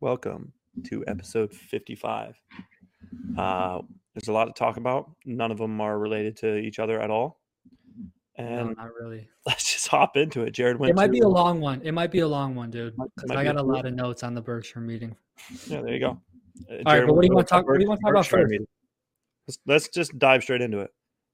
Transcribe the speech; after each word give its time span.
Welcome 0.00 0.52
to 0.84 1.04
episode 1.08 1.52
55. 1.52 2.40
Uh, 3.36 3.80
there's 4.14 4.28
a 4.28 4.32
lot 4.32 4.44
to 4.44 4.52
talk 4.52 4.76
about. 4.76 5.10
None 5.24 5.50
of 5.50 5.58
them 5.58 5.80
are 5.80 5.98
related 5.98 6.36
to 6.36 6.56
each 6.56 6.78
other 6.78 7.00
at 7.00 7.10
all. 7.10 7.40
No, 8.38 8.44
And 8.44 8.76
not 8.76 8.94
really. 8.94 9.28
let's 9.46 9.72
just 9.72 9.88
hop 9.88 10.16
into 10.16 10.42
it. 10.42 10.52
Jared 10.52 10.78
went 10.78 10.90
It 10.90 10.94
might 10.94 11.06
to, 11.06 11.12
be 11.12 11.18
a 11.18 11.28
long 11.28 11.60
one. 11.60 11.82
It 11.82 11.90
might 11.90 12.12
be 12.12 12.20
a 12.20 12.28
long 12.28 12.54
one, 12.54 12.70
dude. 12.70 12.94
Because 12.96 13.28
I 13.32 13.42
be 13.42 13.48
a 13.48 13.52
got 13.52 13.60
a 13.60 13.62
lot 13.62 13.86
of 13.86 13.94
notes 13.94 14.22
on 14.22 14.34
the 14.34 14.40
Berkshire 14.40 14.80
meeting. 14.80 15.16
Yeah, 15.66 15.80
there 15.80 15.94
you 15.94 15.98
go. 15.98 16.06
Uh, 16.06 16.10
All 16.10 16.76
right, 16.76 16.86
Jared 16.86 17.06
but 17.08 17.14
what 17.14 17.22
do 17.22 17.26
you 17.26 17.34
want 17.34 17.48
to 17.48 17.54
talk? 17.54 17.66
What 17.66 17.74
do 17.74 17.82
you 17.82 17.88
want 17.88 17.98
to 17.98 18.04
talk 18.04 18.12
about 18.12 18.26
first? 18.26 18.54
Let's, 19.48 19.58
let's 19.66 19.88
just 19.88 20.16
dive 20.16 20.44
straight 20.44 20.62
into 20.62 20.78
it. 20.78 20.90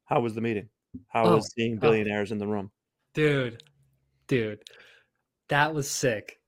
How 0.06 0.20
was 0.20 0.34
the 0.34 0.40
meeting? 0.40 0.70
How 1.08 1.24
Oh, 1.24 1.34
was 1.36 1.52
seeing 1.52 1.76
oh. 1.76 1.80
billionaires 1.80 2.32
in 2.32 2.38
the 2.38 2.46
room? 2.46 2.70
Dude, 3.12 3.62
dude, 4.26 4.62
that 5.50 5.74
was 5.74 5.90
sick. 5.90 6.38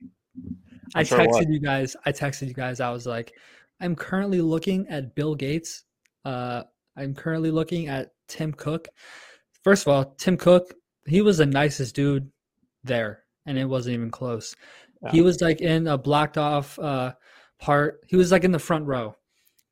I 0.97 1.03
sure 1.03 1.19
was. 1.19 1.37
texted 1.37 1.53
you 1.53 1.61
guys. 1.61 1.97
I 2.05 2.13
texted 2.13 2.49
you 2.49 2.55
guys. 2.55 2.81
I 2.81 2.91
was 2.91 3.07
like, 3.07 3.33
I'm 3.81 3.95
currently 3.95 4.41
looking 4.41 4.89
at 4.89 5.15
Bill 5.15 5.35
Gates. 5.35 5.85
Uh, 6.25 6.63
I'm 6.97 7.15
currently 7.15 7.51
looking 7.51 7.89
at 7.89 8.13
Tim 8.29 8.53
Cook. 8.53 8.89
First 9.63 9.87
of 9.87 9.93
all, 9.93 10.15
Tim 10.17 10.37
Cook, 10.37 10.75
he 11.07 11.23
was 11.23 11.39
the 11.39 11.47
nicest 11.47 11.95
dude 11.95 12.31
there, 12.85 13.25
and 13.45 13.59
it 13.59 13.67
wasn't 13.67 13.95
even 13.95 14.11
close. 14.11 14.57
He 15.13 15.21
was 15.21 15.41
like 15.41 15.61
in 15.61 15.87
a 15.87 15.97
blocked 15.97 16.39
off 16.39 16.79
uh, 16.79 17.13
part. 17.61 18.01
He 18.09 18.17
was 18.17 18.33
like 18.33 18.45
in 18.45 18.51
the 18.51 18.59
front 18.59 18.87
row 18.87 19.15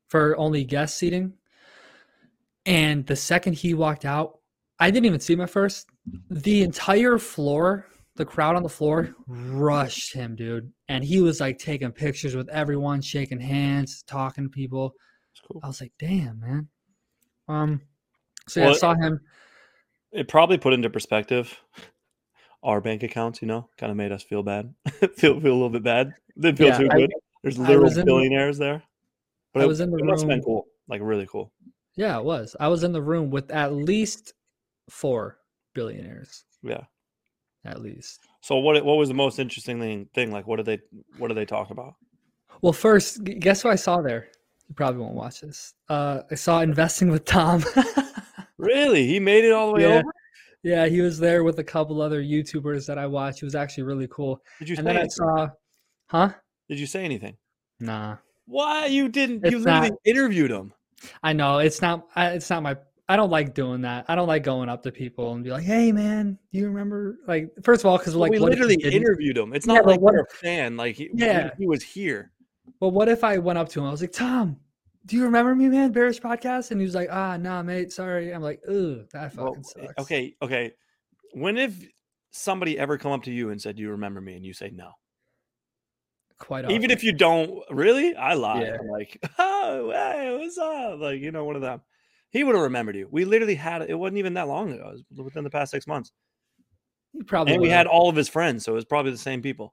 for 0.09 0.37
only 0.37 0.65
guest 0.65 0.97
seating. 0.97 1.33
And 2.67 3.05
the 3.07 3.17
second 3.17 3.55
he 3.55 3.75
walked 3.75 4.05
out, 4.05 4.39
I 4.79 4.91
didn't 4.91 5.07
even 5.07 5.21
see 5.21 5.33
him 5.33 5.41
at 5.41 5.51
first. 5.51 5.89
The 6.31 6.63
entire 6.63 7.19
floor, 7.19 7.87
the 8.17 8.25
crowd 8.25 8.57
on 8.57 8.63
the 8.63 8.69
floor, 8.69 9.15
rushed 9.27 10.15
him, 10.15 10.37
dude. 10.37 10.73
And 10.89 11.05
he 11.05 11.21
was 11.21 11.41
like 11.41 11.59
taking 11.59 11.91
pictures 11.93 12.37
with 12.37 12.49
everyone, 12.49 13.01
shaking 13.03 13.41
hands, 13.41 14.03
talking 14.07 14.45
to 14.45 14.51
people. 14.51 14.95
It's 15.33 15.41
cool. 15.41 15.61
I 15.65 15.67
was 15.67 15.81
like, 15.81 15.93
damn, 15.99 16.39
man. 16.41 16.69
Um, 17.49 17.81
so 18.49 18.61
yeah, 18.61 18.71
I 18.71 18.73
saw 18.75 18.95
him. 18.95 19.21
It 20.13 20.29
probably 20.29 20.59
put 20.59 20.73
into 20.73 20.89
perspective 20.91 21.59
our 22.63 22.81
bank 22.81 23.03
accounts, 23.03 23.43
you 23.43 23.49
know, 23.49 23.69
kind 23.77 23.91
of 23.91 23.97
made 23.97 24.13
us 24.13 24.23
feel 24.23 24.43
bad. 24.43 24.73
feel 25.17 25.41
feel 25.41 25.53
a 25.53 25.55
little 25.55 25.71
bit 25.71 25.83
bad. 25.83 26.15
Didn't 26.39 26.59
feel 26.59 26.69
Yeah, 26.69 26.79
too 26.79 26.89
I- 26.91 26.97
good. 26.97 27.13
There's 27.43 27.59
I 27.59 27.63
literal 27.63 27.85
was 27.85 27.93
in 27.99 28.01
the- 28.01 28.05
billionaires 28.07 28.57
there. 28.59 28.83
But 29.53 29.61
I 29.61 29.65
it, 29.65 29.69
was 29.69 29.81
in 29.81 29.91
the 29.91 29.99
it 29.99 30.05
must 30.05 30.23
have 30.23 30.29
been 30.29 30.39
room. 30.39 30.45
cool. 30.45 30.67
Like 30.89 31.01
really 31.03 31.27
cool. 31.27 31.53
Yeah, 31.97 32.19
it 32.19 32.25
was. 32.25 32.57
I 32.59 32.69
was 32.69 32.83
in 32.85 32.93
the 32.93 33.03
room 33.03 33.31
with 33.31 33.51
at 33.51 33.73
least 33.73 34.33
four 34.89 35.39
billionaires, 35.75 36.45
Yeah. 36.63 36.85
At 37.65 37.81
least. 37.81 38.21
So 38.41 38.57
what 38.57 38.85
what 38.85 38.97
was 38.97 39.09
the 39.09 39.15
most 39.15 39.39
interesting 39.39 39.81
thing 39.81 40.09
thing? 40.15 40.31
Like 40.33 40.47
what 40.47 40.57
did 40.57 40.67
they 40.67 40.79
what 41.19 41.29
did 41.29 41.37
they 41.37 41.45
talk 41.47 41.71
about? 41.71 41.95
Well, 42.63 42.73
first, 42.73 43.25
guess 43.25 43.63
who 43.63 43.69
I 43.69 43.75
saw 43.75 44.01
there? 44.01 44.29
You 44.69 44.75
probably 44.75 45.01
won't 45.03 45.15
watch 45.15 45.41
this. 45.41 45.75
Uh, 45.89 46.21
I 46.31 46.35
saw 46.37 46.61
investing 46.61 47.11
with 47.11 47.25
Tom. 47.25 47.65
Really? 48.57 49.07
He 49.07 49.19
made 49.19 49.45
it 49.45 49.53
all 49.53 49.67
the 49.69 49.73
way 49.75 49.83
Yeah. 49.83 49.89
over? 49.97 50.13
yeah, 50.63 50.87
he 50.87 51.01
was 51.01 51.19
there 51.19 51.43
with 51.45 51.59
a 51.59 51.65
couple 51.65 52.01
other 52.01 52.23
YouTubers 52.23 52.87
that 52.87 52.99
I 52.99 53.07
watch. 53.07 53.43
It 53.43 53.45
was 53.45 53.55
actually 53.57 53.83
really 53.83 54.07
cool. 54.11 54.41
Did 54.61 54.69
you 54.69 54.77
And 54.79 54.87
say 54.87 54.93
then 54.95 55.03
I 55.03 55.07
saw, 55.09 55.49
huh? 56.07 56.31
Did 56.69 56.79
you 56.79 56.87
say 56.87 57.05
anything? 57.05 57.37
Nah, 57.81 58.19
Why 58.47 58.87
you 58.87 59.09
didn't 59.09 59.45
you 59.45 59.57
It's 59.59 59.67
literally 59.67 59.91
not- 59.91 59.99
interviewed 60.05 60.51
him? 60.53 60.73
I 61.23 61.33
know 61.33 61.59
it's 61.59 61.83
not. 61.83 62.07
It's 62.17 62.49
not 62.49 62.63
my. 62.63 62.77
I 63.09 63.17
don't 63.17 63.31
like 63.31 63.53
doing 63.55 63.83
that. 63.83 64.07
I 64.09 64.15
don't 64.15 64.29
like 64.29 64.43
going 64.45 64.69
up 64.71 64.83
to 64.85 64.93
people 64.93 65.35
and 65.35 65.45
be 65.45 65.51
like, 65.51 65.65
"Hey, 65.65 65.93
man, 65.93 66.39
do 66.53 66.59
you 66.59 66.67
remember?" 66.69 67.19
Like, 67.27 67.51
first 67.63 67.83
of 67.83 67.87
all, 67.87 67.99
because 67.99 68.15
like, 68.15 68.31
we 68.31 68.39
if 68.39 68.43
literally 68.43 68.77
interviewed 68.83 69.37
him. 69.37 69.53
It's 69.53 69.67
not 69.67 69.85
but 69.85 69.91
like 69.91 70.01
what 70.01 70.15
we're 70.15 70.21
a 70.23 70.27
fan. 70.31 70.77
Like 70.77 70.97
he, 70.97 71.11
Yeah. 71.13 71.51
he 71.59 71.67
was 71.67 71.83
here. 71.83 72.33
Well, 72.81 72.91
what 72.91 73.09
if 73.09 73.23
I 73.23 73.37
went 73.39 73.59
up 73.59 73.69
to 73.71 73.81
him? 73.81 73.87
I 73.87 73.91
was 73.91 74.01
like, 74.01 74.13
"Tom, 74.13 74.59
do 75.05 75.17
you 75.17 75.25
remember 75.25 75.55
me, 75.55 75.69
man? 75.69 75.93
Bearish 75.93 76.21
podcast?" 76.21 76.71
And 76.71 76.81
he 76.81 76.87
was 76.87 76.95
like, 76.95 77.09
"Ah, 77.11 77.37
nah, 77.37 77.63
mate, 77.63 77.93
sorry." 77.93 78.33
I'm 78.33 78.43
like, 78.43 78.61
"Ugh, 78.67 79.07
that 79.13 79.33
fucking 79.35 79.45
Well, 79.45 79.63
sucks." 79.63 79.95
okay, 79.99 80.35
okay. 80.41 80.73
When 81.35 81.57
have 81.57 81.77
somebody 82.31 82.79
ever 82.79 82.97
come 82.97 83.13
up 83.13 83.25
to 83.25 83.31
you 83.31 83.51
and 83.51 83.61
said, 83.61 83.77
"Do 83.77 83.83
you 83.83 83.91
remember 83.91 84.23
me?" 84.23 84.35
and 84.37 84.47
you 84.47 84.55
say 84.55 84.71
no? 84.71 84.93
quite 86.39 86.65
often. 86.65 86.75
Even 86.77 86.91
if 86.91 87.05
you 87.05 87.13
don't 87.13 87.63
really, 87.71 88.15
I 88.17 88.35
lie. 88.35 88.63
Yeah. 88.63 88.77
I'm 88.81 88.89
like, 88.89 89.25
oh, 89.39 89.91
hey, 89.93 90.37
what's 90.39 90.59
up? 90.59 90.99
Like, 91.01 91.21
you 91.21 91.31
know, 91.31 91.45
one 91.45 91.55
of 91.57 91.63
them. 91.63 91.81
He 92.35 92.43
would 92.45 92.57
have 92.57 92.65
remembered 92.65 92.97
you. 92.97 93.09
We 93.11 93.25
literally 93.25 93.55
had 93.55 93.81
it 93.83 93.95
wasn't 93.95 94.19
even 94.19 94.35
that 94.35 94.49
long 94.49 94.73
ago. 94.73 94.89
It 94.89 95.05
was 95.11 95.25
within 95.25 95.45
the 95.45 95.51
past 95.51 95.71
six 95.71 95.87
months. 95.87 96.13
He 97.13 97.23
probably 97.23 97.55
And 97.55 97.63
we 97.63 97.69
would've. 97.69 97.77
had 97.79 97.87
all 97.87 98.11
of 98.11 98.17
his 98.17 98.29
friends, 98.29 98.65
so 98.65 98.73
it 98.73 98.75
was 98.75 98.85
probably 98.85 99.13
the 99.13 99.19
same 99.19 99.41
people. 99.41 99.73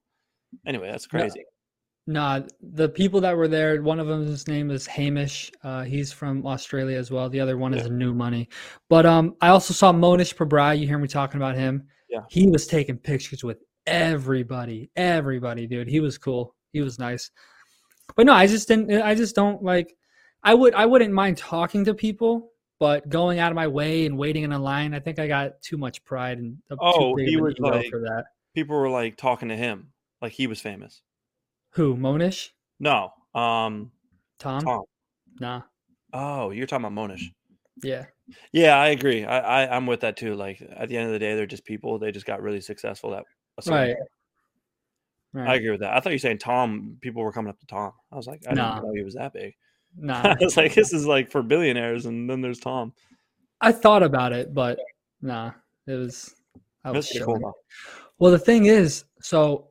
Anyway, 0.65 0.89
that's 0.89 1.07
crazy. 1.07 1.43
Nah, 2.05 2.41
the 2.61 2.87
people 2.89 3.21
that 3.21 3.35
were 3.35 3.47
there, 3.47 3.81
one 3.81 3.99
of 3.99 4.07
them, 4.07 4.25
his 4.25 4.47
name 4.47 4.69
is 4.69 4.85
Hamish. 4.85 5.51
Uh, 5.63 5.83
he's 5.83 6.11
from 6.11 6.45
Australia 6.45 6.97
as 6.97 7.09
well. 7.09 7.29
The 7.29 7.39
other 7.39 7.57
one 7.57 7.73
is 7.73 7.89
New 7.89 8.13
Money. 8.13 8.47
But 8.89 9.05
um, 9.05 9.35
I 9.41 9.49
also 9.49 9.73
saw 9.73 9.91
Mohnish 9.91 10.35
Pabrai. 10.35 10.79
You 10.79 10.87
hear 10.87 10.97
me 10.99 11.07
talking 11.07 11.37
about 11.37 11.55
him? 11.55 11.87
Yeah. 12.09 12.21
He 12.29 12.47
was 12.47 12.67
taking 12.67 12.97
pictures 12.97 13.43
with 13.43 13.57
everybody, 13.87 14.91
everybody, 14.95 15.65
dude. 15.65 15.87
He 15.87 15.99
was 15.99 16.17
cool. 16.17 16.55
He 16.73 16.81
was 16.81 16.99
nice. 16.99 17.31
But 18.15 18.27
no, 18.27 18.33
I 18.33 18.45
just 18.45 18.67
didn't. 18.67 18.91
I 19.01 19.15
just 19.15 19.35
don't 19.35 19.63
like. 19.63 19.95
I 20.43 20.53
would. 20.53 20.73
I 20.73 20.85
wouldn't 20.85 21.13
mind 21.13 21.37
talking 21.37 21.85
to 21.85 21.93
people, 21.93 22.50
but 22.81 23.07
going 23.09 23.37
out 23.37 23.51
of 23.51 23.55
my 23.55 23.67
way 23.67 24.07
and 24.07 24.17
waiting 24.17 24.41
in 24.41 24.51
a 24.51 24.57
line, 24.57 24.95
I 24.95 24.99
think 24.99 25.19
I 25.19 25.27
got 25.27 25.61
too 25.61 25.77
much 25.77 26.03
pride 26.03 26.39
and 26.39 26.57
Oh, 26.79 27.15
big 27.15 27.27
he 27.29 27.37
was 27.37 27.53
like- 27.59 27.87
for 27.91 27.99
that. 27.99 28.25
People 28.55 28.75
were 28.75 28.89
like 28.89 29.17
talking 29.17 29.49
to 29.49 29.55
him, 29.55 29.93
like 30.19 30.31
he 30.31 30.47
was 30.47 30.59
famous. 30.59 31.03
Who? 31.73 31.95
Mohnish? 31.95 32.49
No, 32.79 33.13
um, 33.35 33.91
Tom? 34.39 34.63
Tom. 34.63 34.83
Nah. 35.39 35.61
Oh, 36.11 36.49
you're 36.49 36.65
talking 36.65 36.85
about 36.87 36.99
Mohnish. 36.99 37.31
Yeah. 37.83 38.07
Yeah, 38.51 38.75
I 38.77 38.87
agree. 38.87 39.25
I, 39.25 39.63
I 39.63 39.75
I'm 39.75 39.85
with 39.85 39.99
that 40.01 40.17
too. 40.17 40.33
Like 40.33 40.59
at 40.75 40.89
the 40.89 40.97
end 40.97 41.05
of 41.05 41.13
the 41.13 41.19
day, 41.19 41.35
they're 41.35 41.45
just 41.45 41.65
people. 41.65 41.99
They 41.99 42.11
just 42.11 42.25
got 42.25 42.41
really 42.41 42.61
successful 42.61 43.13
at 43.13 43.25
a 43.59 43.61
certain 43.61 43.95
Right. 45.33 45.47
I 45.49 45.55
agree 45.55 45.69
with 45.71 45.79
that. 45.81 45.93
I 45.93 45.99
thought 45.99 46.09
you 46.09 46.15
were 46.15 46.19
saying 46.19 46.39
Tom. 46.39 46.97
People 46.99 47.21
were 47.21 47.31
coming 47.31 47.49
up 47.51 47.59
to 47.59 47.65
Tom. 47.67 47.93
I 48.11 48.15
was 48.17 48.25
like, 48.27 48.41
I 48.49 48.53
Nah. 48.53 48.75
didn't 48.75 48.87
know 48.87 48.93
he 48.95 49.03
was 49.03 49.13
that 49.13 49.31
big. 49.33 49.53
Nah. 49.97 50.21
I 50.23 50.37
was 50.39 50.57
like, 50.57 50.73
this 50.73 50.93
is 50.93 51.05
like 51.05 51.31
for 51.31 51.41
billionaires, 51.43 52.05
and 52.05 52.29
then 52.29 52.41
there's 52.41 52.59
Tom. 52.59 52.93
I 53.59 53.71
thought 53.71 54.03
about 54.03 54.33
it, 54.33 54.53
but 54.53 54.79
nah. 55.21 55.51
It 55.87 55.93
was. 55.95 56.33
I 56.83 56.91
was 56.91 57.09
pretty 57.09 57.25
cool. 57.25 57.53
Well, 58.19 58.31
the 58.31 58.39
thing 58.39 58.65
is, 58.65 59.05
so 59.21 59.69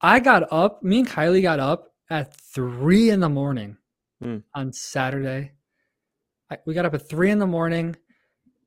I 0.00 0.20
got 0.20 0.52
up. 0.52 0.82
Me 0.82 1.00
and 1.00 1.08
Kylie 1.08 1.42
got 1.42 1.60
up 1.60 1.92
at 2.10 2.34
three 2.36 3.10
in 3.10 3.20
the 3.20 3.28
morning 3.28 3.76
Hmm. 4.22 4.38
on 4.54 4.72
Saturday. 4.72 5.52
I, 6.50 6.58
we 6.64 6.74
got 6.74 6.84
up 6.86 6.94
at 6.94 7.08
three 7.08 7.30
in 7.30 7.38
the 7.38 7.46
morning. 7.46 7.96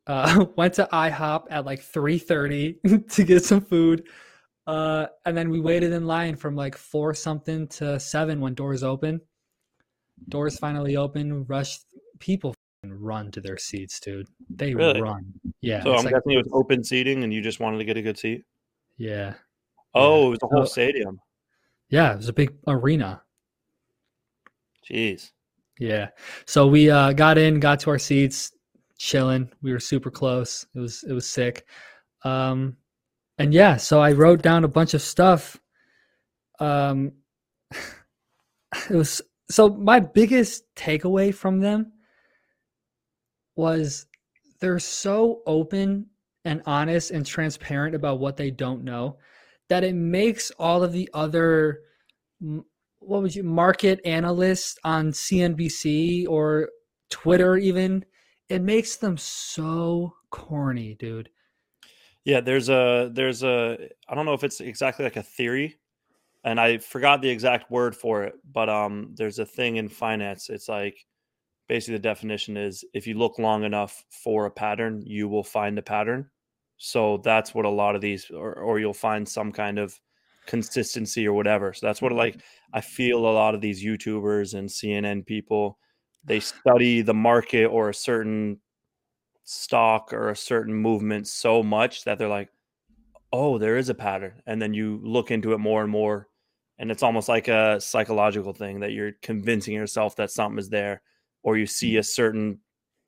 Uh, 0.06 0.46
went 0.58 0.74
to 0.76 0.88
IHOP 0.92 1.46
at 1.50 1.66
like 1.66 1.82
three 1.82 2.18
thirty 2.18 2.80
to 3.10 3.24
get 3.24 3.44
some 3.44 3.62
food, 3.62 4.08
uh, 4.68 5.08
and 5.26 5.36
then 5.36 5.50
we 5.50 5.60
waited 5.62 5.94
in 5.94 6.06
line 6.06 6.36
from 6.36 6.56
like 6.56 6.76
four 6.78 7.14
something 7.14 7.68
to 7.70 8.00
seven 8.00 8.42
when 8.42 8.54
doors 8.54 8.84
open. 8.84 9.22
Doors 10.30 10.58
finally 10.58 10.96
open. 10.98 11.46
rush 11.46 11.80
people 12.20 12.54
run 12.84 13.32
to 13.32 13.42
their 13.42 13.58
seats, 13.58 14.00
dude. 14.00 14.28
They 14.50 14.74
Really? 14.76 15.02
run. 15.02 15.34
Yeah. 15.62 15.84
So 15.84 15.96
I'm 15.96 16.06
like- 16.06 16.14
guessing 16.14 16.32
it 16.34 16.38
was 16.38 16.50
open 16.52 16.84
seating, 16.84 17.24
and 17.24 17.34
you 17.34 17.42
just 17.42 17.60
wanted 17.60 17.80
to 17.80 17.86
get 17.86 17.98
a 17.98 18.02
good 18.02 18.18
seat. 18.18 18.44
yeah. 18.98 19.36
Oh, 19.98 20.28
it 20.28 20.30
was 20.32 20.40
the 20.40 20.48
whole 20.48 20.66
So- 20.66 20.72
stadium. 20.74 21.20
Yeah, 21.90 22.14
it 22.14 22.18
was 22.18 22.28
a 22.30 22.34
big 22.34 22.54
arena. 22.68 23.24
Jeez. 24.90 25.32
Yeah. 25.80 26.10
So 26.46 26.68
we 26.68 26.90
uh, 26.90 27.14
got 27.14 27.38
in, 27.38 27.60
got 27.60 27.80
to 27.82 27.90
our 27.92 28.00
seats, 28.00 28.52
chilling. 28.98 29.50
We 29.62 29.72
were 29.72 29.80
super 29.80 30.12
close. 30.12 30.66
It 30.76 30.80
was 30.80 31.04
it 31.04 31.14
was 31.14 31.28
sick. 31.30 31.66
Um, 32.24 32.78
and 33.38 33.54
yeah, 33.54 33.78
so 33.78 34.02
I 34.02 34.12
wrote 34.14 34.42
down 34.42 34.64
a 34.64 34.68
bunch 34.70 34.94
of 34.94 35.02
stuff. 35.02 35.60
Um, 36.60 37.14
it 37.72 38.96
was 38.96 39.22
so 39.50 39.70
my 39.70 40.00
biggest 40.00 40.64
takeaway 40.76 41.34
from 41.34 41.60
them 41.60 41.92
was 43.56 44.08
they're 44.60 44.80
so 44.80 45.42
open 45.46 46.08
and 46.44 46.62
honest 46.66 47.12
and 47.12 47.26
transparent 47.26 47.96
about 47.96 48.20
what 48.20 48.38
they 48.38 48.52
don't 48.52 48.84
know 48.84 49.18
that 49.70 49.84
it 49.84 49.96
makes 49.96 50.52
all 50.60 50.84
of 50.84 50.92
the 50.92 51.10
other 51.14 51.82
what 53.00 53.22
would 53.22 53.36
you 53.36 53.44
market 53.44 54.00
analysts 54.06 54.78
on 54.84 55.12
CNBC 55.12 56.28
or 56.28 56.70
Twitter 57.10 57.58
even 57.58 58.06
it 58.50 58.62
makes 58.62 58.98
them 58.98 59.18
so 59.18 60.14
corny, 60.30 60.96
dude. 60.96 61.30
Yeah, 62.24 62.42
there's 62.42 62.70
a 62.70 63.10
there's 63.14 63.44
a 63.44 63.90
I 64.08 64.16
don't 64.16 64.26
know 64.26 64.34
if 64.34 64.44
it's 64.44 64.60
exactly 64.60 65.04
like 65.06 65.16
a 65.16 65.24
theory, 65.24 65.78
and 66.46 66.60
I 66.60 66.78
forgot 66.78 67.22
the 67.22 67.30
exact 67.30 67.70
word 67.70 67.96
for 67.96 68.24
it, 68.24 68.36
but 68.54 68.70
um, 68.70 69.12
there's 69.16 69.40
a 69.40 69.46
thing 69.46 69.76
in 69.76 69.90
finance. 69.90 70.50
It's 70.50 70.70
like 70.70 71.06
basically 71.68 71.96
the 71.96 72.04
definition 72.04 72.56
is 72.56 72.86
if 72.94 73.06
you 73.06 73.16
look 73.16 73.38
long 73.40 73.64
enough 73.64 74.06
for 74.24 74.46
a 74.46 74.52
pattern, 74.52 75.02
you 75.06 75.28
will 75.28 75.44
find 75.44 75.78
a 75.78 75.82
pattern. 75.82 76.30
So 76.78 77.18
that's 77.18 77.54
what 77.54 77.66
a 77.66 77.70
lot 77.70 77.96
of 77.96 78.02
these, 78.02 78.30
or, 78.32 78.54
or 78.54 78.80
you'll 78.80 78.94
find 78.94 79.28
some 79.28 79.52
kind 79.52 79.80
of 79.80 80.00
consistency 80.46 81.28
or 81.28 81.34
whatever. 81.34 81.74
So 81.74 81.86
that's 81.86 82.02
what 82.02 82.14
like 82.14 82.40
I 82.74 82.80
feel 82.80 83.20
a 83.20 83.28
lot 83.28 83.56
of 83.56 83.62
these 83.62 83.84
YouTubers 83.84 84.54
and 84.54 84.70
CNN 84.70 85.26
people 85.26 85.80
they 86.26 86.40
study 86.40 87.02
the 87.02 87.14
market 87.14 87.66
or 87.68 87.90
a 87.90 87.94
certain 87.94 88.60
stock 89.44 90.12
or 90.12 90.30
a 90.30 90.36
certain 90.36 90.74
movement 90.74 91.28
so 91.28 91.62
much 91.62 92.04
that 92.04 92.18
they're 92.18 92.28
like, 92.28 92.50
oh, 93.32 93.58
there 93.58 93.78
is 93.78 93.90
a 93.90 93.94
pattern. 93.94 94.42
And 94.48 94.62
then 94.62 94.74
you 94.74 95.00
look 95.04 95.30
into 95.30 95.54
it 95.54 95.60
more 95.60 95.84
and 95.84 95.92
more. 95.92 96.28
And 96.78 96.92
it's 96.92 97.04
almost 97.04 97.30
like 97.30 97.48
a 97.48 97.80
psychological 97.80 98.54
thing 98.54 98.82
that 98.82 98.92
you're 98.92 99.14
convincing 99.22 99.74
yourself 99.74 100.18
that 100.18 100.32
something 100.32 100.60
is 100.60 100.70
there, 100.70 101.02
or 101.42 101.58
you 101.58 101.66
see 101.66 101.98
a 101.98 102.04
certain 102.04 102.60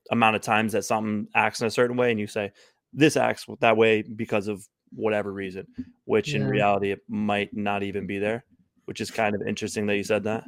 amount 0.10 0.36
of 0.36 0.42
times 0.42 0.74
that 0.74 0.86
something 0.86 1.28
acts 1.36 1.62
in 1.62 1.68
a 1.68 1.72
certain 1.72 1.98
way, 1.98 2.12
and 2.12 2.20
you 2.20 2.28
say, 2.28 2.52
this 2.94 3.18
acts 3.18 3.46
that 3.60 3.76
way 3.76 4.02
because 4.02 4.48
of 4.48 4.66
whatever 4.92 5.32
reason, 5.34 5.68
which 6.06 6.34
in 6.34 6.48
reality, 6.48 6.92
it 6.92 7.02
might 7.10 7.56
not 7.56 7.84
even 7.84 8.08
be 8.08 8.20
there, 8.20 8.46
which 8.86 9.02
is 9.02 9.12
kind 9.12 9.36
of 9.36 9.42
interesting 9.46 9.86
that 9.88 9.98
you 9.98 10.04
said 10.04 10.24
that. 10.24 10.46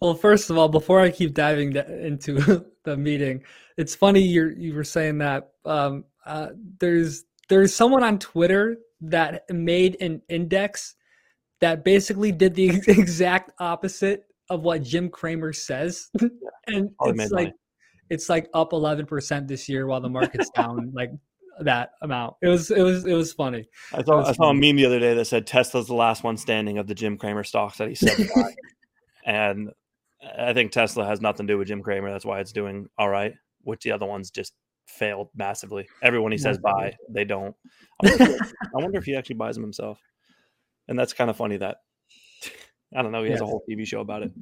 Well, 0.00 0.14
first 0.14 0.50
of 0.50 0.58
all, 0.58 0.68
before 0.68 1.00
I 1.00 1.10
keep 1.10 1.34
diving 1.34 1.74
into 1.74 2.66
the 2.84 2.96
meeting, 2.96 3.42
it's 3.76 3.94
funny 3.94 4.20
you 4.20 4.54
you 4.56 4.74
were 4.74 4.84
saying 4.84 5.18
that 5.18 5.50
um, 5.64 6.04
uh, 6.26 6.48
there's 6.78 7.24
there's 7.48 7.74
someone 7.74 8.04
on 8.04 8.18
Twitter 8.18 8.78
that 9.00 9.44
made 9.50 9.96
an 10.00 10.22
index 10.28 10.94
that 11.60 11.84
basically 11.84 12.32
did 12.32 12.54
the 12.54 12.68
exact 12.88 13.52
opposite 13.58 14.24
of 14.48 14.62
what 14.62 14.82
Jim 14.82 15.08
Cramer 15.08 15.52
says, 15.52 16.08
and 16.66 16.90
it's 17.02 17.30
like 17.30 17.48
money. 17.48 17.54
it's 18.08 18.28
like 18.28 18.48
up 18.52 18.72
11% 18.72 19.46
this 19.46 19.68
year 19.68 19.86
while 19.86 20.00
the 20.00 20.08
market's 20.10 20.50
down 20.50 20.90
like 20.94 21.10
that 21.60 21.90
amount. 22.02 22.34
It 22.42 22.48
was 22.48 22.70
it 22.70 22.82
was 22.82 23.04
it 23.04 23.14
was 23.14 23.32
funny. 23.32 23.68
I 23.92 24.02
saw, 24.02 24.24
I 24.24 24.32
saw 24.32 24.50
a 24.50 24.54
meme 24.54 24.76
the 24.76 24.86
other 24.86 25.00
day 25.00 25.14
that 25.14 25.26
said 25.26 25.46
Tesla's 25.46 25.86
the 25.86 25.94
last 25.94 26.24
one 26.24 26.36
standing 26.36 26.78
of 26.78 26.86
the 26.86 26.94
Jim 26.94 27.16
Cramer 27.16 27.44
stocks 27.44 27.78
that 27.78 27.88
he 27.88 27.94
said 27.94 28.16
buy. 28.34 28.54
and 29.24 29.70
I 30.38 30.52
think 30.52 30.72
Tesla 30.72 31.06
has 31.06 31.20
nothing 31.20 31.46
to 31.46 31.52
do 31.52 31.58
with 31.58 31.68
Jim 31.68 31.82
Cramer. 31.82 32.10
That's 32.10 32.24
why 32.24 32.40
it's 32.40 32.52
doing 32.52 32.88
all 32.98 33.08
right, 33.08 33.34
which 33.62 33.82
the 33.82 33.92
other 33.92 34.06
ones 34.06 34.30
just 34.30 34.52
failed 34.86 35.28
massively. 35.34 35.86
Everyone 36.02 36.32
he 36.32 36.38
says 36.38 36.58
buy, 36.58 36.94
they 37.08 37.24
don't. 37.24 37.54
I 38.02 38.08
wonder, 38.08 38.24
if, 38.34 38.52
I 38.62 38.82
wonder 38.82 38.98
if 38.98 39.04
he 39.04 39.14
actually 39.14 39.36
buys 39.36 39.54
them 39.54 39.62
himself. 39.62 39.98
And 40.90 40.98
that's 40.98 41.12
kind 41.14 41.30
of 41.30 41.36
funny 41.36 41.56
that 41.56 41.78
I 42.96 43.00
don't 43.02 43.12
know. 43.12 43.22
He 43.24 43.30
has 43.30 43.40
a 43.40 43.46
whole 43.46 43.62
TV 43.68 43.86
show 43.86 44.00
about 44.00 44.22
it. 44.24 44.32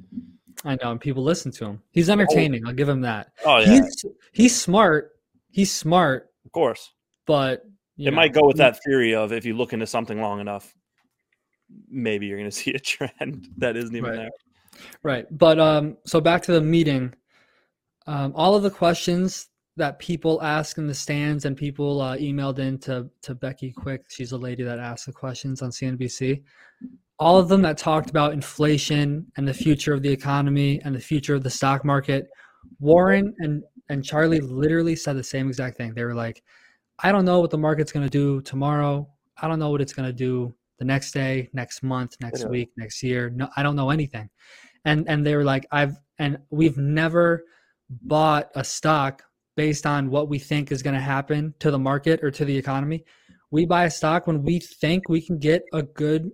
I 0.65 0.75
know, 0.75 0.91
and 0.91 0.99
people 0.99 1.23
listen 1.23 1.51
to 1.53 1.65
him. 1.65 1.81
He's 1.91 2.09
entertaining. 2.09 2.65
I'll 2.67 2.73
give 2.73 2.89
him 2.89 3.01
that. 3.01 3.31
Oh 3.45 3.59
yeah, 3.59 3.67
He's 3.75 4.05
he's 4.33 4.59
smart. 4.61 5.11
He's 5.51 5.71
smart, 5.71 6.29
of 6.45 6.51
course. 6.51 6.91
but 7.25 7.63
It 7.97 8.05
know, 8.05 8.11
might 8.11 8.33
go 8.33 8.45
with 8.45 8.57
he- 8.57 8.63
that 8.63 8.79
theory 8.85 9.15
of 9.15 9.31
if 9.31 9.45
you 9.45 9.55
look 9.55 9.71
into 9.73 9.87
something 9.87 10.19
long 10.21 10.39
enough, 10.41 10.75
maybe 11.89 12.25
you're 12.25 12.37
going 12.37 12.49
to 12.51 12.55
see 12.55 12.71
a 12.73 12.79
trend 12.79 13.47
that 13.57 13.77
isn't 13.77 13.95
even 13.95 14.09
Right. 14.09 14.15
there. 14.17 14.29
Right. 15.03 15.25
But 15.31 15.59
um 15.59 15.97
so 16.05 16.19
back 16.21 16.41
to 16.43 16.51
the 16.51 16.61
meeting. 16.61 17.13
Um 18.07 18.33
all 18.35 18.55
of 18.55 18.63
the 18.63 18.71
questions 18.71 19.47
that 19.77 19.99
people 19.99 20.41
ask 20.41 20.77
in 20.77 20.87
the 20.87 20.93
stands 20.93 21.45
and 21.45 21.55
people 21.55 22.01
uh, 22.01 22.17
emailed 22.17 22.59
in 22.59 22.77
to, 22.79 23.09
to 23.21 23.35
Becky 23.35 23.71
Quick, 23.71 24.03
she's 24.09 24.31
a 24.31 24.37
lady 24.37 24.63
that 24.63 24.79
asks 24.79 25.05
the 25.05 25.13
questions 25.13 25.61
on 25.61 25.69
CNBC. 25.69 26.43
All 27.17 27.37
of 27.37 27.49
them 27.49 27.61
that 27.61 27.77
talked 27.77 28.09
about 28.09 28.33
inflation 28.33 29.25
and 29.37 29.47
the 29.47 29.53
future 29.53 29.93
of 29.93 30.01
the 30.01 30.11
economy 30.11 30.81
and 30.83 30.95
the 30.95 30.99
future 30.99 31.35
of 31.35 31.43
the 31.43 31.49
stock 31.49 31.83
market. 31.83 32.27
Warren 32.79 33.33
and 33.39 33.63
and 33.89 34.05
Charlie 34.05 34.39
literally 34.39 34.95
said 34.95 35.17
the 35.17 35.23
same 35.23 35.47
exact 35.47 35.75
thing. 35.77 35.93
They 35.95 36.03
were 36.03 36.13
like, 36.13 36.43
I 36.99 37.11
don't 37.11 37.25
know 37.25 37.39
what 37.39 37.49
the 37.49 37.57
market's 37.57 37.91
going 37.91 38.05
to 38.05 38.09
do 38.09 38.41
tomorrow. 38.41 39.09
I 39.41 39.47
don't 39.47 39.57
know 39.57 39.71
what 39.71 39.81
it's 39.81 39.93
going 39.93 40.07
to 40.07 40.13
do 40.13 40.53
the 40.77 40.85
next 40.85 41.11
day, 41.11 41.49
next 41.53 41.81
month, 41.81 42.15
next 42.21 42.47
week, 42.49 42.69
next 42.77 43.01
year. 43.01 43.29
No, 43.29 43.49
I 43.57 43.63
don't 43.63 43.75
know 43.75 43.89
anything. 43.89 44.29
And 44.85 45.07
and 45.09 45.25
they 45.25 45.35
were 45.35 45.43
like, 45.43 45.65
I've 45.71 45.97
and 46.19 46.37
we've 46.49 46.77
never 46.77 47.43
bought 47.89 48.49
a 48.55 48.63
stock 48.63 49.23
based 49.59 49.85
on 49.85 50.09
what 50.09 50.29
we 50.29 50.39
think 50.39 50.71
is 50.71 50.81
going 50.81 50.93
to 50.93 51.01
happen 51.01 51.53
to 51.59 51.69
the 51.69 51.77
market 51.77 52.23
or 52.23 52.31
to 52.31 52.45
the 52.45 52.57
economy. 52.57 53.03
We 53.51 53.65
buy 53.65 53.83
a 53.83 53.91
stock 53.91 54.25
when 54.25 54.41
we 54.41 54.61
think 54.61 55.09
we 55.09 55.21
can 55.21 55.37
get 55.37 55.63
a 55.73 55.83
good 55.83 56.31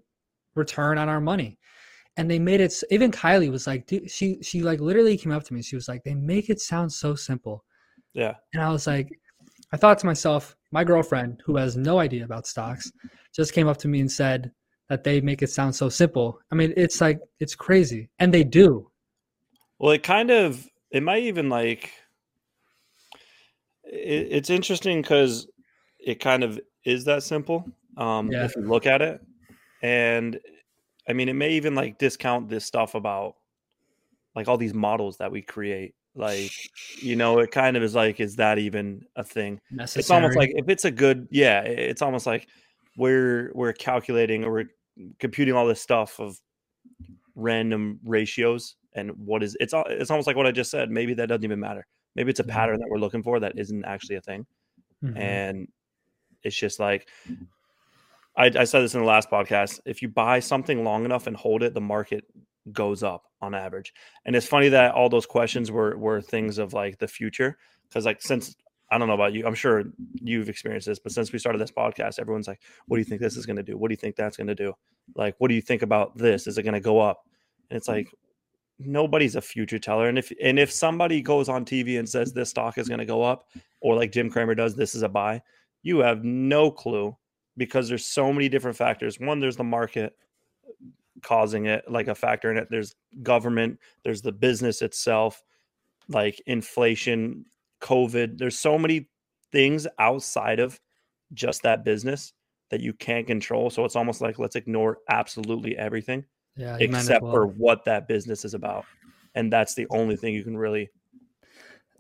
return 0.54 1.00
on 1.00 1.10
our 1.10 1.20
money. 1.20 1.58
And 2.18 2.30
they 2.30 2.38
made 2.38 2.62
it 2.62 2.72
even 2.92 3.10
Kylie 3.10 3.50
was 3.50 3.66
like, 3.66 3.88
dude, 3.88 4.12
she 4.12 4.38
she 4.44 4.62
like 4.62 4.80
literally 4.80 5.18
came 5.18 5.32
up 5.32 5.44
to 5.46 5.56
me. 5.56 5.64
She 5.64 5.76
was 5.76 5.88
like, 5.88 6.04
they 6.04 6.14
make 6.14 6.52
it 6.52 6.60
sound 6.60 6.94
so 6.94 7.16
simple. 7.16 7.66
Yeah. 8.14 8.36
And 8.54 8.62
I 8.62 8.70
was 8.70 8.86
like, 8.86 9.10
I 9.74 9.78
thought 9.78 9.98
to 10.02 10.06
myself, 10.06 10.56
my 10.72 10.84
girlfriend, 10.84 11.42
who 11.44 11.58
has 11.58 11.76
no 11.76 11.98
idea 11.98 12.26
about 12.26 12.46
stocks, 12.46 12.92
just 13.36 13.54
came 13.54 13.68
up 13.68 13.78
to 13.78 13.88
me 13.88 14.02
and 14.02 14.12
said 14.12 14.52
that 14.88 15.04
they 15.04 15.20
make 15.20 15.42
it 15.42 15.50
sound 15.50 15.74
so 15.74 15.90
simple. 15.90 16.40
I 16.52 16.56
mean, 16.56 16.76
it's 16.78 17.02
like, 17.02 17.20
it's 17.40 17.56
crazy. 17.56 18.08
And 18.20 18.32
they 18.32 18.44
do. 18.44 18.92
Well, 19.80 19.94
it 19.94 20.04
kind 20.04 20.30
of 20.30 20.70
it 20.92 21.02
might 21.02 21.24
even 21.24 21.50
like 21.50 21.92
it, 23.96 24.28
it's 24.32 24.50
interesting 24.50 25.02
because 25.02 25.48
it 26.00 26.20
kind 26.20 26.44
of 26.44 26.60
is 26.84 27.06
that 27.06 27.24
simple. 27.24 27.70
Um, 27.98 28.32
Yeah. 28.32 28.46
if 28.46 28.56
you 28.56 28.64
look 28.64 28.86
at 28.86 29.02
it, 29.02 29.22
and 29.82 30.40
I 31.08 31.14
mean, 31.14 31.30
it 31.30 31.34
may 31.34 31.52
even 31.52 31.76
like 31.76 31.98
discount 31.98 32.50
this 32.50 32.66
stuff 32.66 32.96
about 32.96 33.36
like 34.36 34.48
all 34.48 34.58
these 34.58 34.74
models 34.74 35.18
that 35.18 35.32
we 35.32 35.42
create. 35.42 35.96
Like, 36.16 36.52
you 37.02 37.16
know, 37.16 37.40
it 37.40 37.52
kind 37.52 37.78
of 37.78 37.84
is 37.84 37.96
like, 37.96 38.20
is 38.20 38.38
that 38.38 38.58
even 38.58 39.06
a 39.16 39.24
thing? 39.24 39.60
Necessary. 39.72 40.02
It's 40.02 40.10
almost 40.10 40.38
like 40.38 40.52
if 40.56 40.70
it's 40.70 40.86
a 40.86 40.92
good, 40.92 41.28
yeah, 41.32 41.62
it's 41.62 42.02
almost 42.02 42.26
like 42.26 42.48
we're 42.98 43.52
we're 43.54 43.74
calculating 43.74 44.44
or 44.44 44.52
we're 44.52 44.70
computing 45.20 45.54
all 45.54 45.68
this 45.68 45.82
stuff 45.82 46.20
of 46.20 46.40
random 47.36 48.00
ratios 48.06 48.76
and 48.94 49.12
what 49.18 49.44
is 49.44 49.58
it's 49.60 49.74
it's 49.90 50.10
almost 50.10 50.26
like 50.26 50.38
what 50.38 50.48
I 50.48 50.52
just 50.52 50.72
said. 50.72 50.90
Maybe 50.90 51.14
that 51.16 51.28
doesn't 51.28 51.44
even 51.44 51.60
matter. 51.60 51.86
Maybe 52.16 52.30
it's 52.32 52.40
a 52.40 52.44
Mhm. 52.44 52.50
pattern 52.50 52.80
that 52.80 52.90
we're 52.90 52.98
looking 53.00 53.24
for 53.24 53.40
that 53.40 53.58
isn't 53.58 53.86
actually 53.86 54.16
a 54.16 54.22
thing, 54.22 54.46
Mhm. 55.04 55.18
and 55.18 55.68
it's 56.44 56.56
just 56.56 56.80
like 56.80 57.08
I, 58.38 58.48
I 58.48 58.64
said 58.66 58.82
this 58.82 58.94
in 58.94 59.00
the 59.00 59.06
last 59.08 59.30
podcast. 59.30 59.80
If 59.86 60.02
you 60.02 60.10
buy 60.10 60.40
something 60.42 60.84
long 60.84 61.06
enough 61.06 61.26
and 61.28 61.38
hold 61.38 61.64
it, 61.64 61.74
the 61.74 61.80
market 61.82 62.26
goes 62.74 63.02
up 63.02 63.24
on 63.42 63.54
average. 63.56 63.94
And 64.26 64.36
it's 64.36 64.46
funny 64.48 64.68
that 64.70 64.94
all 64.94 65.08
those 65.08 65.26
questions 65.26 65.72
were 65.72 65.96
were 65.98 66.22
things 66.22 66.58
of 66.58 66.74
like 66.74 66.98
the 67.00 67.08
future 67.08 67.58
because 67.88 68.06
like 68.06 68.22
since 68.22 68.56
I 68.92 68.98
don't 68.98 69.08
know 69.08 69.14
about 69.14 69.34
you, 69.34 69.48
I'm 69.48 69.56
sure 69.56 69.86
you've 70.22 70.50
experienced 70.50 70.86
this, 70.86 71.00
but 71.00 71.12
since 71.12 71.32
we 71.32 71.40
started 71.40 71.60
this 71.60 71.72
podcast, 71.72 72.20
everyone's 72.20 72.48
like, 72.48 72.62
"What 72.88 72.98
do 72.98 73.02
you 73.02 73.06
think 73.06 73.20
this 73.22 73.36
is 73.38 73.46
going 73.46 73.56
to 73.56 73.64
do? 73.64 73.78
What 73.78 73.88
do 73.88 73.94
you 73.94 73.98
think 73.98 74.16
that's 74.16 74.38
going 74.38 74.48
to 74.48 74.56
do? 74.56 74.74
Like, 75.16 75.36
what 75.40 75.48
do 75.48 75.56
you 75.56 75.62
think 75.62 75.82
about 75.82 76.16
this? 76.18 76.46
Is 76.46 76.58
it 76.58 76.64
going 76.64 76.74
to 76.76 76.80
go 76.82 77.00
up?" 77.00 77.26
And 77.70 77.78
it's 77.78 77.88
like 77.88 78.08
nobody's 78.80 79.36
a 79.36 79.42
future 79.42 79.80
teller. 79.80 80.10
And 80.10 80.18
if 80.18 80.32
and 80.42 80.60
if 80.60 80.72
somebody 80.72 81.22
goes 81.22 81.50
on 81.50 81.66
TV 81.66 82.00
and 82.00 82.08
says 82.08 82.34
this 82.34 82.50
stock 82.50 82.78
is 82.78 82.88
going 82.88 83.00
to 83.00 83.06
go 83.06 83.24
up, 83.24 83.48
or 83.82 83.96
like 83.96 84.12
Jim 84.12 84.30
Cramer 84.30 84.56
does, 84.56 84.76
this 84.76 84.96
is 84.96 85.04
a 85.04 85.10
buy, 85.10 85.42
you 85.84 86.00
have 86.00 86.24
no 86.24 86.72
clue 86.72 87.16
because 87.58 87.88
there's 87.88 88.06
so 88.06 88.34
many 88.34 88.50
different 88.50 88.78
factors. 88.78 89.20
One, 89.20 89.40
there's 89.40 89.58
the 89.58 89.64
market 89.64 90.16
causing 91.22 91.66
it, 91.68 91.90
like 91.90 92.08
a 92.08 92.16
factor 92.16 92.52
in 92.52 92.58
it. 92.58 92.68
There's 92.70 92.96
government, 93.24 93.80
there's 94.04 94.22
the 94.22 94.32
business 94.32 94.82
itself, 94.82 95.44
like 96.10 96.42
inflation, 96.46 97.46
COVID. 97.82 98.38
There's 98.38 98.58
so 98.58 98.78
many 98.78 99.10
things 99.52 99.88
outside 100.00 100.60
of 100.60 100.80
just 101.34 101.64
that 101.64 101.86
business 101.86 102.34
that 102.72 102.82
you 102.82 102.94
can't 102.94 103.28
control. 103.28 103.70
So 103.70 103.86
it's 103.86 103.96
almost 103.96 104.22
like 104.22 104.40
let's 104.40 104.56
ignore 104.56 104.98
absolutely 105.10 105.78
everything 105.78 106.26
yeah, 106.56 106.78
you 106.78 106.88
might 106.90 107.00
as 107.00 107.10
except 107.10 107.22
for 107.26 107.48
what 107.48 107.86
that 107.86 108.08
business 108.08 108.46
is 108.46 108.54
about. 108.54 108.86
And 109.36 109.52
that's 109.52 109.76
the 109.76 109.88
only 109.90 110.16
thing 110.16 110.34
you 110.34 110.44
can 110.44 110.58
really 110.58 110.90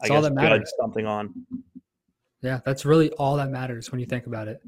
I 0.01 0.05
It's 0.05 0.11
all 0.11 0.21
guess 0.21 0.31
that 0.33 0.41
judge 0.41 0.67
something 0.79 1.05
on. 1.05 1.33
Yeah, 2.41 2.59
that's 2.63 2.85
really 2.85 3.09
all 3.11 3.37
that 3.37 3.49
matters 3.49 3.91
when 3.91 3.99
you 3.99 4.05
think 4.05 4.27
about 4.27 4.47
it. 4.47 4.61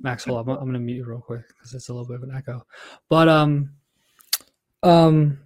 Maxwell, 0.00 0.38
I'm, 0.38 0.48
I'm 0.48 0.60
going 0.60 0.72
to 0.72 0.78
mute 0.78 0.96
you 0.96 1.04
real 1.04 1.20
quick 1.20 1.46
because 1.48 1.74
it's 1.74 1.88
a 1.88 1.92
little 1.92 2.06
bit 2.06 2.16
of 2.16 2.22
an 2.22 2.34
echo. 2.34 2.64
But 3.08 3.28
um, 3.28 3.72
um, 4.82 5.38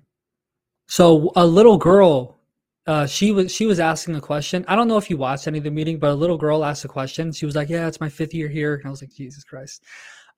so 0.86 1.32
a 1.34 1.44
little 1.44 1.76
girl, 1.76 2.38
uh, 2.86 3.06
she 3.06 3.32
was 3.32 3.52
she 3.52 3.66
was 3.66 3.80
asking 3.80 4.14
a 4.14 4.20
question. 4.20 4.64
I 4.68 4.76
don't 4.76 4.86
know 4.86 4.96
if 4.96 5.10
you 5.10 5.16
watched 5.16 5.48
any 5.48 5.58
of 5.58 5.64
the 5.64 5.70
meeting, 5.70 5.98
but 5.98 6.10
a 6.10 6.14
little 6.14 6.38
girl 6.38 6.64
asked 6.64 6.84
a 6.84 6.88
question. 6.88 7.32
She 7.32 7.46
was 7.46 7.56
like, 7.56 7.68
"Yeah, 7.68 7.88
it's 7.88 8.00
my 8.00 8.08
fifth 8.08 8.32
year 8.32 8.48
here," 8.48 8.76
and 8.76 8.86
I 8.86 8.90
was 8.90 9.02
like, 9.02 9.12
"Jesus 9.12 9.42
Christ," 9.42 9.82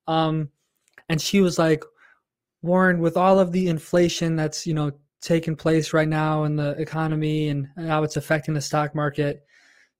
um, 0.06 0.48
and 1.10 1.20
she 1.20 1.42
was 1.42 1.58
like, 1.58 1.84
"Warren, 2.62 3.00
with 3.00 3.16
all 3.16 3.38
of 3.38 3.52
the 3.52 3.68
inflation 3.68 4.36
that's 4.36 4.66
you 4.66 4.74
know 4.74 4.92
taking 5.20 5.56
place 5.56 5.92
right 5.92 6.08
now 6.08 6.44
in 6.44 6.56
the 6.56 6.70
economy 6.80 7.48
and 7.48 7.66
how 7.76 8.02
it's 8.04 8.16
affecting 8.16 8.54
the 8.54 8.60
stock 8.60 8.94
market." 8.94 9.42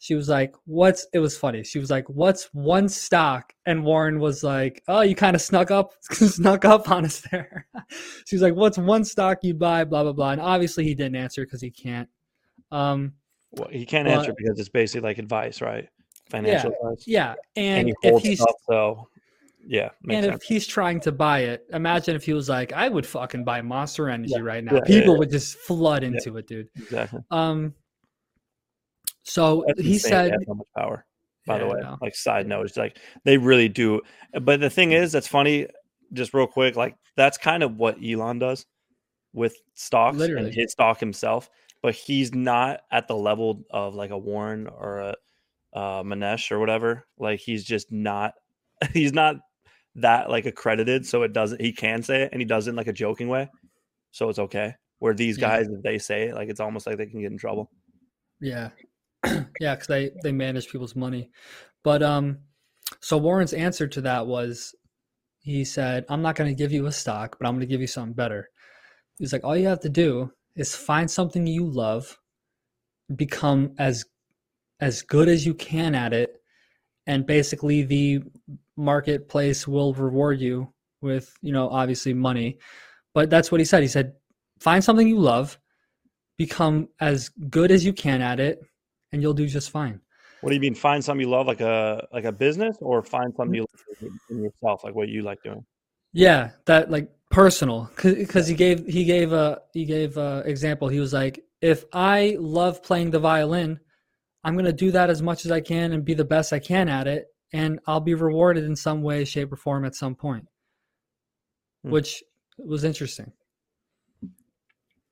she 0.00 0.14
was 0.14 0.28
like, 0.28 0.54
"What's?" 0.64 1.08
It 1.12 1.18
was 1.18 1.36
funny. 1.36 1.64
She 1.64 1.80
was 1.80 1.90
like, 1.90 2.08
"What's 2.08 2.44
one 2.54 2.88
stock?" 2.88 3.52
And 3.66 3.84
Warren 3.84 4.20
was 4.20 4.44
like, 4.44 4.80
"Oh, 4.86 5.00
you 5.00 5.16
kind 5.16 5.34
of 5.34 5.42
snuck 5.42 5.72
up, 5.72 5.90
snuck 6.02 6.64
up 6.64 6.88
on 6.88 7.04
us 7.04 7.20
there." 7.32 7.66
she 8.26 8.36
was 8.36 8.42
like, 8.42 8.54
"What's 8.54 8.78
one 8.78 9.04
stock 9.04 9.38
you 9.42 9.54
buy?" 9.54 9.82
Blah 9.84 10.04
blah 10.04 10.12
blah. 10.12 10.30
And 10.30 10.40
obviously, 10.40 10.84
he 10.84 10.94
didn't 10.94 11.16
answer 11.16 11.44
because 11.44 11.60
he 11.60 11.72
can't. 11.72 12.08
Um, 12.70 13.14
Well, 13.50 13.70
he 13.72 13.84
can't 13.86 14.06
But- 14.06 14.18
answer 14.18 14.34
because 14.36 14.60
it's 14.60 14.68
basically 14.68 15.08
like 15.08 15.18
advice, 15.18 15.60
right? 15.60 15.88
Financial 16.30 16.70
advice. 16.80 17.02
yeah, 17.08 17.34
And 17.56 17.88
and 17.88 17.88
he 17.88 17.94
if 18.08 18.22
he's 18.22 18.44
so 18.70 19.08
Yeah, 19.66 19.90
And 20.08 20.24
if 20.24 20.32
sense. 20.32 20.44
he's 20.44 20.66
trying 20.66 21.00
to 21.00 21.12
buy 21.12 21.40
it, 21.40 21.66
imagine 21.72 22.16
if 22.16 22.24
he 22.24 22.32
was 22.32 22.48
like, 22.48 22.72
I 22.72 22.88
would 22.88 23.04
fucking 23.04 23.44
buy 23.44 23.60
Monster 23.60 24.08
Energy 24.08 24.32
Yeah, 24.34 24.40
right 24.42 24.64
now. 24.64 24.76
yeah, 24.76 24.80
People 24.86 25.14
yeah. 25.14 25.18
would 25.18 25.30
just 25.30 25.56
flood 25.58 26.02
into 26.04 26.36
it, 26.38 26.46
dude. 26.46 26.68
exactly. 26.76 27.20
Um 27.30 27.74
so 29.24 29.64
That's 29.66 29.80
he 29.82 29.98
said 29.98 30.34
so 30.46 30.54
much 30.54 30.66
power. 30.76 31.04
By 31.46 31.58
the 31.58 31.66
way, 31.66 31.80
like 32.02 32.14
side 32.14 32.46
note, 32.46 32.66
it's 32.66 32.76
like 32.76 32.98
they 33.24 33.38
really 33.38 33.68
do. 33.70 34.02
But 34.42 34.60
the 34.60 34.68
thing 34.70 34.92
is, 34.92 35.12
that's 35.12 35.26
funny. 35.28 35.66
Just 36.12 36.34
real 36.34 36.46
quick, 36.46 36.76
like 36.76 36.96
that's 37.16 37.38
kind 37.38 37.62
of 37.62 37.76
what 37.76 37.96
Elon 38.04 38.38
does 38.38 38.66
with 39.32 39.56
stocks 39.74 40.16
Literally. 40.18 40.46
and 40.46 40.54
his 40.54 40.72
stock 40.72 41.00
himself. 41.00 41.48
But 41.82 41.94
he's 41.94 42.34
not 42.34 42.80
at 42.90 43.08
the 43.08 43.16
level 43.16 43.64
of 43.70 43.94
like 43.94 44.10
a 44.10 44.18
Warren 44.18 44.66
or 44.66 44.98
a 45.00 45.14
uh, 45.74 46.02
Mohnish 46.02 46.50
or 46.50 46.58
whatever. 46.58 47.06
Like 47.18 47.40
he's 47.40 47.64
just 47.64 47.92
not. 47.92 48.34
He's 48.92 49.12
not 49.12 49.36
that 49.96 50.30
like 50.30 50.46
accredited, 50.46 51.06
so 51.06 51.22
it 51.22 51.32
doesn't. 51.32 51.60
He 51.60 51.72
can 51.72 52.02
say 52.02 52.22
it, 52.22 52.30
and 52.32 52.40
he 52.40 52.46
does 52.46 52.66
it 52.66 52.70
in 52.70 52.76
like 52.76 52.86
a 52.86 52.92
joking 52.92 53.28
way, 53.28 53.48
so 54.12 54.28
it's 54.28 54.38
okay. 54.38 54.74
Where 54.98 55.14
these 55.14 55.38
Yeah. 55.38 55.48
guys, 55.48 55.68
if 55.68 55.82
they 55.82 55.98
say 55.98 56.28
it, 56.28 56.34
like 56.34 56.48
it's 56.48 56.60
almost 56.60 56.86
like 56.86 56.96
they 56.98 57.06
can 57.06 57.20
get 57.20 57.30
in 57.32 57.38
trouble. 57.38 57.70
Yeah. 58.40 58.70
yeah, 59.60 59.74
because 59.74 59.86
they, 59.88 60.10
they 60.22 60.32
manage 60.32 60.68
people's 60.68 60.94
money. 60.96 61.30
But 61.84 62.02
um 62.02 62.38
so 63.00 63.16
Warren's 63.18 63.52
answer 63.52 63.86
to 63.88 64.00
that 64.02 64.26
was 64.26 64.74
he 65.40 65.64
said, 65.64 66.04
I'm 66.08 66.22
not 66.22 66.36
gonna 66.36 66.54
give 66.54 66.72
you 66.72 66.86
a 66.86 66.92
stock, 66.92 67.36
but 67.38 67.46
I'm 67.46 67.54
gonna 67.54 67.66
give 67.66 67.80
you 67.80 67.86
something 67.86 68.14
better. 68.14 68.48
He's 69.18 69.32
like, 69.32 69.44
all 69.44 69.56
you 69.56 69.66
have 69.68 69.80
to 69.80 69.88
do 69.88 70.32
is 70.56 70.74
find 70.74 71.10
something 71.10 71.46
you 71.46 71.66
love, 71.66 72.18
become 73.14 73.74
as 73.78 74.04
as 74.80 75.02
good 75.02 75.28
as 75.28 75.44
you 75.46 75.54
can 75.54 75.94
at 75.94 76.12
it, 76.12 76.40
and 77.06 77.26
basically 77.26 77.82
the 77.82 78.22
marketplace 78.78 79.68
will 79.68 79.92
reward 79.92 80.40
you 80.40 80.72
with, 81.02 81.34
you 81.42 81.52
know, 81.52 81.68
obviously 81.68 82.14
money. 82.14 82.58
But 83.12 83.28
that's 83.28 83.52
what 83.52 83.60
he 83.60 83.64
said. 83.64 83.82
He 83.82 83.88
said, 83.88 84.14
find 84.60 84.82
something 84.82 85.06
you 85.06 85.18
love, 85.18 85.58
become 86.38 86.88
as 87.00 87.28
good 87.28 87.70
as 87.70 87.84
you 87.84 87.92
can 87.92 88.22
at 88.22 88.40
it, 88.40 88.62
and 89.12 89.20
you'll 89.20 89.34
do 89.34 89.46
just 89.46 89.70
fine. 89.70 90.00
What 90.40 90.50
do 90.50 90.54
you 90.54 90.60
mean? 90.60 90.74
Find 90.74 91.04
something 91.04 91.20
you 91.20 91.30
love, 91.30 91.46
like 91.46 91.60
a 91.60 92.06
like 92.12 92.24
a 92.24 92.32
business, 92.32 92.76
or 92.80 93.02
find 93.02 93.34
something 93.36 93.54
you 93.56 93.66
love 94.00 94.12
in 94.30 94.42
yourself, 94.42 94.84
like 94.84 94.94
what 94.94 95.08
you 95.08 95.22
like 95.22 95.42
doing. 95.42 95.64
Yeah, 96.12 96.50
that 96.66 96.90
like 96.90 97.10
personal 97.30 97.90
because 97.96 98.46
he 98.46 98.54
gave 98.54 98.86
he 98.86 99.04
gave 99.04 99.32
a 99.32 99.60
he 99.72 99.84
gave 99.84 100.16
a 100.16 100.44
example. 100.46 100.88
He 100.88 101.00
was 101.00 101.12
like, 101.12 101.40
if 101.60 101.84
I 101.92 102.36
love 102.38 102.84
playing 102.84 103.10
the 103.10 103.18
violin, 103.18 103.80
I'm 104.44 104.56
gonna 104.56 104.72
do 104.72 104.92
that 104.92 105.10
as 105.10 105.22
much 105.22 105.44
as 105.44 105.50
I 105.50 105.60
can 105.60 105.92
and 105.92 106.04
be 106.04 106.14
the 106.14 106.24
best 106.24 106.52
I 106.52 106.60
can 106.60 106.88
at 106.88 107.08
it, 107.08 107.26
and 107.52 107.80
I'll 107.86 108.00
be 108.00 108.14
rewarded 108.14 108.64
in 108.64 108.76
some 108.76 109.02
way, 109.02 109.24
shape, 109.24 109.52
or 109.52 109.56
form 109.56 109.84
at 109.84 109.94
some 109.94 110.14
point, 110.14 110.46
Hmm. 111.84 111.90
which 111.90 112.22
was 112.58 112.84
interesting. 112.84 113.32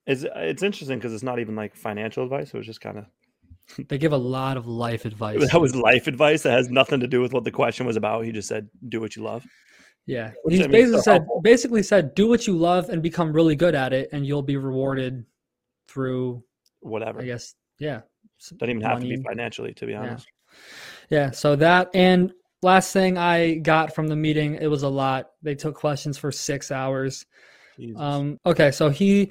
It's 0.06 0.24
it's 0.36 0.62
interesting 0.62 0.98
because 0.98 1.12
it's 1.12 1.22
not 1.22 1.38
even 1.40 1.56
like 1.56 1.74
financial 1.74 2.22
advice. 2.24 2.48
It 2.54 2.56
was 2.56 2.66
just 2.66 2.80
kind 2.80 2.98
of 2.98 3.06
They 3.88 3.98
give 3.98 4.12
a 4.12 4.16
lot 4.18 4.56
of 4.56 4.66
life 4.66 5.04
advice. 5.04 5.40
that 5.52 5.60
was 5.60 5.74
life 5.74 6.06
advice 6.06 6.42
that 6.42 6.52
has 6.52 6.70
nothing 6.70 7.00
to 7.00 7.06
do 7.08 7.20
with 7.20 7.32
what 7.32 7.44
the 7.44 7.50
question 7.50 7.86
was 7.86 7.96
about. 7.96 8.24
He 8.24 8.32
just 8.32 8.48
said, 8.48 8.68
"Do 8.88 9.00
what 9.00 9.16
you 9.16 9.22
love." 9.22 9.44
Yeah, 10.06 10.30
Which, 10.44 10.54
he's 10.54 10.60
I 10.64 10.68
mean, 10.68 10.72
basically 10.72 10.98
so 10.98 11.02
said 11.02 11.12
helpful. 11.22 11.40
basically 11.42 11.82
said 11.82 12.14
do 12.14 12.28
what 12.28 12.46
you 12.46 12.56
love 12.56 12.90
and 12.90 13.02
become 13.02 13.32
really 13.32 13.56
good 13.56 13.74
at 13.74 13.92
it, 13.92 14.08
and 14.12 14.24
you'll 14.24 14.42
be 14.42 14.56
rewarded 14.56 15.24
through, 15.88 16.44
Whatever. 16.78 17.20
I 17.20 17.24
guess, 17.24 17.56
yeah, 17.80 18.02
Doesn't 18.38 18.70
even 18.70 18.82
have 18.82 19.00
to 19.00 19.08
be 19.08 19.16
financially, 19.20 19.74
to 19.74 19.86
be 19.86 19.94
honest. 19.96 20.28
Yeah, 20.28 20.56
so 21.32 21.56
that 21.56 21.88
and 21.94 22.32
last 22.62 22.92
thing 22.92 23.16
I 23.18 23.56
got 23.56 23.94
from 23.94 24.08
the 24.08 24.16
meeting, 24.16 24.56
it 24.56 24.66
was 24.66 24.82
a 24.82 24.88
lot. 24.88 25.30
They 25.42 25.54
took 25.54 25.74
questions 25.74 26.18
for 26.18 26.32
six 26.32 26.70
hours. 26.70 27.26
Jesus. 27.76 28.00
Um, 28.00 28.38
okay, 28.44 28.70
so 28.70 28.88
he, 28.88 29.30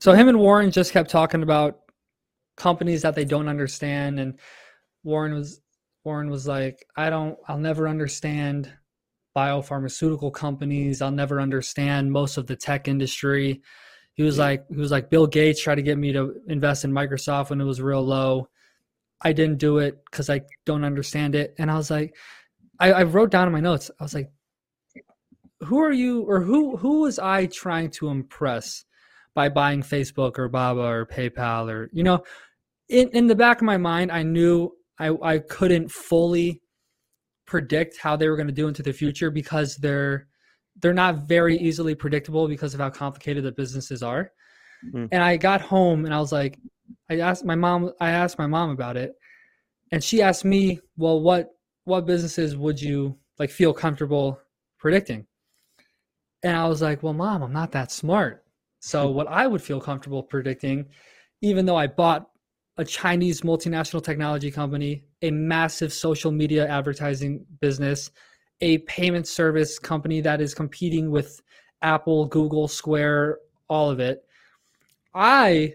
so 0.00 0.12
him 0.12 0.28
and 0.28 0.38
Warren 0.38 0.70
just 0.70 0.92
kept 0.92 1.08
talking 1.10 1.42
about 1.42 1.78
companies 2.56 3.02
that 3.02 3.14
they 3.14 3.24
don't 3.24 3.48
understand, 3.48 4.18
and 4.18 4.38
Warren 5.04 5.34
was 5.34 5.60
Warren 6.04 6.30
was 6.30 6.46
like, 6.46 6.86
I 6.96 7.10
don't, 7.10 7.36
I'll 7.48 7.58
never 7.58 7.88
understand 7.88 8.72
biopharmaceutical 9.36 10.32
companies. 10.32 11.02
I'll 11.02 11.10
never 11.10 11.40
understand 11.40 12.12
most 12.12 12.38
of 12.38 12.46
the 12.46 12.54
tech 12.54 12.86
industry. 12.86 13.60
He 14.14 14.22
was 14.22 14.38
Yeah. 14.38 14.44
like, 14.44 14.64
he 14.70 14.76
was 14.76 14.92
like, 14.92 15.10
Bill 15.10 15.26
Gates 15.26 15.60
tried 15.60 15.74
to 15.74 15.82
get 15.82 15.98
me 15.98 16.12
to 16.12 16.36
invest 16.46 16.84
in 16.84 16.92
Microsoft 16.92 17.50
when 17.50 17.60
it 17.60 17.64
was 17.64 17.82
real 17.82 18.02
low. 18.04 18.48
I 19.20 19.32
didn't 19.32 19.58
do 19.58 19.78
it 19.78 19.98
because 20.10 20.28
I 20.30 20.42
don't 20.64 20.84
understand 20.84 21.34
it. 21.34 21.54
And 21.58 21.70
I 21.70 21.76
was 21.76 21.90
like, 21.90 22.14
I, 22.78 22.92
I 22.92 23.02
wrote 23.04 23.30
down 23.30 23.46
in 23.46 23.52
my 23.52 23.60
notes, 23.60 23.90
I 23.98 24.02
was 24.02 24.14
like, 24.14 24.30
who 25.60 25.80
are 25.80 25.92
you 25.92 26.22
or 26.22 26.40
who 26.40 26.76
who 26.76 27.02
was 27.02 27.18
I 27.18 27.46
trying 27.46 27.90
to 27.92 28.08
impress 28.08 28.84
by 29.34 29.48
buying 29.48 29.82
Facebook 29.82 30.38
or 30.38 30.48
Baba 30.48 30.82
or 30.82 31.06
PayPal 31.06 31.70
or 31.70 31.88
you 31.92 32.02
know, 32.02 32.22
in 32.88 33.08
in 33.10 33.26
the 33.26 33.34
back 33.34 33.58
of 33.58 33.64
my 33.64 33.78
mind, 33.78 34.12
I 34.12 34.22
knew 34.22 34.72
I 34.98 35.10
I 35.22 35.38
couldn't 35.38 35.90
fully 35.90 36.60
predict 37.46 37.98
how 37.98 38.16
they 38.16 38.28
were 38.28 38.36
going 38.36 38.48
to 38.48 38.52
do 38.52 38.68
into 38.68 38.82
the 38.82 38.92
future 38.92 39.30
because 39.30 39.76
they're 39.76 40.26
they're 40.82 40.92
not 40.92 41.26
very 41.26 41.56
easily 41.56 41.94
predictable 41.94 42.48
because 42.48 42.74
of 42.74 42.80
how 42.80 42.90
complicated 42.90 43.44
the 43.44 43.52
businesses 43.52 44.02
are. 44.02 44.32
Hmm. 44.92 45.06
And 45.10 45.22
I 45.22 45.38
got 45.38 45.62
home 45.62 46.04
and 46.04 46.14
I 46.14 46.20
was 46.20 46.32
like, 46.32 46.58
I 47.08 47.18
asked 47.20 47.44
my 47.44 47.54
mom. 47.54 47.92
I 48.00 48.10
asked 48.10 48.38
my 48.38 48.46
mom 48.46 48.70
about 48.70 48.96
it, 48.96 49.14
and 49.92 50.02
she 50.02 50.22
asked 50.22 50.44
me, 50.44 50.80
"Well, 50.96 51.20
what 51.20 51.50
what 51.84 52.06
businesses 52.06 52.56
would 52.56 52.80
you 52.80 53.16
like 53.38 53.50
feel 53.50 53.72
comfortable 53.72 54.40
predicting?" 54.78 55.26
And 56.42 56.56
I 56.56 56.66
was 56.68 56.82
like, 56.82 57.02
"Well, 57.02 57.12
mom, 57.12 57.42
I'm 57.42 57.52
not 57.52 57.72
that 57.72 57.92
smart. 57.92 58.44
So 58.80 59.08
hmm. 59.08 59.14
what 59.14 59.28
I 59.28 59.46
would 59.46 59.62
feel 59.62 59.80
comfortable 59.80 60.22
predicting, 60.22 60.86
even 61.42 61.66
though 61.66 61.76
I 61.76 61.86
bought 61.86 62.28
a 62.78 62.84
Chinese 62.84 63.40
multinational 63.40 64.02
technology 64.02 64.50
company, 64.50 65.04
a 65.22 65.30
massive 65.30 65.92
social 65.92 66.30
media 66.30 66.68
advertising 66.68 67.44
business, 67.60 68.10
a 68.60 68.78
payment 68.78 69.26
service 69.26 69.78
company 69.78 70.20
that 70.20 70.40
is 70.40 70.54
competing 70.54 71.10
with 71.10 71.40
Apple, 71.82 72.26
Google, 72.26 72.68
Square, 72.68 73.38
all 73.68 73.90
of 73.90 74.00
it, 74.00 74.24
I 75.14 75.74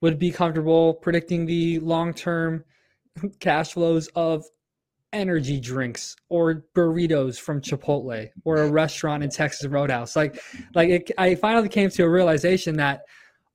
would 0.00 0.18
be 0.18 0.30
comfortable 0.30 0.94
predicting 0.94 1.46
the 1.46 1.78
long 1.80 2.14
term 2.14 2.64
cash 3.40 3.72
flows 3.72 4.08
of 4.14 4.44
energy 5.12 5.58
drinks 5.58 6.16
or 6.28 6.64
burritos 6.74 7.38
from 7.40 7.60
Chipotle 7.60 8.28
or 8.44 8.56
a 8.58 8.70
restaurant 8.70 9.22
in 9.22 9.30
Texas 9.30 9.66
Roadhouse. 9.66 10.16
Like, 10.16 10.40
like 10.74 10.90
it, 10.90 11.10
I 11.16 11.34
finally 11.34 11.68
came 11.68 11.90
to 11.90 12.02
a 12.04 12.10
realization 12.10 12.76
that, 12.76 13.02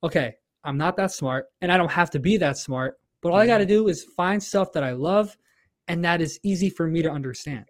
okay, 0.02 0.34
I'm 0.64 0.76
not 0.76 0.96
that 0.96 1.12
smart 1.12 1.46
and 1.60 1.70
I 1.70 1.76
don't 1.76 1.90
have 1.90 2.10
to 2.10 2.18
be 2.18 2.36
that 2.38 2.58
smart, 2.58 2.98
but 3.20 3.32
all 3.32 3.38
I 3.38 3.46
got 3.46 3.58
to 3.58 3.64
mm-hmm. 3.64 3.84
do 3.84 3.88
is 3.88 4.02
find 4.02 4.42
stuff 4.42 4.72
that 4.72 4.82
I 4.82 4.92
love 4.92 5.36
and 5.88 6.04
that 6.04 6.20
is 6.20 6.40
easy 6.42 6.70
for 6.70 6.86
me 6.86 7.02
to 7.02 7.10
understand. 7.10 7.66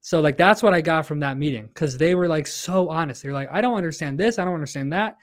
So 0.00 0.20
like 0.20 0.36
that's 0.36 0.62
what 0.62 0.74
I 0.74 0.82
got 0.82 1.06
from 1.06 1.20
that 1.20 1.38
meeting 1.38 1.66
because 1.68 1.96
they 1.96 2.14
were 2.14 2.28
like 2.28 2.46
so 2.46 2.90
honest. 2.90 3.22
They're 3.22 3.32
like, 3.32 3.48
I 3.50 3.62
don't 3.62 3.76
understand 3.76 4.18
this, 4.18 4.38
I 4.38 4.44
don't 4.44 4.54
understand 4.54 4.92
that. 4.92 5.16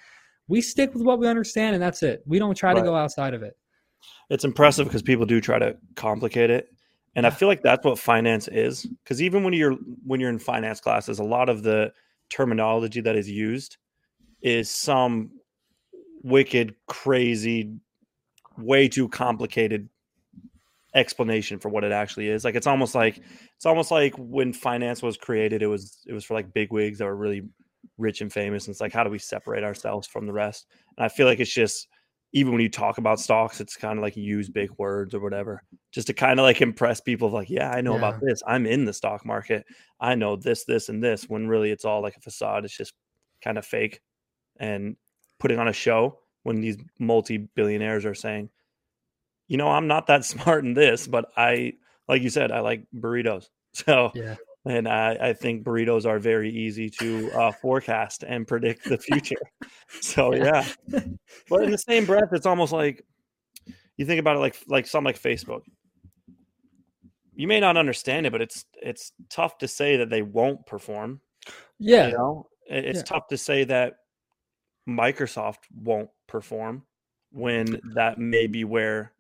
We 0.48 0.62
stick 0.62 0.94
with 0.94 1.04
what 1.04 1.20
we 1.20 1.28
understand 1.28 1.76
and 1.76 1.82
that's 1.82 2.04
it. 2.04 2.22
We 2.26 2.40
don't 2.40 2.56
try 2.56 2.74
to 2.74 2.82
go 2.82 2.96
outside 2.96 3.34
of 3.34 3.44
it. 3.44 3.54
it's 4.30 4.44
impressive 4.44 4.88
because 4.88 5.02
people 5.02 5.26
do 5.26 5.40
try 5.40 5.60
to 5.60 5.76
complicate 5.96 6.50
it 6.50 6.68
and 7.16 7.28
i 7.28 7.30
feel 7.30 7.48
like 7.48 7.62
that's 7.62 7.86
what 7.86 8.00
finance 8.00 8.48
is 8.48 8.86
because 9.04 9.22
even 9.22 9.44
when 9.44 9.54
you're 9.54 9.76
when 10.06 10.20
you're 10.20 10.30
in 10.30 10.40
finance 10.40 10.80
classes 10.82 11.20
a 11.20 11.24
lot 11.24 11.50
of 11.50 11.62
the 11.64 11.92
terminology 12.30 13.02
that 13.02 13.16
is 13.16 13.30
used 13.30 13.78
is 14.42 14.70
some 14.72 15.30
wicked 16.24 16.74
crazy 16.88 17.74
way 18.58 18.88
too 18.88 19.08
complicated 19.10 19.90
explanation 20.96 21.60
for 21.60 21.70
what 21.70 21.84
it 21.84 21.92
actually 21.92 22.28
is 22.28 22.44
like 22.44 22.56
it's 22.56 22.68
almost 22.68 22.96
like 22.96 23.22
it's 23.56 23.66
almost 23.66 23.92
like 23.92 24.14
when 24.18 24.52
finance 24.54 25.02
was 25.04 25.16
created 25.18 25.62
it 25.62 25.68
was 25.68 26.00
it 26.08 26.14
was 26.14 26.26
for 26.26 26.34
like 26.34 26.54
big 26.54 26.72
wigs 26.72 26.98
that 27.00 27.06
were 27.06 27.16
really 27.16 27.44
rich 27.98 28.22
and 28.22 28.32
famous 28.32 28.66
and 28.66 28.74
it's 28.74 28.82
like 28.82 28.94
how 28.94 29.04
do 29.04 29.10
we 29.10 29.20
separate 29.20 29.64
ourselves 29.64 30.08
from 30.08 30.26
the 30.26 30.34
rest 30.34 30.68
and 30.98 31.06
i 31.06 31.10
feel 31.10 31.28
like 31.28 31.40
it's 31.40 31.54
just 31.54 31.88
even 32.34 32.54
when 32.54 32.62
you 32.62 32.70
talk 32.70 32.98
about 32.98 33.20
stocks, 33.20 33.60
it's 33.60 33.76
kind 33.76 34.00
of 34.00 34.04
like 34.04 34.16
you 34.16 34.24
use 34.24 34.50
big 34.50 34.70
words 34.78 35.14
or 35.14 35.20
whatever, 35.20 35.64
just 35.92 36.08
to 36.08 36.14
kind 36.14 36.40
of 36.40 36.44
like 36.44 36.62
impress 36.62 37.02
people 37.02 37.30
like, 37.30 37.50
yeah, 37.50 37.70
I 37.72 37.82
know 37.82 37.98
about 37.98 38.22
this. 38.22 38.42
I'm 38.48 38.66
in 38.66 38.86
the 38.86 38.94
stock 38.94 39.26
market. 39.26 39.66
I 40.00 40.16
know 40.16 40.38
this, 40.38 40.64
this, 40.64 40.88
and 40.88 41.04
this. 41.04 41.26
When 41.26 41.48
really 41.48 41.72
it's 41.72 41.84
all 41.84 42.02
like 42.02 42.16
a 42.16 42.22
facade. 42.22 42.64
It's 42.64 42.76
just 42.76 42.94
kind 43.44 43.58
of 43.58 43.66
fake 43.66 44.00
and 44.60 44.96
putting 45.40 45.60
on 45.60 45.68
a 45.68 45.74
show 45.74 46.20
when 46.44 46.62
these 46.62 46.78
multi 47.00 47.38
billionaires 47.38 48.06
are 48.06 48.16
saying, 48.16 48.50
you 49.48 49.58
know, 49.58 49.68
I'm 49.68 49.88
not 49.88 50.08
that 50.08 50.24
smart 50.26 50.64
in 50.64 50.74
this, 50.74 51.08
but 51.08 51.26
I, 51.36 51.74
like 52.08 52.22
you 52.22 52.30
said, 52.30 52.52
I 52.52 52.62
like 52.62 52.86
burritos. 52.96 53.48
So, 53.74 54.12
Yeah. 54.14 54.36
And 54.66 54.88
I, 54.88 55.18
I 55.20 55.34
think 55.34 55.64
burritos 55.64 56.06
are 56.06 56.20
very 56.20 56.50
easy 56.52 56.90
to 57.00 57.32
uh, 57.32 57.52
forecast 57.52 58.24
and 58.28 58.48
predict 58.48 58.88
the 58.88 58.98
future. 58.98 59.36
so, 60.02 60.34
yeah. 60.34 60.66
But 61.50 61.64
in 61.64 61.72
the 61.72 61.78
same 61.78 62.06
breath, 62.06 62.30
it's 62.32 62.46
almost 62.46 62.72
like 62.74 63.04
you 63.98 64.06
think 64.06 64.20
about 64.20 64.36
it 64.36 64.40
like 64.40 64.56
like 64.68 64.88
something 64.88 65.06
like 65.06 65.22
Facebook. 65.22 65.62
you 67.34 67.48
may 67.48 67.60
not 67.60 67.78
understand 67.78 68.26
it, 68.26 68.32
but 68.32 68.42
it's 68.42 68.66
it's 68.82 69.12
tough 69.30 69.58
to 69.60 69.68
say 69.68 69.98
that 69.98 70.10
they 70.10 70.22
won't 70.22 70.66
perform. 70.66 71.22
Yeah. 71.80 72.08
You 72.08 72.14
know, 72.18 72.48
it's 72.68 73.00
Yeah. 73.00 73.04
tough 73.04 73.28
to 73.30 73.38
say 73.38 73.64
that 73.66 73.96
Microsoft 74.88 75.60
won't 75.76 76.10
perform 76.28 76.84
when 77.32 77.80
that 77.96 78.18
may 78.20 78.48
be 78.48 78.64
where 78.64 79.14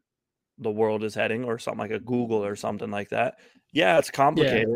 the 0.58 0.72
world 0.72 1.04
is 1.04 1.16
heading, 1.16 1.44
or 1.46 1.58
something 1.58 1.80
like 1.80 1.92
a 1.92 2.00
Google 2.00 2.44
or 2.46 2.56
something 2.56 2.92
like 2.92 3.10
that. 3.10 3.36
Yeah, 3.74 3.98
it's 3.98 4.12
complicated. 4.12 4.76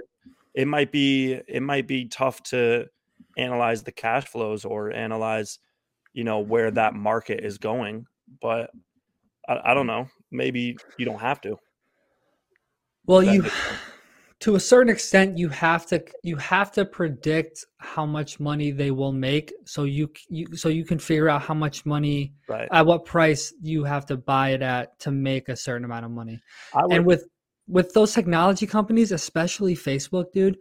It 0.56 0.68
might 0.68 0.92
be 0.92 1.34
it 1.48 1.62
might 1.62 1.88
be 1.88 2.06
tough 2.06 2.42
to 2.44 2.88
analyze 3.38 3.84
the 3.84 3.92
cash 3.92 4.26
flows 4.26 4.66
or 4.66 4.92
analyze, 4.92 5.60
you 6.14 6.24
know, 6.24 6.40
where 6.40 6.72
that 6.72 6.94
market 6.94 7.44
is 7.44 7.58
going. 7.58 8.06
But 8.42 8.72
I, 9.48 9.60
I 9.66 9.74
don't 9.74 9.88
know. 9.88 10.08
Maybe 10.32 10.78
you 10.98 11.06
don't 11.06 11.20
have 11.20 11.42
to. 11.42 11.58
Well, 13.06 13.22
That 13.22 13.34
you 13.34 13.46
to 14.40 14.56
a 14.56 14.60
certain 14.60 14.92
extent 14.92 15.38
you 15.38 15.50
have 15.50 15.86
to 15.88 16.04
you 16.24 16.36
have 16.36 16.72
to 16.72 16.86
predict 16.86 17.66
how 17.78 18.06
much 18.06 18.40
money 18.40 18.72
they 18.72 18.92
will 18.92 19.14
make 19.14 19.54
so 19.66 19.84
you 19.84 20.10
you 20.30 20.46
so 20.56 20.70
you 20.70 20.86
can 20.86 21.00
figure 21.00 21.30
out 21.30 21.42
how 21.42 21.54
much 21.54 21.86
money 21.86 22.34
Right. 22.48 22.68
at 22.72 22.86
what 22.86 23.06
price 23.06 23.54
you 23.62 23.84
have 23.84 24.06
to 24.08 24.18
buy 24.18 24.50
it 24.50 24.62
at 24.62 25.00
to 25.00 25.12
make 25.12 25.50
a 25.50 25.56
certain 25.56 25.86
amount 25.86 26.06
of 26.06 26.12
money. 26.12 26.40
I 26.74 26.84
would, 26.84 26.92
and 26.94 27.06
with 27.06 27.28
with 27.68 27.94
those 27.94 28.14
technology 28.14 28.68
companies 28.68 29.12
especially 29.12 29.76
facebook 29.76 30.32
dude 30.32 30.58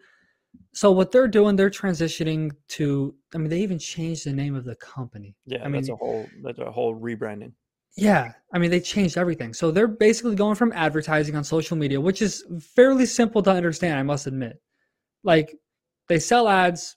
so 0.72 0.90
what 0.90 1.12
they're 1.12 1.28
doing 1.28 1.56
they're 1.56 1.70
transitioning 1.70 2.50
to 2.68 3.14
i 3.34 3.38
mean 3.38 3.48
they 3.48 3.60
even 3.60 3.78
changed 3.78 4.26
the 4.26 4.32
name 4.32 4.54
of 4.54 4.64
the 4.64 4.74
company. 4.76 5.36
Yeah, 5.46 5.64
I 5.64 5.70
that's 5.70 5.88
a 5.88 5.96
whole 5.96 6.26
that's 6.42 6.58
a 6.58 6.70
whole 6.70 6.94
rebranding. 6.98 7.52
yeah 7.96 8.32
i 8.52 8.58
mean 8.58 8.70
they 8.70 8.80
changed 8.80 9.16
everything. 9.16 9.54
So 9.54 9.70
they're 9.70 9.88
basically 9.88 10.36
going 10.36 10.56
from 10.56 10.72
advertising 10.72 11.36
on 11.36 11.44
social 11.44 11.76
media 11.76 12.00
which 12.00 12.22
is 12.22 12.44
fairly 12.74 13.06
simple 13.06 13.42
to 13.42 13.50
understand 13.50 13.98
i 13.98 14.02
must 14.02 14.26
admit. 14.26 14.60
Like 15.22 15.54
they 16.08 16.18
sell 16.18 16.48
ads 16.48 16.96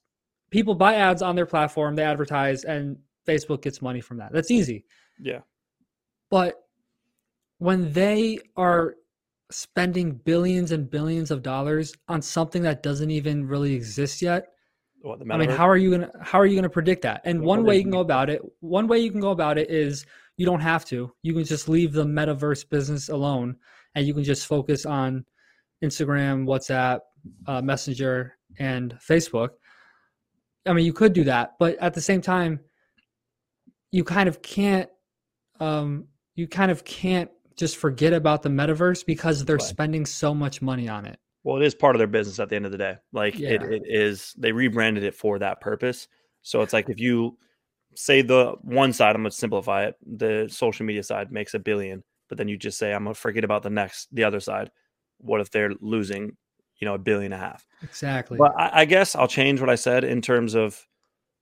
people 0.49 0.75
buy 0.75 0.95
ads 0.95 1.21
on 1.21 1.35
their 1.35 1.45
platform 1.45 1.95
they 1.95 2.03
advertise 2.03 2.63
and 2.63 2.97
facebook 3.27 3.61
gets 3.61 3.81
money 3.81 4.01
from 4.01 4.17
that. 4.17 4.31
That's 4.31 4.51
easy. 4.51 4.85
Yeah. 5.19 5.39
But 6.29 6.55
when 7.59 7.91
they 7.93 8.39
are 8.55 8.95
spending 9.51 10.11
billions 10.11 10.71
and 10.71 10.89
billions 10.89 11.31
of 11.31 11.41
dollars 11.41 11.93
on 12.07 12.21
something 12.21 12.61
that 12.63 12.83
doesn't 12.83 13.11
even 13.11 13.47
really 13.47 13.73
exist 13.73 14.21
yet, 14.21 14.47
What 15.01 15.19
the 15.19 15.33
I 15.33 15.37
mean, 15.37 15.49
how 15.49 15.67
are 15.69 15.77
you 15.77 15.91
gonna 15.91 16.11
how 16.21 16.39
are 16.39 16.45
you 16.45 16.55
gonna 16.55 16.69
predict 16.69 17.01
that? 17.03 17.21
And 17.23 17.41
one 17.41 17.63
way 17.63 17.77
you 17.77 17.83
can 17.83 17.91
go 17.91 18.01
about 18.01 18.29
it, 18.29 18.41
one 18.59 18.87
way 18.87 18.99
you 18.99 19.11
can 19.11 19.21
go 19.21 19.31
about 19.31 19.57
it 19.57 19.69
is 19.69 20.05
you 20.35 20.45
don't 20.45 20.59
have 20.59 20.85
to. 20.85 21.11
You 21.23 21.33
can 21.33 21.45
just 21.45 21.69
leave 21.69 21.93
the 21.93 22.05
metaverse 22.05 22.69
business 22.69 23.09
alone, 23.09 23.55
and 23.95 24.05
you 24.05 24.13
can 24.13 24.23
just 24.23 24.47
focus 24.47 24.85
on 24.85 25.25
Instagram, 25.83 26.45
WhatsApp, 26.45 26.99
uh, 27.47 27.61
Messenger, 27.61 28.37
and 28.59 28.97
Facebook. 29.07 29.49
I 30.65 30.73
mean, 30.73 30.85
you 30.85 30.93
could 30.93 31.13
do 31.13 31.23
that, 31.23 31.53
but 31.57 31.77
at 31.77 31.93
the 31.93 32.01
same 32.01 32.21
time, 32.21 32.59
you 33.91 34.03
kind 34.03 34.27
of 34.27 34.41
can't. 34.41 34.89
Um, 35.59 36.07
you 36.35 36.47
kind 36.47 36.69
of 36.69 36.83
can't 36.83 37.31
just 37.57 37.77
forget 37.77 38.13
about 38.13 38.43
the 38.43 38.49
metaverse 38.49 39.05
because 39.05 39.43
they're 39.43 39.57
Right. 39.57 39.65
spending 39.65 40.05
so 40.05 40.33
much 40.33 40.61
money 40.61 40.87
on 40.87 41.05
it. 41.05 41.19
Well, 41.43 41.57
it 41.57 41.65
is 41.65 41.75
part 41.75 41.95
of 41.95 41.99
their 41.99 42.07
business 42.07 42.39
at 42.39 42.49
the 42.49 42.55
end 42.55 42.65
of 42.65 42.71
the 42.71 42.77
day. 42.77 42.97
Like 43.11 43.39
it, 43.39 43.63
it 43.63 43.83
is, 43.85 44.33
they 44.37 44.51
rebranded 44.51 45.03
it 45.03 45.15
for 45.15 45.39
that 45.39 45.61
purpose. 45.61 46.07
So 46.41 46.61
it's 46.61 46.73
like 46.73 46.89
if 46.89 46.99
you 46.99 47.37
say 47.95 48.21
the 48.21 48.55
one 48.61 48.93
side, 48.93 49.15
I'm 49.15 49.21
gonna 49.23 49.31
simplify 49.31 49.85
it, 49.85 49.95
the 50.05 50.47
social 50.51 50.85
media 50.85 51.03
side 51.03 51.31
makes 51.31 51.53
a 51.53 51.59
billion, 51.59 52.03
but 52.29 52.37
then 52.37 52.47
you 52.47 52.57
just 52.57 52.77
say 52.77 52.93
I'm 52.93 53.03
gonna 53.03 53.15
forget 53.15 53.43
about 53.43 53.63
the 53.63 53.69
next, 53.69 54.13
the 54.13 54.23
other 54.23 54.39
side. 54.39 54.71
What 55.19 55.41
if 55.41 55.49
they're 55.49 55.73
losing, 55.79 56.37
you 56.79 56.85
know, 56.85 56.93
a 56.93 56.99
billion 56.99 57.33
and 57.33 57.41
a 57.41 57.45
half? 57.45 57.65
Exactly. 57.81 58.37
But 58.37 58.53
I, 58.57 58.81
I 58.81 58.85
guess 58.85 59.15
I'll 59.15 59.27
change 59.27 59.59
what 59.59 59.69
I 59.69 59.75
said 59.75 60.03
in 60.03 60.21
terms 60.21 60.53
of 60.53 60.85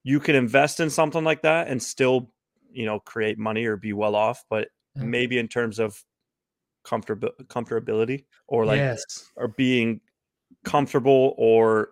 you 0.04 0.20
can 0.20 0.36
invest 0.36 0.80
in 0.80 0.90
something 0.90 1.24
like 1.24 1.42
that 1.42 1.68
and 1.68 1.82
still, 1.82 2.32
you 2.72 2.86
know, 2.86 3.00
create 3.00 3.38
money 3.38 3.66
or 3.66 3.76
be 3.76 3.92
well 3.92 4.16
off, 4.16 4.46
but 4.50 4.70
Maybe 5.04 5.38
in 5.38 5.48
terms 5.48 5.80
of 5.80 6.04
comfortable 6.86 7.32
comfortability 7.48 8.26
or 8.48 8.66
like 8.66 8.78
yes. 8.78 9.32
or 9.36 9.50
being 9.50 10.00
comfortable 10.64 11.34
or 11.38 11.90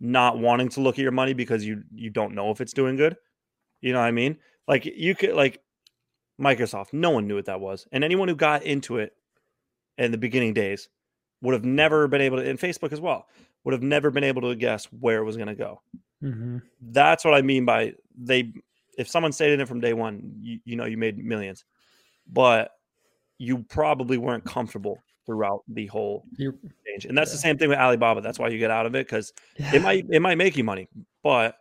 not 0.00 0.38
wanting 0.38 0.68
to 0.68 0.80
look 0.80 0.96
at 0.96 1.02
your 1.02 1.12
money 1.12 1.32
because 1.32 1.64
you 1.64 1.82
you 1.94 2.10
don't 2.10 2.34
know 2.34 2.50
if 2.50 2.60
it's 2.60 2.72
doing 2.72 2.96
good. 2.96 3.16
You 3.80 3.92
know 3.92 4.00
what 4.00 4.06
I 4.06 4.10
mean? 4.10 4.38
Like 4.68 4.84
you 4.84 5.14
could 5.14 5.34
like 5.34 5.60
Microsoft, 6.40 6.92
no 6.92 7.10
one 7.10 7.26
knew 7.26 7.36
what 7.36 7.46
that 7.46 7.60
was. 7.60 7.86
And 7.92 8.02
anyone 8.02 8.28
who 8.28 8.34
got 8.34 8.64
into 8.64 8.98
it 8.98 9.12
in 9.96 10.10
the 10.10 10.18
beginning 10.18 10.54
days 10.54 10.88
would 11.40 11.54
have 11.54 11.64
never 11.64 12.08
been 12.08 12.20
able 12.20 12.38
to 12.38 12.48
and 12.48 12.58
Facebook 12.58 12.92
as 12.92 13.00
well, 13.00 13.28
would 13.64 13.72
have 13.72 13.82
never 13.82 14.10
been 14.10 14.24
able 14.24 14.42
to 14.42 14.54
guess 14.56 14.86
where 14.86 15.18
it 15.18 15.24
was 15.24 15.36
going 15.36 15.48
to 15.48 15.54
go. 15.54 15.80
hmm 16.20 16.58
That's 16.80 17.24
what 17.24 17.34
I 17.34 17.42
mean 17.42 17.64
by 17.64 17.94
they 18.18 18.52
if 18.98 19.08
someone 19.08 19.32
stayed 19.32 19.52
in 19.52 19.60
it 19.60 19.68
from 19.68 19.80
day 19.80 19.92
one, 19.92 20.34
you, 20.40 20.58
you 20.64 20.76
know 20.76 20.84
you 20.84 20.96
made 20.96 21.18
millions. 21.18 21.64
But 22.30 22.72
you 23.38 23.58
probably 23.58 24.18
weren't 24.18 24.44
comfortable 24.44 24.98
throughout 25.26 25.62
the 25.68 25.86
whole 25.86 26.24
You're, 26.36 26.54
change. 26.86 27.06
And 27.06 27.16
that's 27.16 27.32
the 27.32 27.38
same 27.38 27.58
thing 27.58 27.68
with 27.68 27.78
Alibaba. 27.78 28.20
That's 28.20 28.38
why 28.38 28.48
you 28.48 28.58
get 28.58 28.70
out 28.70 28.86
of 28.86 28.94
it 28.94 29.06
because 29.06 29.32
yeah. 29.58 29.74
it 29.74 29.82
might 29.82 30.06
it 30.10 30.20
might 30.20 30.38
make 30.38 30.56
you 30.56 30.64
money, 30.64 30.88
but 31.22 31.56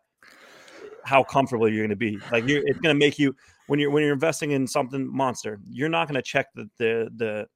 how 1.03 1.23
comfortable 1.23 1.67
you're 1.67 1.81
going 1.81 1.89
to 1.89 1.95
be. 1.95 2.19
Like 2.31 2.47
you're, 2.47 2.61
it's 2.65 2.79
going 2.79 2.95
to 2.95 2.99
make 2.99 3.17
you 3.17 3.35
when 3.67 3.79
you're 3.79 3.89
when 3.89 4.03
you're 4.03 4.13
investing 4.13 4.51
in 4.51 4.67
something 4.67 5.07
monster. 5.07 5.59
You're 5.69 5.89
not 5.89 6.07
going 6.07 6.15
to 6.15 6.21
check 6.21 6.47
the 6.55 6.69
the 6.77 7.11
the 7.15 7.47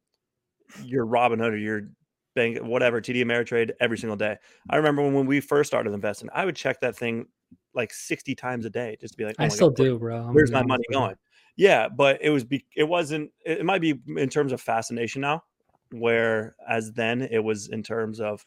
your 0.83 1.05
Robinhood 1.05 1.51
or 1.51 1.57
your 1.57 1.89
bank 2.35 2.59
whatever 2.61 3.01
TD 3.01 3.23
Ameritrade 3.23 3.71
every 3.79 3.97
single 3.97 4.17
day. 4.17 4.37
I 4.69 4.77
remember 4.77 5.03
when, 5.03 5.13
when 5.13 5.25
we 5.25 5.39
first 5.39 5.67
started 5.67 5.93
investing, 5.93 6.29
I 6.33 6.45
would 6.45 6.55
check 6.55 6.81
that 6.81 6.95
thing 6.95 7.27
like 7.73 7.93
60 7.93 8.35
times 8.35 8.65
a 8.65 8.69
day 8.69 8.97
just 8.99 9.13
to 9.13 9.17
be 9.17 9.25
like, 9.25 9.35
oh 9.39 9.43
I 9.43 9.47
my 9.47 9.53
still 9.53 9.69
God, 9.69 9.83
do, 9.83 9.99
bro. 9.99 10.27
I'm 10.27 10.33
where's 10.33 10.51
my 10.51 10.63
money 10.63 10.83
you. 10.89 10.95
going? 10.95 11.15
Yeah, 11.57 11.87
but 11.87 12.19
it 12.21 12.29
was 12.29 12.43
be 12.43 12.65
it 12.75 12.83
wasn't 12.83 13.31
it 13.45 13.65
might 13.65 13.81
be 13.81 13.99
in 14.17 14.29
terms 14.29 14.51
of 14.51 14.61
fascination 14.61 15.21
now, 15.21 15.43
whereas 15.91 16.91
then 16.93 17.21
it 17.21 17.43
was 17.43 17.69
in 17.69 17.83
terms 17.83 18.19
of 18.19 18.45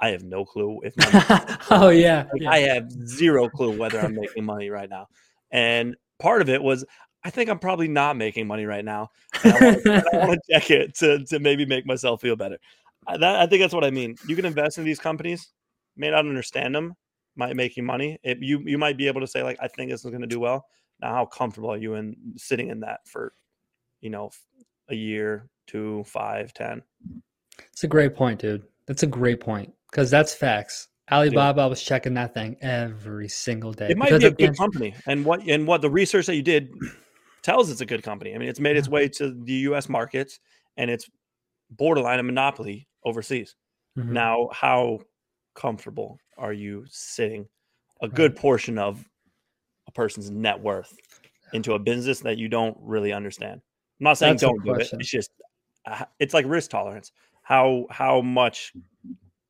I 0.00 0.10
have 0.10 0.24
no 0.24 0.44
clue 0.44 0.80
if 0.82 0.96
my 0.96 1.58
oh 1.70 1.88
yeah, 1.88 2.26
like, 2.32 2.42
yeah. 2.42 2.50
I 2.50 2.58
have 2.60 2.90
zero 2.90 3.48
clue 3.48 3.78
whether 3.78 4.00
I'm 4.00 4.14
making 4.14 4.44
money 4.44 4.70
right 4.70 4.88
now. 4.88 5.08
And 5.50 5.96
part 6.18 6.42
of 6.42 6.48
it 6.48 6.62
was 6.62 6.84
I 7.24 7.30
think 7.30 7.50
I'm 7.50 7.58
probably 7.58 7.88
not 7.88 8.16
making 8.16 8.46
money 8.46 8.66
right 8.66 8.84
now. 8.84 9.10
I 9.42 9.48
want 9.48 9.82
to, 9.82 10.04
I 10.12 10.26
want 10.26 10.40
to 10.46 10.50
check 10.52 10.70
it 10.70 10.94
to 10.98 11.24
to 11.26 11.38
maybe 11.38 11.66
make 11.66 11.86
myself 11.86 12.20
feel 12.20 12.36
better. 12.36 12.58
I, 13.06 13.16
that, 13.18 13.36
I 13.36 13.46
think 13.46 13.62
that's 13.62 13.74
what 13.74 13.84
I 13.84 13.90
mean. 13.90 14.16
You 14.26 14.36
can 14.36 14.44
invest 14.44 14.78
in 14.78 14.84
these 14.84 14.98
companies, 14.98 15.52
may 15.96 16.10
not 16.10 16.20
understand 16.20 16.74
them, 16.74 16.94
might 17.36 17.56
make 17.56 17.76
you 17.76 17.82
money. 17.82 18.18
It, 18.22 18.38
you 18.40 18.60
you 18.64 18.78
might 18.78 18.96
be 18.96 19.08
able 19.08 19.20
to 19.20 19.26
say 19.26 19.42
like 19.42 19.58
I 19.60 19.68
think 19.68 19.90
this 19.90 20.04
is 20.04 20.10
going 20.10 20.22
to 20.22 20.26
do 20.26 20.40
well. 20.40 20.66
Now, 21.00 21.14
how 21.14 21.26
comfortable 21.26 21.70
are 21.70 21.76
you 21.76 21.94
in 21.94 22.16
sitting 22.36 22.68
in 22.68 22.80
that 22.80 23.00
for, 23.06 23.32
you 24.00 24.10
know, 24.10 24.30
a 24.88 24.94
year, 24.94 25.48
two, 25.66 26.04
five, 26.04 26.52
ten? 26.54 26.82
It's 27.72 27.84
a 27.84 27.88
great 27.88 28.14
point, 28.14 28.40
dude. 28.40 28.62
That's 28.86 29.02
a 29.02 29.06
great 29.06 29.40
point 29.40 29.72
because 29.90 30.10
that's 30.10 30.34
facts. 30.34 30.88
Alibaba 31.10 31.68
was 31.68 31.82
checking 31.82 32.14
that 32.14 32.34
thing 32.34 32.56
every 32.62 33.28
single 33.28 33.72
day. 33.72 33.90
It 33.90 33.96
might 33.96 34.18
be 34.18 34.26
a 34.26 34.30
good 34.30 34.40
end- 34.40 34.58
company, 34.58 34.94
and 35.06 35.24
what 35.24 35.42
and 35.46 35.66
what 35.66 35.80
the 35.80 35.90
research 35.90 36.26
that 36.26 36.34
you 36.34 36.42
did 36.42 36.72
tells 37.42 37.70
it's 37.70 37.80
a 37.80 37.86
good 37.86 38.02
company. 38.02 38.34
I 38.34 38.38
mean, 38.38 38.48
it's 38.48 38.58
made 38.58 38.76
its 38.76 38.88
way 38.88 39.08
to 39.10 39.32
the 39.44 39.52
U.S. 39.52 39.88
markets, 39.88 40.40
and 40.76 40.90
it's 40.90 41.08
borderline 41.70 42.18
a 42.18 42.22
monopoly 42.24 42.88
overseas. 43.04 43.54
Mhm. 43.96 44.10
Now, 44.10 44.48
how 44.52 45.00
comfortable 45.54 46.18
are 46.36 46.52
you 46.52 46.84
sitting 46.88 47.46
a 48.02 48.08
good 48.08 48.36
portion 48.36 48.78
of 48.78 49.04
person's 49.96 50.30
net 50.30 50.60
worth 50.60 50.94
into 51.52 51.72
a 51.72 51.78
business 51.78 52.20
that 52.20 52.38
you 52.38 52.48
don't 52.48 52.76
really 52.80 53.12
understand? 53.12 53.60
I'm 54.00 54.04
not 54.04 54.18
saying 54.18 54.34
That's 54.34 54.42
don't 54.42 54.62
do 54.64 54.74
it. 54.74 54.88
It's 54.92 55.10
just 55.10 55.30
uh, 55.86 56.04
it's 56.20 56.34
like 56.34 56.46
risk 56.46 56.70
tolerance. 56.70 57.12
How 57.42 57.86
how 57.90 58.20
much 58.20 58.72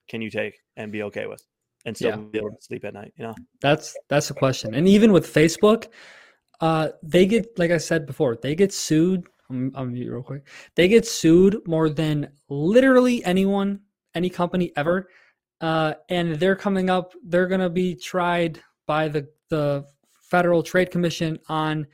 can 0.08 0.22
you 0.22 0.30
take 0.30 0.60
and 0.76 0.92
be 0.92 1.02
okay 1.04 1.26
with, 1.26 1.42
and 1.84 1.96
still 1.96 2.10
Yeah. 2.10 2.16
be 2.16 2.38
able 2.38 2.50
to 2.50 2.56
sleep 2.60 2.84
at 2.84 2.94
night? 2.94 3.12
You 3.16 3.24
know. 3.24 3.34
That's 3.60 3.96
that's 4.08 4.28
the 4.28 4.34
question. 4.34 4.74
And 4.74 4.86
even 4.88 5.12
with 5.12 5.32
Facebook, 5.32 5.88
uh, 6.60 6.90
they 7.02 7.26
get 7.26 7.58
like 7.58 7.70
I 7.70 7.78
said 7.78 8.06
before, 8.06 8.36
they 8.36 8.54
get 8.54 8.72
sued. 8.72 9.24
I'm, 9.50 9.72
I'm 9.74 9.92
mute 9.92 10.10
real 10.10 10.22
quick. 10.22 10.46
They 10.74 10.88
get 10.88 11.06
sued 11.06 11.66
more 11.66 11.88
than 11.88 12.30
literally 12.48 13.24
anyone, 13.24 13.80
any 14.14 14.28
company 14.28 14.72
ever. 14.76 15.08
Uh, 15.60 15.94
and 16.08 16.34
they're 16.34 16.56
coming 16.56 16.90
up. 16.90 17.14
They're 17.24 17.46
gonna 17.46 17.70
be 17.70 17.94
tried 17.96 18.60
by 18.86 19.08
the 19.08 19.28
the 19.48 19.86
Federal 20.30 20.62
Trade 20.62 20.90
Commission 20.90 21.38
on 21.48 21.86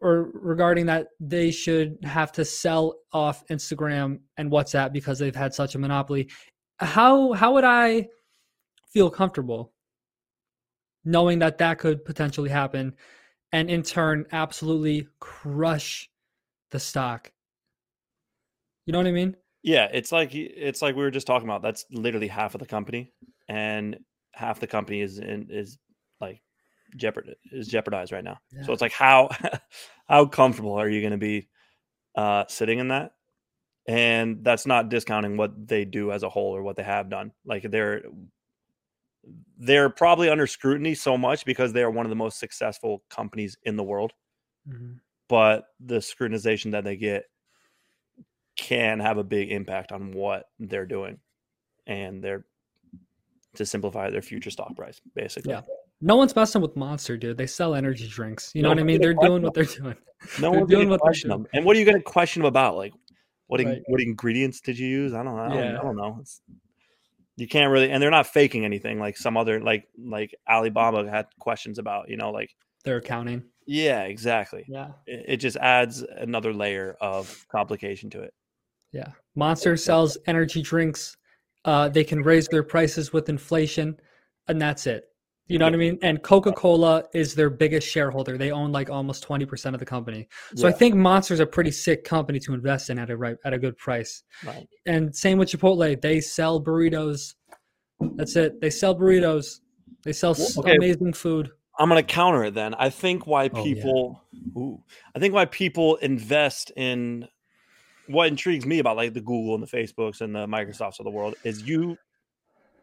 or 0.00 0.30
regarding 0.34 0.84
that 0.86 1.08
they 1.18 1.50
should 1.50 1.96
have 2.02 2.30
to 2.30 2.44
sell 2.44 2.94
off 3.12 3.42
Instagram 3.46 4.18
and 4.36 4.50
WhatsApp 4.50 4.92
because 4.92 5.18
they've 5.18 5.34
had 5.34 5.54
such 5.54 5.74
a 5.74 5.78
monopoly. 5.78 6.28
How 6.78 7.32
how 7.32 7.54
would 7.54 7.64
I 7.64 8.08
feel 8.92 9.08
comfortable 9.08 9.72
knowing 11.04 11.38
that 11.38 11.58
that 11.58 11.78
could 11.78 12.04
potentially 12.04 12.50
happen 12.50 12.94
and 13.52 13.70
in 13.70 13.82
turn 13.82 14.26
absolutely 14.32 15.08
crush 15.20 16.10
the 16.70 16.80
stock? 16.80 17.32
You 18.84 18.92
know 18.92 18.98
what 18.98 19.06
I 19.06 19.12
mean? 19.12 19.36
Yeah, 19.62 19.88
it's 19.90 20.12
like 20.12 20.34
it's 20.34 20.82
like 20.82 20.96
we 20.96 21.02
were 21.02 21.10
just 21.10 21.26
talking 21.26 21.48
about. 21.48 21.62
That's 21.62 21.86
literally 21.90 22.28
half 22.28 22.54
of 22.54 22.58
the 22.58 22.66
company, 22.66 23.14
and 23.48 23.96
half 24.34 24.60
the 24.60 24.66
company 24.66 25.00
is 25.00 25.18
in, 25.18 25.46
is 25.48 25.78
jeopard 26.96 27.34
is 27.52 27.68
jeopardized 27.68 28.12
right 28.12 28.24
now. 28.24 28.38
Yeah. 28.52 28.62
So 28.62 28.72
it's 28.72 28.82
like 28.82 28.92
how 28.92 29.30
how 30.08 30.26
comfortable 30.26 30.74
are 30.74 30.88
you 30.88 31.00
going 31.00 31.12
to 31.12 31.18
be 31.18 31.48
uh, 32.16 32.44
sitting 32.48 32.78
in 32.78 32.88
that? 32.88 33.12
And 33.86 34.42
that's 34.42 34.66
not 34.66 34.88
discounting 34.88 35.36
what 35.36 35.68
they 35.68 35.84
do 35.84 36.10
as 36.10 36.22
a 36.22 36.28
whole 36.28 36.56
or 36.56 36.62
what 36.62 36.76
they 36.76 36.82
have 36.82 37.10
done. 37.10 37.32
Like 37.44 37.70
they're 37.70 38.02
they're 39.58 39.90
probably 39.90 40.28
under 40.28 40.46
scrutiny 40.46 40.94
so 40.94 41.16
much 41.16 41.44
because 41.44 41.72
they 41.72 41.82
are 41.82 41.90
one 41.90 42.06
of 42.06 42.10
the 42.10 42.16
most 42.16 42.38
successful 42.38 43.02
companies 43.10 43.56
in 43.64 43.76
the 43.76 43.82
world. 43.82 44.12
Mhm. 44.68 45.00
But 45.28 45.66
the 45.80 45.96
scrutinization 45.96 46.72
that 46.72 46.84
they 46.84 46.96
get 46.96 47.24
can 48.56 49.00
have 49.00 49.18
a 49.18 49.24
big 49.24 49.50
impact 49.50 49.92
on 49.92 50.12
what 50.12 50.46
they're 50.58 50.86
doing 50.86 51.18
and 51.86 52.22
their 52.22 52.46
to 53.54 53.64
simplify 53.66 54.10
their 54.10 54.22
future 54.22 54.50
stock 54.50 54.74
price, 54.76 55.00
basically. 55.14 55.52
Yeah. 55.52 55.62
No 56.04 56.16
one's 56.16 56.36
messing 56.36 56.60
with 56.60 56.76
Monster, 56.76 57.16
dude. 57.16 57.38
They 57.38 57.46
sell 57.46 57.74
energy 57.74 58.06
drinks. 58.06 58.52
You 58.54 58.62
know 58.62 58.68
No 58.68 58.74
what 58.74 58.80
I 58.80 58.84
mean? 58.84 59.00
They're 59.00 59.14
doing 59.14 59.42
what 59.42 59.54
they're 59.54 59.64
doing. 59.64 59.96
No 60.40 60.50
They're 60.50 60.60
one's 60.60 60.70
doing 60.70 60.88
what 60.88 61.00
what 61.00 61.06
they're 61.06 61.08
question 61.10 61.30
doing. 61.30 61.42
them. 61.44 61.50
And 61.54 61.64
what 61.64 61.76
are 61.76 61.78
you 61.78 61.84
going 61.86 61.96
to 61.96 62.02
question 62.02 62.42
them 62.42 62.48
about? 62.48 62.76
Like, 62.76 62.92
what 63.46 63.60
in- 63.60 63.68
Right. 63.68 63.82
what 63.86 64.00
ingredients 64.00 64.60
did 64.60 64.78
you 64.78 64.86
use? 64.86 65.14
I 65.14 65.22
don't 65.22 65.36
know. 65.36 65.42
I 65.42 65.48
don't, 65.48 65.58
Yeah. 65.58 65.78
I 65.78 65.82
don't 65.82 65.96
know. 65.96 66.18
It's, 66.20 66.40
you 67.36 67.48
can't 67.48 67.70
really, 67.72 67.90
and 67.90 68.02
they're 68.02 68.10
not 68.10 68.26
faking 68.26 68.64
anything 68.64 68.98
like 69.00 69.16
some 69.16 69.36
other 69.36 69.60
like 69.60 69.88
like 69.98 70.34
Alibaba 70.48 71.08
had 71.10 71.26
questions 71.40 71.78
about. 71.78 72.08
You 72.10 72.16
know, 72.16 72.30
like 72.30 72.50
They're 72.84 72.98
accounting. 72.98 73.42
yeah, 73.66 74.02
exactly. 74.02 74.64
Yeah. 74.68 74.88
It, 75.06 75.24
it 75.28 75.36
just 75.38 75.56
adds 75.56 76.02
another 76.02 76.52
layer 76.52 76.96
of 77.00 77.46
complication 77.50 78.10
to 78.10 78.20
it. 78.22 78.34
Yeah. 78.92 79.08
Monster 79.34 79.76
sells 79.76 80.16
energy 80.26 80.62
drinks. 80.62 81.16
Uh, 81.64 81.88
they 81.88 82.04
can 82.04 82.22
raise 82.22 82.46
their 82.48 82.62
prices 82.62 83.12
with 83.12 83.28
inflation, 83.28 83.98
and 84.48 84.60
that's 84.60 84.86
it. 84.86 85.04
You 85.46 85.58
know 85.58 85.66
what 85.66 85.74
I 85.74 85.76
mean? 85.76 85.98
And 86.00 86.22
Coca 86.22 86.52
Cola 86.52 87.04
is 87.12 87.34
their 87.34 87.50
biggest 87.50 87.86
shareholder. 87.86 88.38
They 88.38 88.50
own 88.50 88.72
like 88.72 88.88
almost 88.88 89.28
20% 89.28 89.74
of 89.74 89.78
the 89.78 89.84
company. 89.84 90.26
So 90.56 90.66
I 90.66 90.72
think 90.72 90.94
Monster's 90.94 91.40
a 91.40 91.46
pretty 91.46 91.70
sick 91.70 92.02
company 92.02 92.40
to 92.40 92.54
invest 92.54 92.88
in 92.88 92.98
at 92.98 93.10
a 93.10 93.16
right 93.16 93.36
at 93.44 93.52
a 93.52 93.58
good 93.58 93.76
price. 93.76 94.22
right. 94.46 94.66
And 94.86 95.14
same 95.14 95.36
with 95.36 95.50
Chipotle. 95.50 96.00
They 96.00 96.20
sell 96.20 96.62
burritos. 96.62 97.34
That's 98.16 98.36
it. 98.36 98.60
They 98.62 98.70
sell 98.70 98.94
burritos. 98.94 99.60
They 100.02 100.12
sell 100.12 100.34
okay. 100.58 100.76
amazing 100.76 101.12
food. 101.12 101.50
I'm 101.78 101.88
going 101.88 102.02
to 102.02 102.06
counter 102.06 102.44
it 102.44 102.54
then. 102.54 102.74
I 102.74 102.88
think 102.88 103.26
why 103.26 103.50
Oh, 103.52 103.58
yeah. 103.58 103.62
people, 103.62 104.22
ooh, 104.56 104.82
I 105.14 105.18
think 105.18 105.34
why 105.34 105.44
people 105.44 105.96
invest 105.96 106.70
in 106.76 107.28
what 108.06 108.28
intrigues 108.28 108.64
me 108.64 108.78
about 108.78 108.96
like 108.96 109.12
the 109.12 109.20
Google 109.20 109.54
and 109.54 109.62
the 109.62 109.66
Facebooks 109.66 110.20
and 110.20 110.34
the 110.34 110.46
Microsofts 110.46 111.00
of 111.00 111.04
the 111.04 111.10
world 111.10 111.34
is 111.42 111.62
you, 111.62 111.96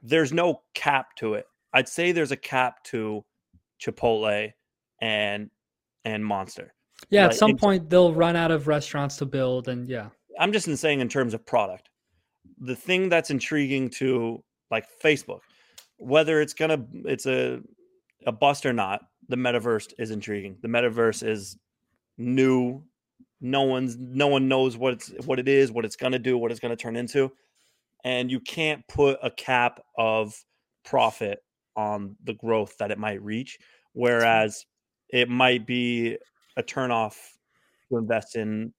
there's 0.04 0.34
no 0.34 0.62
cap 0.74 1.15
to 1.17 1.36
it. 1.36 1.45
I'd 1.74 1.88
say 1.88 2.12
there's 2.12 2.32
a 2.32 2.38
cap 2.38 2.84
to 2.86 3.24
Chipotle 3.82 4.52
and 5.02 5.50
and 6.06 6.26
Monster. 6.26 6.74
Yeah, 7.10 7.24
Like, 7.24 7.32
at 7.32 7.38
some 7.38 7.58
point 7.58 7.90
they'll 7.90 8.14
run 8.14 8.36
out 8.36 8.52
of 8.52 8.68
restaurants 8.68 9.18
to 9.18 9.26
build, 9.26 9.68
and 9.68 9.88
yeah, 9.90 10.10
I'm 10.40 10.52
just 10.52 10.76
saying 10.78 11.00
in 11.00 11.10
terms 11.10 11.34
of 11.34 11.46
product. 11.46 11.90
The 12.60 12.76
thing 12.76 13.10
that's 13.10 13.32
intriguing 13.32 13.90
to 13.92 14.44
like 14.70 14.86
Facebook, 15.04 15.40
whether 15.98 16.42
it's 16.42 16.54
gonna 16.54 16.86
it's 17.06 17.26
a 17.26 17.62
a 18.26 18.32
bust 18.32 18.66
or 18.66 18.74
not, 18.74 19.02
the 19.30 19.36
metaverse 19.36 19.94
is 19.98 20.12
intriguing. 20.12 20.58
The 20.62 20.68
metaverse 20.68 21.28
is 21.28 21.58
new. 22.18 22.84
No 23.40 23.64
one's 23.64 23.98
no 23.98 24.28
one 24.28 24.48
knows 24.48 24.78
what 24.78 24.94
it's 24.94 25.12
what 25.26 25.40
it 25.40 25.48
is, 25.48 25.72
what 25.72 25.86
it's 25.86 25.96
gonna 25.96 26.20
do, 26.20 26.38
what 26.38 26.52
it's 26.52 26.60
gonna 26.60 26.76
turn 26.76 26.96
into. 26.96 27.32
And 28.04 28.32
you 28.32 28.40
can't 28.40 28.88
put 28.88 29.20
a 29.22 29.32
cap 29.32 29.80
of 29.98 30.36
profit 30.84 31.44
on 31.76 32.16
the 32.24 32.34
growth 32.34 32.78
that 32.78 32.92
it 32.92 32.98
might 32.98 33.22
reach. 33.22 33.60
Whereas 33.94 34.66
it 35.10 35.30
might 35.30 35.66
be 35.66 36.18
a 36.58 36.64
turnoff 36.64 37.16
to 37.90 37.98
invest 37.98 38.36
in 38.36 38.74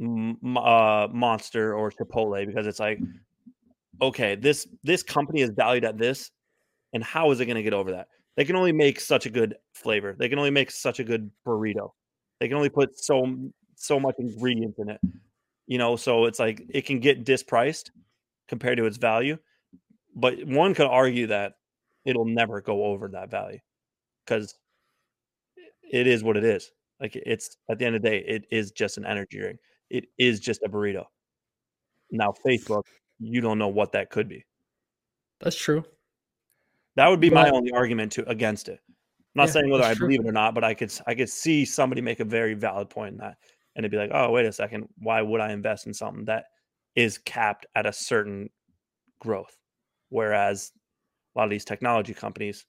uh, 0.00 1.08
Monster 1.12 1.74
or 1.74 1.90
Chipotle 1.90 2.46
because 2.46 2.66
it's 2.66 2.80
like, 2.80 2.98
okay, 4.00 4.36
this 4.36 4.66
this 4.84 5.02
company 5.02 5.40
is 5.40 5.50
valued 5.50 5.84
at 5.84 5.98
this, 5.98 6.30
and 6.92 7.02
how 7.02 7.30
is 7.30 7.40
it 7.40 7.46
going 7.46 7.56
to 7.56 7.62
get 7.62 7.74
over 7.74 7.92
that? 7.92 8.08
They 8.36 8.44
can 8.44 8.56
only 8.56 8.72
make 8.72 9.00
such 9.00 9.26
a 9.26 9.30
good 9.30 9.56
flavor. 9.74 10.14
They 10.16 10.28
can 10.28 10.38
only 10.38 10.50
make 10.50 10.70
such 10.70 11.00
a 11.00 11.04
good 11.04 11.30
burrito. 11.46 11.90
They 12.38 12.46
can 12.48 12.56
only 12.56 12.68
put 12.68 12.98
so 12.98 13.36
so 13.74 13.98
much 13.98 14.14
ingredients 14.18 14.78
in 14.78 14.88
it, 14.88 15.00
you 15.66 15.78
know. 15.78 15.96
So 15.96 16.26
it's 16.26 16.38
like 16.38 16.64
it 16.68 16.86
can 16.86 17.00
get 17.00 17.24
dispriced 17.24 17.90
compared 18.48 18.78
to 18.78 18.86
its 18.86 18.96
value, 18.96 19.38
but 20.14 20.44
one 20.46 20.74
could 20.74 20.86
argue 20.86 21.26
that 21.28 21.54
it'll 22.04 22.24
never 22.24 22.60
go 22.60 22.84
over 22.84 23.08
that 23.08 23.30
value 23.30 23.58
because 24.24 24.54
it 25.90 26.06
is 26.06 26.22
what 26.22 26.36
it 26.36 26.44
is. 26.44 26.70
Like 27.00 27.16
it's 27.16 27.56
at 27.70 27.78
the 27.78 27.86
end 27.86 27.96
of 27.96 28.02
the 28.02 28.08
day, 28.10 28.24
it 28.26 28.44
is 28.50 28.72
just 28.72 28.98
an 28.98 29.06
energy 29.06 29.38
drink. 29.38 29.58
It 29.90 30.06
is 30.18 30.40
just 30.40 30.62
a 30.62 30.68
burrito. 30.68 31.04
Now 32.10 32.32
Facebook, 32.46 32.82
you 33.18 33.40
don't 33.40 33.58
know 33.58 33.68
what 33.68 33.92
that 33.92 34.10
could 34.10 34.28
be. 34.28 34.44
that's 35.40 35.56
true. 35.56 35.84
That 36.96 37.08
would 37.08 37.20
be 37.20 37.30
my 37.30 37.48
only 37.50 37.70
argument 37.72 38.12
to 38.12 38.28
against 38.28 38.68
it. 38.68 38.80
I'm 38.88 39.42
not 39.42 39.48
Yeah, 39.48 39.52
saying 39.52 39.70
whether 39.70 39.84
I 39.84 39.94
true. 39.94 40.08
believe 40.08 40.20
it 40.20 40.28
or 40.28 40.32
not, 40.32 40.54
but 40.54 40.64
I 40.64 40.74
could 40.74 40.92
I 41.06 41.14
could 41.14 41.28
see 41.28 41.64
somebody 41.64 42.00
make 42.00 42.18
a 42.20 42.24
very 42.24 42.54
valid 42.54 42.90
point 42.90 43.12
in 43.12 43.18
that, 43.18 43.36
and 43.76 43.84
it'd 43.84 43.92
be 43.92 43.96
like, 43.98 44.10
oh, 44.12 44.32
wait 44.32 44.46
a 44.46 44.52
second, 44.52 44.88
why 44.98 45.22
would 45.22 45.40
I 45.40 45.52
invest 45.52 45.86
in 45.86 45.94
something 45.94 46.24
that 46.24 46.46
is 46.96 47.18
capped 47.18 47.66
at 47.76 47.86
a 47.86 47.92
certain 47.92 48.50
growth, 49.20 49.56
whereas 50.08 50.72
a 51.38 51.40
lot 51.40 51.44
of 51.44 51.50
these 51.50 51.64
technology 51.64 52.12
companies, 52.14 52.66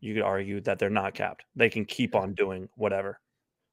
you 0.00 0.14
could 0.14 0.24
argue 0.24 0.60
that 0.62 0.78
they're 0.80 0.90
not 0.90 1.14
capped. 1.14 1.44
They 1.54 1.70
can 1.70 1.84
keep 1.84 2.16
on 2.16 2.34
doing 2.34 2.68
whatever, 2.74 3.20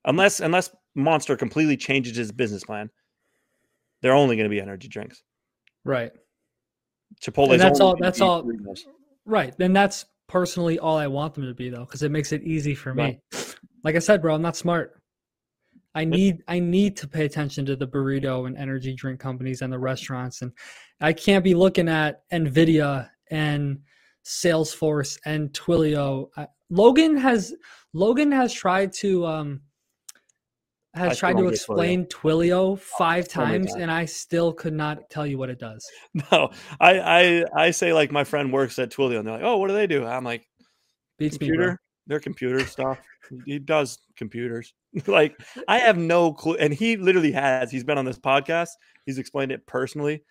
unless 0.05 0.39
unless 0.39 0.69
Monster 0.95 1.35
completely 1.35 1.75
changes 1.77 2.15
his 2.15 2.31
business 2.31 2.63
plan. 2.63 2.89
They're 4.01 4.13
only 4.13 4.35
going 4.35 4.45
to 4.45 4.49
be 4.49 4.61
energy 4.61 4.87
drinks. 4.87 5.23
Right. 5.83 6.11
Chipotle. 7.21 7.57
that's 7.57 7.79
all- 7.79 7.95
that's 7.99 8.21
all- 8.21 8.47
Right. 9.25 9.55
Then 9.57 9.73
that's 9.73 10.05
personally 10.27 10.77
all 10.79 10.97
I 10.97 11.07
want 11.07 11.33
them 11.33 11.45
to 11.45 11.53
be 11.55 11.69
though, 11.69 11.85
because 11.85 12.03
it 12.03 12.11
makes 12.11 12.31
it 12.31 12.43
easy 12.43 12.75
for 12.75 12.93
me. 12.93 13.03
Right. 13.03 13.55
Like 13.83 13.95
I 13.95 13.99
said, 13.99 14.21
bro, 14.21 14.35
I'm 14.35 14.41
not 14.41 14.55
smart. 14.55 15.01
I 15.95 16.05
need 16.05 16.43
I 16.47 16.59
need 16.59 16.95
to 16.97 17.07
pay 17.07 17.25
attention 17.25 17.65
to 17.65 17.75
the 17.75 17.87
burrito 17.87 18.45
and 18.45 18.55
energy 18.57 18.93
drink 18.93 19.19
companies 19.19 19.61
and 19.63 19.73
the 19.73 19.79
restaurants. 19.79 20.41
And 20.43 20.51
I 21.01 21.13
can't 21.13 21.43
be 21.43 21.55
looking 21.55 21.89
at 21.89 22.21
Nvidia 22.31 23.09
and 23.31 23.79
Salesforce 24.25 25.17
and 25.25 25.49
Twilio. 25.51 26.29
I, 26.38 26.47
Logan 26.69 27.17
has 27.17 27.53
Logan 27.93 28.32
has 28.32 28.53
tried 28.53 28.93
to 28.93 29.25
um 29.25 29.62
has 30.93 31.17
still 31.17 31.19
tried 31.19 31.38
to 31.38 31.43
get 31.43 31.51
Twilio. 31.51 31.53
explain 31.53 32.05
Twilio 32.05 32.79
five 32.79 33.27
times 33.27 33.73
and 33.75 33.91
I 33.91 34.05
still 34.05 34.53
could 34.53 34.73
not 34.73 35.10
tell 35.10 35.25
you 35.25 35.38
what 35.38 35.49
it 35.49 35.60
does. 35.60 35.86
No, 36.32 36.51
I, 36.79 36.99
I 36.99 37.45
I 37.55 37.71
say 37.71 37.93
like 37.93 38.12
my 38.12 38.23
friend 38.23 38.51
works 38.51 38.77
at 38.79 38.91
Twilio 38.91 39.19
and 39.19 39.27
they're 39.27 39.36
like, 39.36 39.43
oh, 39.43 39.58
what 39.58 39.67
do 39.67 39.73
they 39.73 39.88
do? 39.88 40.05
I'm 40.05 40.23
like, 40.23 40.45
Beats 41.17 41.38
computer. 41.38 41.79
They're 42.08 42.19
computer 42.19 42.65
stuff. 42.65 42.99
He 43.45 43.60
does 43.60 43.99
computers. 44.17 44.73
like 45.08 45.38
I 45.67 45.79
have 45.79 45.97
no 45.97 46.34
clue. 46.34 46.55
And 46.55 46.73
he 46.73 46.97
literally 46.97 47.34
has. 47.34 47.69
He's 47.69 47.84
been 47.84 47.99
on 47.99 48.05
this 48.05 48.17
podcast. 48.17 48.69
He's 49.05 49.19
explained 49.19 49.51
it 49.51 49.67
personally. 49.67 50.23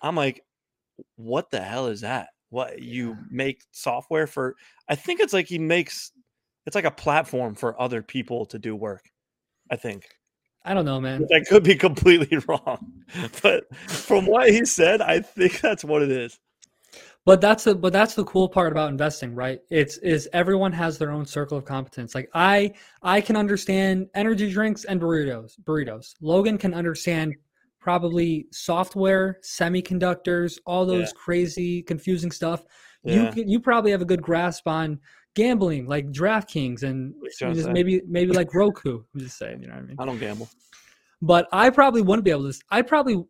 I'm 0.00 0.14
like, 0.14 0.42
what 1.16 1.50
the 1.50 1.60
hell 1.60 1.88
is 1.88 2.00
that? 2.00 2.28
What 2.56 2.80
you 2.80 3.18
make 3.30 3.64
software 3.70 4.26
for? 4.26 4.56
I 4.88 4.94
think 4.94 5.20
it's 5.20 5.34
like 5.34 5.46
he 5.46 5.58
makes. 5.58 6.12
It's 6.64 6.74
like 6.74 6.86
a 6.86 6.90
platform 6.90 7.54
for 7.54 7.78
other 7.78 8.02
people 8.02 8.46
to 8.46 8.58
do 8.58 8.74
work. 8.74 9.10
I 9.70 9.76
think. 9.76 10.08
I 10.64 10.72
don't 10.72 10.86
know, 10.86 10.98
man. 10.98 11.26
I 11.34 11.40
could 11.46 11.64
be 11.64 11.74
completely 11.88 12.38
wrong, 12.48 13.04
but 13.42 13.64
from 13.76 14.24
what 14.24 14.48
he 14.48 14.64
said, 14.64 15.02
I 15.02 15.20
think 15.20 15.60
that's 15.60 15.84
what 15.84 16.00
it 16.00 16.10
is. 16.10 16.40
But 17.26 17.42
that's 17.42 17.64
the 17.64 17.74
but 17.74 17.92
that's 17.92 18.14
the 18.14 18.24
cool 18.24 18.48
part 18.48 18.72
about 18.72 18.88
investing, 18.88 19.34
right? 19.34 19.60
It's 19.68 19.98
is 19.98 20.26
everyone 20.32 20.72
has 20.72 20.96
their 20.96 21.10
own 21.10 21.26
circle 21.26 21.58
of 21.58 21.66
competence. 21.66 22.14
Like 22.14 22.30
I 22.32 22.72
I 23.02 23.20
can 23.20 23.36
understand 23.36 24.08
energy 24.14 24.50
drinks 24.50 24.84
and 24.84 24.98
burritos. 24.98 25.60
Burritos. 25.62 26.14
Logan 26.22 26.56
can 26.56 26.72
understand 26.72 27.34
probably 27.86 28.48
software, 28.50 29.38
semiconductors, 29.44 30.58
all 30.66 30.84
those 30.84 31.12
crazy 31.12 31.84
confusing 31.84 32.32
stuff. 32.32 32.64
You 33.04 33.22
Yeah. 33.22 33.30
can, 33.30 33.48
you 33.48 33.60
probably 33.60 33.92
have 33.92 34.02
a 34.02 34.04
good 34.04 34.20
grasp 34.20 34.66
on 34.66 34.98
gambling, 35.36 35.86
like 35.86 36.10
DraftKings 36.10 36.82
and 36.82 37.14
What 37.14 37.26
you 37.26 37.30
trying 37.38 37.54
to 37.54 37.60
just 37.60 37.70
maybe 37.70 38.02
maybe 38.08 38.32
like 38.32 38.52
Roku. 38.52 39.04
I'm 39.14 39.20
just 39.20 39.38
saying, 39.38 39.60
you 39.60 39.68
know 39.68 39.74
what 39.74 39.84
I 39.84 39.86
mean? 39.86 39.96
I 40.00 40.04
don't 40.04 40.18
gamble. 40.18 40.48
But 41.22 41.46
I 41.52 41.70
probably 41.70 42.02
wouldn't 42.02 42.24
be 42.24 42.32
able 42.32 42.50
to. 42.50 42.58
I 42.72 42.82
probably, 42.82 43.22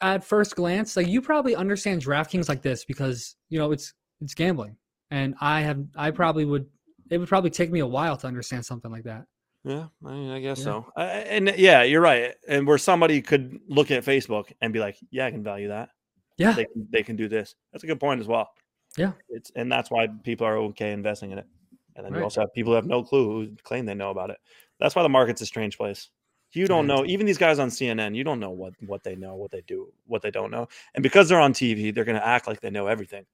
at 0.00 0.24
first 0.24 0.56
glance, 0.56 0.96
like 0.96 1.06
you 1.06 1.22
probably 1.22 1.54
understand 1.54 2.02
DraftKings 2.02 2.48
like 2.48 2.62
this 2.62 2.84
because 2.84 3.36
you 3.50 3.58
know 3.60 3.70
it's 3.70 3.94
it's 4.20 4.34
gambling, 4.34 4.76
and 5.12 5.36
I 5.40 5.60
have 5.60 5.78
I 5.94 6.10
probably 6.10 6.44
would. 6.44 6.66
It 7.08 7.18
would 7.18 7.28
probably 7.28 7.50
take 7.50 7.70
me 7.70 7.78
a 7.78 7.86
while 7.86 8.16
to 8.16 8.26
understand 8.26 8.66
something 8.66 8.90
like 8.90 9.04
that. 9.04 9.26
Yeah, 9.66 9.88
I 10.04 10.12
mean, 10.12 10.30
I 10.30 10.38
guess 10.38 10.58
Yeah. 10.58 10.64
so. 10.64 10.92
I, 10.96 11.04
and 11.06 11.52
yeah, 11.56 11.82
you're 11.82 12.00
right. 12.00 12.36
And 12.46 12.64
where 12.68 12.78
somebody 12.78 13.20
could 13.20 13.58
look 13.66 13.90
at 13.90 14.04
Facebook 14.04 14.52
and 14.60 14.72
be 14.72 14.78
like, 14.78 14.96
"Yeah, 15.10 15.26
I 15.26 15.32
can 15.32 15.42
value 15.42 15.68
that. 15.68 15.88
Yeah. 16.38 16.52
They 16.52 16.66
can, 16.66 16.88
they 16.92 17.02
can 17.02 17.16
do 17.16 17.28
this." 17.28 17.56
That's 17.72 17.82
a 17.82 17.88
good 17.88 17.98
point 17.98 18.20
as 18.20 18.28
well. 18.28 18.48
Yeah. 18.96 19.12
it's 19.28 19.50
and 19.56 19.70
that's 19.70 19.90
why 19.90 20.06
people 20.22 20.46
are 20.46 20.56
okay 20.56 20.92
investing 20.92 21.32
in 21.32 21.38
it. 21.38 21.46
And 21.96 22.06
then 22.06 22.14
you 22.14 22.22
also 22.22 22.42
have 22.42 22.54
people 22.54 22.72
who 22.72 22.76
have 22.76 22.86
no 22.86 23.02
clue 23.02 23.46
who 23.46 23.56
claim 23.64 23.86
they 23.86 23.94
know 23.94 24.10
about 24.10 24.30
it. 24.30 24.38
That's 24.78 24.94
why 24.94 25.02
the 25.02 25.08
market's 25.08 25.40
a 25.40 25.46
strange 25.46 25.76
place. 25.76 26.10
You 26.52 26.66
don't 26.66 26.86
know. 26.86 27.04
Even 27.04 27.26
these 27.26 27.36
guys 27.36 27.58
on 27.58 27.68
CNN, 27.68 28.14
you 28.14 28.22
don't 28.22 28.38
know 28.38 28.50
what 28.50 28.72
what 28.86 29.02
they 29.02 29.16
know, 29.16 29.34
what 29.34 29.50
they 29.50 29.62
do, 29.62 29.92
what 30.06 30.22
they 30.22 30.30
don't 30.30 30.50
know. 30.52 30.68
And 30.94 31.02
because 31.02 31.28
they're 31.28 31.40
on 31.40 31.52
TV, 31.52 31.92
they're 31.92 32.04
going 32.04 32.18
to 32.18 32.26
act 32.26 32.46
like 32.46 32.60
they 32.60 32.70
know 32.70 32.86
everything. 32.86 33.26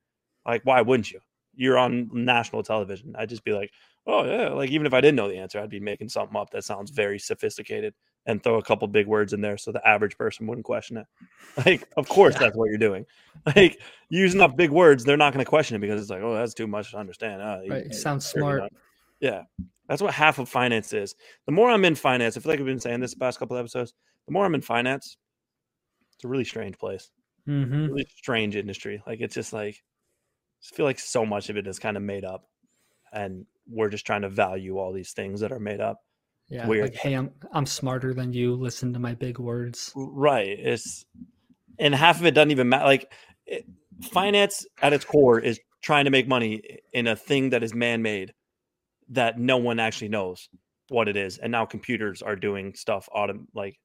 Like, 0.47 0.63
why 0.65 0.81
wouldn't 0.81 1.13
you? 1.13 1.21
You're 1.55 1.79
on 1.79 2.11
national 2.13 2.63
television. 2.63 3.15
I'd 3.19 3.29
just 3.29 3.45
be 3.45 3.53
like, 3.53 3.71
oh 4.07 4.25
yeah. 4.25 4.49
Like 4.51 4.71
even 4.71 4.87
if 4.87 4.95
I 4.95 5.01
didn't 5.01 5.17
know 5.17 5.29
the 5.29 5.39
answer, 5.39 5.61
I'd 5.61 5.69
be 5.71 5.81
making 5.81 6.09
something 6.09 6.37
up 6.37 6.51
that 6.51 6.65
sounds 6.65 6.91
very 6.91 7.19
sophisticated 7.19 7.95
and 8.27 8.43
throw 8.43 8.57
a 8.59 8.63
couple 8.63 8.87
big 8.89 9.07
words 9.09 9.33
in 9.33 9.41
there 9.41 9.57
so 9.59 9.73
the 9.73 9.87
average 9.87 10.17
person 10.17 10.47
wouldn't 10.47 10.65
question 10.65 10.97
it. 10.97 11.07
Like, 11.67 11.89
of 11.97 12.09
course, 12.09 12.35
Yeah. 12.35 12.41
that's 12.41 12.57
what 12.57 12.69
you're 12.71 12.79
doing. 12.79 13.05
Like, 13.57 13.81
use 14.09 14.35
enough 14.35 14.55
big 14.57 14.71
words, 14.71 15.05
they're 15.05 15.17
not 15.17 15.33
going 15.33 15.45
to 15.45 15.49
question 15.49 15.75
it 15.77 15.81
because 15.81 16.01
it's 16.01 16.11
like, 16.11 16.23
oh, 16.23 16.35
that's 16.35 16.55
too 16.55 16.67
much 16.69 16.93
to 16.93 16.99
understand. 16.99 17.43
Uh, 17.43 17.59
Right. 17.69 17.87
you- 17.87 17.93
Sounds 17.93 18.25
smart. 18.27 18.63
out. 18.63 18.73
Yeah, 19.21 19.43
that's 19.89 20.01
what 20.03 20.15
half 20.15 20.39
of 20.39 20.49
finance 20.49 20.93
is. 20.93 21.15
The 21.47 21.53
more 21.53 21.71
I'm 21.71 21.85
in 21.85 21.95
finance, 21.97 22.37
I 22.37 22.41
feel 22.41 22.51
like 22.53 22.61
I've 22.61 22.67
been 22.67 22.81
saying 22.81 23.01
this 23.01 23.13
the 23.15 23.21
past 23.21 23.39
couple 23.39 23.57
episodes. 23.57 23.93
The 24.27 24.33
more 24.33 24.45
I'm 24.45 24.55
in 24.55 24.61
finance, 24.63 25.17
it's 26.15 26.25
a 26.25 26.29
really 26.29 26.45
strange 26.45 26.79
place, 26.79 27.11
Mm-hmm. 27.49 27.87
really 27.89 28.07
strange 28.17 28.55
industry. 28.57 29.03
Like 29.07 29.21
it's 29.21 29.35
just 29.35 29.53
like 29.53 29.83
I 30.63 30.77
feel 30.77 30.87
like 30.87 30.99
so 30.99 31.27
much 31.27 31.51
of 31.51 31.57
it 31.57 31.67
is 31.67 31.79
kind 31.79 31.97
of 31.97 32.03
made 32.03 32.25
up, 32.25 32.49
and 33.13 33.47
we're 33.69 33.89
just 33.89 34.07
trying 34.07 34.23
to 34.23 34.29
value 34.29 34.79
all 34.79 34.93
these 34.93 35.13
things 35.13 35.41
that 35.41 35.53
are 35.53 35.61
made 35.61 35.81
up. 35.81 36.03
Yeah. 36.49 36.67
weird. 36.67 36.85
Like, 36.85 36.95
hey, 36.95 37.15
I'm 37.15 37.31
I'm 37.53 37.67
smarter 37.67 38.13
than 38.13 38.33
you. 38.33 38.55
Listen 38.55 38.93
to 38.93 38.99
my 38.99 39.15
big 39.15 39.39
words. 39.39 39.93
Right. 39.97 40.49
It's 40.49 41.05
and 41.79 41.95
half 41.95 42.21
of 42.21 42.27
it 42.27 42.33
doesn't 42.35 42.51
even 42.51 42.69
matter. 42.69 42.85
Like 42.85 43.11
it, 43.47 43.65
finance 44.03 44.67
at 44.83 44.93
its 44.93 45.05
core 45.05 45.41
is 45.41 45.59
trying 45.81 46.05
to 46.05 46.11
make 46.11 46.29
money 46.29 46.63
in 46.93 47.07
a 47.07 47.17
thing 47.17 47.51
that 47.51 47.63
is 47.63 47.75
man-made 47.75 48.35
that 49.09 49.39
no 49.39 49.57
one 49.57 49.81
actually 49.81 50.09
knows 50.09 50.49
what 50.89 51.09
it 51.09 51.17
is. 51.17 51.39
And 51.39 51.51
now 51.51 51.65
computers 51.65 52.23
are 52.23 52.37
doing 52.37 52.75
stuff 52.75 53.09
autom- 53.15 53.47
like 53.55 53.79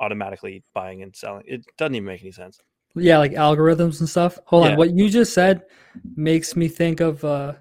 automatically 0.00 0.64
buying 0.74 1.02
and 1.02 1.14
selling. 1.14 1.44
It 1.46 1.64
doesn't 1.76 1.94
even 1.94 2.06
make 2.06 2.22
any 2.22 2.32
sense. 2.32 2.58
Yeah, 2.94 3.18
like 3.18 3.32
algorithms 3.32 4.00
and 4.00 4.08
stuff. 4.08 4.38
Hold 4.46 4.64
Yeah. 4.66 4.72
on. 4.72 4.78
What 4.78 4.94
you 4.94 5.08
just 5.10 5.32
said 5.34 5.62
makes 6.16 6.54
me 6.56 6.68
think 6.68 7.00
of 7.00 7.24
uh 7.24 7.54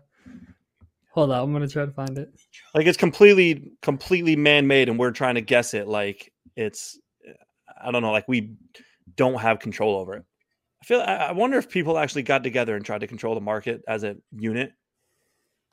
hold 1.12 1.32
on, 1.32 1.44
I'm 1.44 1.54
gonna 1.54 1.68
try 1.68 1.86
to 1.86 1.92
find 1.92 2.18
it. 2.18 2.30
Like 2.76 2.86
it's 2.86 2.98
completely 2.98 3.72
completely 3.82 4.36
man-made 4.36 4.90
and 4.90 4.98
we're 5.00 5.12
trying 5.12 5.36
to 5.36 5.42
guess 5.42 5.74
it 5.74 5.88
like 5.88 6.32
it's 6.56 7.00
I 7.84 7.92
don't 7.92 8.02
know, 8.02 8.12
like 8.12 8.28
we 8.28 8.54
don't 9.16 9.40
have 9.40 9.60
control 9.60 9.96
over 9.98 10.16
it. 10.16 10.24
I 10.82 10.86
feel 10.86 11.02
I 11.02 11.16
I 11.16 11.32
wonder 11.32 11.58
if 11.58 11.70
people 11.70 11.98
actually 11.98 12.24
got 12.24 12.44
together 12.44 12.76
and 12.76 12.86
tried 12.86 13.02
to 13.02 13.08
control 13.08 13.36
the 13.36 13.42
market 13.42 13.82
as 13.88 14.04
a 14.04 14.16
unit. 14.32 14.74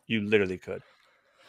You 0.06 0.22
literally 0.22 0.58
could. 0.58 0.82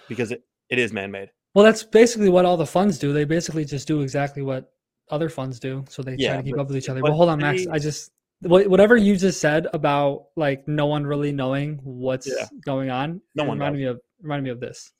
Because 0.08 0.32
it, 0.32 0.44
it 0.70 0.78
is 0.78 0.92
man-made. 0.94 1.32
Well, 1.54 1.66
that's 1.66 1.84
basically 1.84 2.30
what 2.30 2.46
all 2.46 2.58
the 2.58 2.66
funds 2.66 3.00
do. 3.00 3.12
They 3.14 3.24
basically 3.26 3.66
just 3.66 3.88
do 3.88 4.02
exactly 4.02 4.42
what 4.42 4.72
other 5.12 5.30
funds 5.30 5.60
do. 5.60 5.84
So 5.90 6.02
they 6.02 6.16
Yeah, 6.16 6.30
try 6.34 6.38
to 6.38 6.44
keep 6.44 6.56
but- 6.56 6.62
up 6.62 6.68
with 6.68 6.78
each 6.78 6.90
other. 6.90 7.02
but 7.02 7.10
But 7.10 7.16
hold 7.16 7.30
on, 7.30 7.40
Max. 7.40 7.66
they- 7.66 7.72
I 7.72 7.80
just 7.80 8.12
whatever 8.44 8.98
you 8.98 9.16
just 9.16 9.40
said 9.40 9.68
about 9.72 10.30
like 10.36 10.68
no 10.68 10.88
one 10.88 11.06
really 11.06 11.32
knowing 11.32 11.78
what's 11.84 12.26
Yeah. 12.28 12.48
going 12.66 12.90
on. 12.90 13.22
No 13.36 13.44
one 13.44 13.60
reminded 13.60 13.78
me 13.80 13.86
of 13.86 14.02
reminded 14.22 14.44
me 14.46 14.50
of 14.50 14.60
this. 14.60 14.92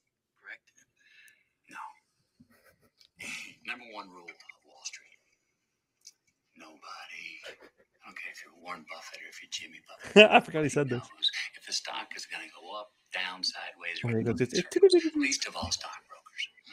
correct? 0.44 0.62
No. 1.70 1.78
Number 3.66 3.86
one 3.94 4.10
rule 4.10 4.26
of 4.30 4.38
Wall 4.68 4.82
Street. 4.84 5.18
Nobody, 6.58 6.78
I 7.48 8.06
don't 8.06 8.18
care 8.18 8.32
if 8.32 8.44
you're 8.46 8.54
Warren 8.62 8.86
Buffett 8.90 9.20
or 9.26 9.30
if 9.30 9.42
you're 9.42 9.50
Jimmy 9.50 9.80
Buffett. 9.88 10.30
I 10.32 10.40
forgot 10.40 10.64
he 10.64 10.70
said 10.70 10.90
this. 10.90 11.02
if 11.58 11.66
the 11.66 11.74
stock 11.74 12.10
is 12.16 12.26
going 12.28 12.44
to 12.46 12.52
go 12.62 12.76
up, 12.80 12.92
down, 13.14 13.44
sideways, 13.44 14.00
or 14.06 14.18
he 14.20 14.24
goes, 14.24 14.40
in 14.40 14.48
it's- 14.48 14.64
circles. 14.72 14.94
it's- 14.96 15.16
least 15.16 15.48
of 15.48 15.56
all 15.56 15.70
stockbrokers, 15.72 16.11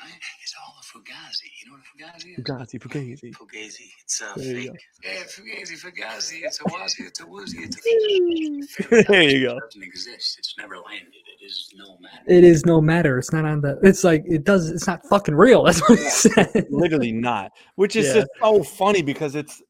right? 0.02 0.12
It's 0.42 0.54
all 0.62 0.74
a 0.80 0.84
fugazi. 0.84 1.50
You 1.62 1.70
know 1.70 1.76
what 1.76 1.82
a 1.82 2.16
fugazi 2.18 2.32
is? 2.32 2.44
Fugazi, 2.44 2.80
fugazi. 2.80 3.34
Fugazi. 3.34 3.88
It's 4.02 4.20
a 4.20 4.38
There 4.38 4.54
fake. 4.62 4.80
Yeah, 5.04 5.11
fugazi, 5.24 5.76
fugazi. 5.84 6.42
It's 6.44 6.61
a 6.61 6.64
wazi. 6.64 7.06
It's 7.06 7.20
a 7.20 7.26
woozy. 7.26 7.58
It's 7.58 7.76
a 7.76 7.82
fake. 7.82 9.06
There 9.08 9.22
you 9.22 9.46
go. 9.48 9.56
It 9.56 9.62
doesn't 9.64 9.82
exist. 9.82 10.38
It's 10.38 10.54
never 10.58 10.76
landed. 10.76 11.12
It 11.14 11.44
is 11.44 11.70
no 11.76 11.96
matter. 12.00 12.22
It 12.26 12.44
is 12.44 12.66
no 12.66 12.80
matter. 12.80 13.18
It's 13.18 13.32
not 13.32 13.44
on 13.44 13.61
the. 13.61 13.78
It's 13.82 14.04
like 14.04 14.24
it 14.26 14.44
does. 14.44 14.70
It's 14.70 14.87
not 14.87 15.04
fucking 15.06 15.34
real. 15.34 15.62
That's 15.64 15.80
what 15.88 15.98
he 15.98 16.04
said. 16.08 16.66
Literally 16.70 17.12
not. 17.12 17.52
Which 17.76 17.96
is 17.96 18.06
Yeah. 18.06 18.14
just 18.14 18.28
so 18.40 18.62
funny 18.62 19.02
because 19.02 19.34
it's 19.34 19.62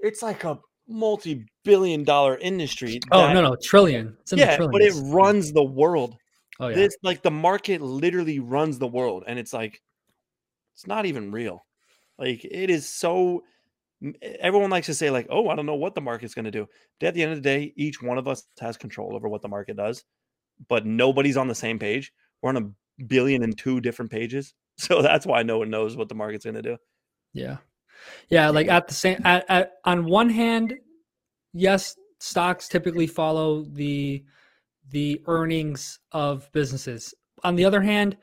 it's 0.00 0.22
like 0.22 0.44
a 0.44 0.58
multi-billion 0.88 2.04
dollar 2.04 2.36
industry. 2.38 3.00
Oh 3.10 3.26
that- 3.26 3.32
no, 3.34 3.42
no, 3.42 3.56
trillion. 3.56 4.16
It's 4.20 4.32
in 4.32 4.38
the 4.38 4.44
Yeah, 4.44 4.58
but 4.70 4.82
it 4.82 4.94
runs 5.06 5.52
the 5.52 5.64
world. 5.64 6.16
Oh 6.60 6.68
yeah. 6.68 6.76
This 6.76 6.96
like 7.02 7.22
the 7.22 7.30
market 7.30 7.80
literally 7.80 8.38
runs 8.38 8.78
the 8.78 8.86
world, 8.86 9.24
and 9.26 9.38
it's 9.38 9.52
like 9.52 9.82
it's 10.74 10.86
not 10.86 11.06
even 11.06 11.32
real. 11.32 11.64
Like 12.18 12.44
it 12.44 12.70
is 12.70 12.88
so. 12.88 13.44
Everyone 14.40 14.70
likes 14.70 14.86
to 14.86 14.94
say 14.94 15.10
like, 15.10 15.26
"Oh, 15.30 15.48
I 15.48 15.56
don't 15.56 15.66
know 15.66 15.74
what 15.74 15.94
the 15.94 16.00
market's 16.00 16.34
going 16.34 16.44
to 16.44 16.50
do." 16.50 16.66
But 17.00 17.08
at 17.08 17.14
the 17.14 17.22
end 17.22 17.32
of 17.32 17.38
the 17.38 17.48
day, 17.48 17.72
each 17.76 18.02
one 18.02 18.18
of 18.18 18.28
us 18.28 18.44
has 18.60 18.76
control 18.76 19.14
over 19.14 19.28
what 19.28 19.42
the 19.42 19.48
market 19.48 19.76
does, 19.76 20.04
but 20.68 20.84
nobody's 20.84 21.36
on 21.36 21.48
the 21.48 21.54
same 21.54 21.78
page. 21.78 22.12
We're 22.42 22.50
on 22.50 22.56
a 22.56 23.04
billion 23.04 23.42
and 23.42 23.56
two 23.56 23.80
different 23.80 24.10
pages, 24.10 24.54
so 24.76 25.02
that's 25.02 25.26
why 25.26 25.42
no 25.42 25.58
one 25.58 25.70
knows 25.70 25.96
what 25.96 26.08
the 26.08 26.14
market's 26.14 26.44
going 26.44 26.56
to 26.56 26.62
do. 26.62 26.76
Yeah. 27.32 27.58
Yeah, 28.28 28.50
like 28.50 28.68
at 28.68 28.88
the 28.88 28.94
same 28.94 29.20
at, 29.24 29.44
at 29.48 29.72
on 29.84 30.04
one 30.04 30.28
hand, 30.28 30.74
yes, 31.52 31.96
stocks 32.18 32.68
typically 32.68 33.06
follow 33.06 33.64
the 33.64 34.24
the 34.90 35.20
earnings 35.26 35.98
of 36.12 36.50
businesses. 36.52 37.14
On 37.44 37.56
the 37.56 37.64
other 37.64 37.80
hand, 37.80 38.16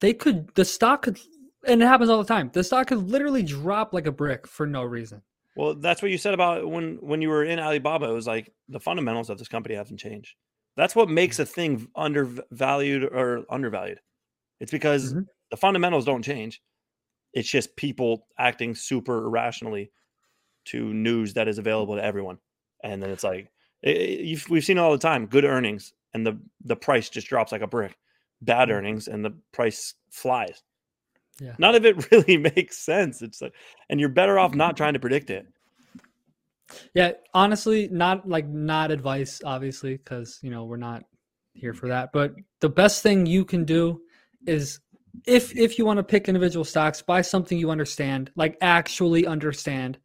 they 0.00 0.12
could 0.12 0.48
the 0.54 0.64
stock 0.64 1.02
could 1.02 1.18
and 1.66 1.82
it 1.82 1.86
happens 1.86 2.10
all 2.10 2.18
the 2.18 2.24
time. 2.28 2.50
The 2.52 2.62
stock 2.64 2.88
could 2.88 3.08
literally 3.08 3.42
drop 3.42 3.94
like 3.94 4.06
a 4.06 4.12
brick 4.12 4.46
for 4.46 4.66
no 4.66 4.82
reason. 4.84 5.22
Well, 5.56 5.74
that's 5.74 6.02
what 6.02 6.10
you 6.10 6.18
said 6.18 6.34
about 6.34 6.68
when 6.68 6.96
when 7.00 7.22
you 7.22 7.28
were 7.28 7.44
in 7.44 7.58
Alibaba. 7.58 8.08
It 8.10 8.14
was 8.14 8.26
like 8.26 8.52
the 8.68 8.80
fundamentals 8.80 9.30
of 9.30 9.38
this 9.38 9.48
company 9.48 9.74
haven't 9.76 9.98
changed. 9.98 10.34
That's 10.76 10.96
what 10.96 11.08
makes 11.08 11.38
a 11.38 11.46
thing 11.46 11.86
undervalued 11.94 13.04
or 13.04 13.44
undervalued. 13.48 14.00
It's 14.60 14.72
because 14.72 15.14
Mhm. 15.14 15.26
the 15.50 15.56
fundamentals 15.56 16.04
don't 16.04 16.22
change. 16.22 16.60
It's 17.32 17.48
just 17.48 17.76
people 17.76 18.26
acting 18.38 18.74
super 18.74 19.24
irrationally 19.24 19.92
to 20.66 20.92
news 20.92 21.34
that 21.34 21.48
is 21.48 21.58
available 21.58 21.96
to 21.96 22.04
everyone, 22.04 22.38
and 22.82 23.02
then 23.02 23.10
it's 23.10 23.24
like 23.24 23.50
it, 23.84 24.48
we've 24.48 24.64
seen 24.64 24.78
it 24.78 24.80
all 24.80 24.92
the 24.92 24.98
time. 24.98 25.26
Good 25.26 25.44
earnings, 25.44 25.92
and 26.14 26.26
the 26.26 26.38
the 26.64 26.76
price 26.76 27.08
just 27.08 27.28
drops 27.28 27.52
like 27.52 27.62
a 27.62 27.66
brick. 27.66 27.96
Bad 28.40 28.68
Mhm. 28.68 28.72
earnings, 28.72 29.08
and 29.08 29.24
the 29.24 29.36
price 29.52 29.94
flies. 30.10 30.62
Yeah. 31.40 31.54
None 31.58 31.74
of 31.74 31.84
it 31.84 32.10
really 32.10 32.36
makes 32.36 32.78
sense. 32.78 33.22
It's 33.22 33.40
like, 33.40 33.54
and 33.88 34.00
you're 34.00 34.08
better 34.08 34.38
off 34.38 34.54
not 34.54 34.76
trying 34.76 34.94
to 34.94 35.00
predict 35.00 35.30
it. 35.30 35.46
Yeah, 36.94 37.12
honestly, 37.34 37.88
not 37.88 38.28
like 38.28 38.48
not 38.48 38.90
advice, 38.90 39.40
obviously, 39.44 39.96
because 39.96 40.38
you 40.42 40.50
know 40.50 40.64
we're 40.64 40.76
not 40.76 41.04
here 41.52 41.74
for 41.74 41.88
that. 41.88 42.10
But 42.12 42.34
the 42.60 42.68
best 42.68 43.02
thing 43.02 43.26
you 43.26 43.44
can 43.44 43.64
do 43.64 44.00
is 44.46 44.80
if 45.26 45.56
if 45.56 45.78
you 45.78 45.84
want 45.84 45.98
to 45.98 46.02
pick 46.02 46.28
individual 46.28 46.64
stocks, 46.64 47.02
buy 47.02 47.20
something 47.20 47.58
you 47.58 47.70
understand, 47.70 48.30
like 48.36 48.56
actually 48.60 49.26
understand. 49.26 49.98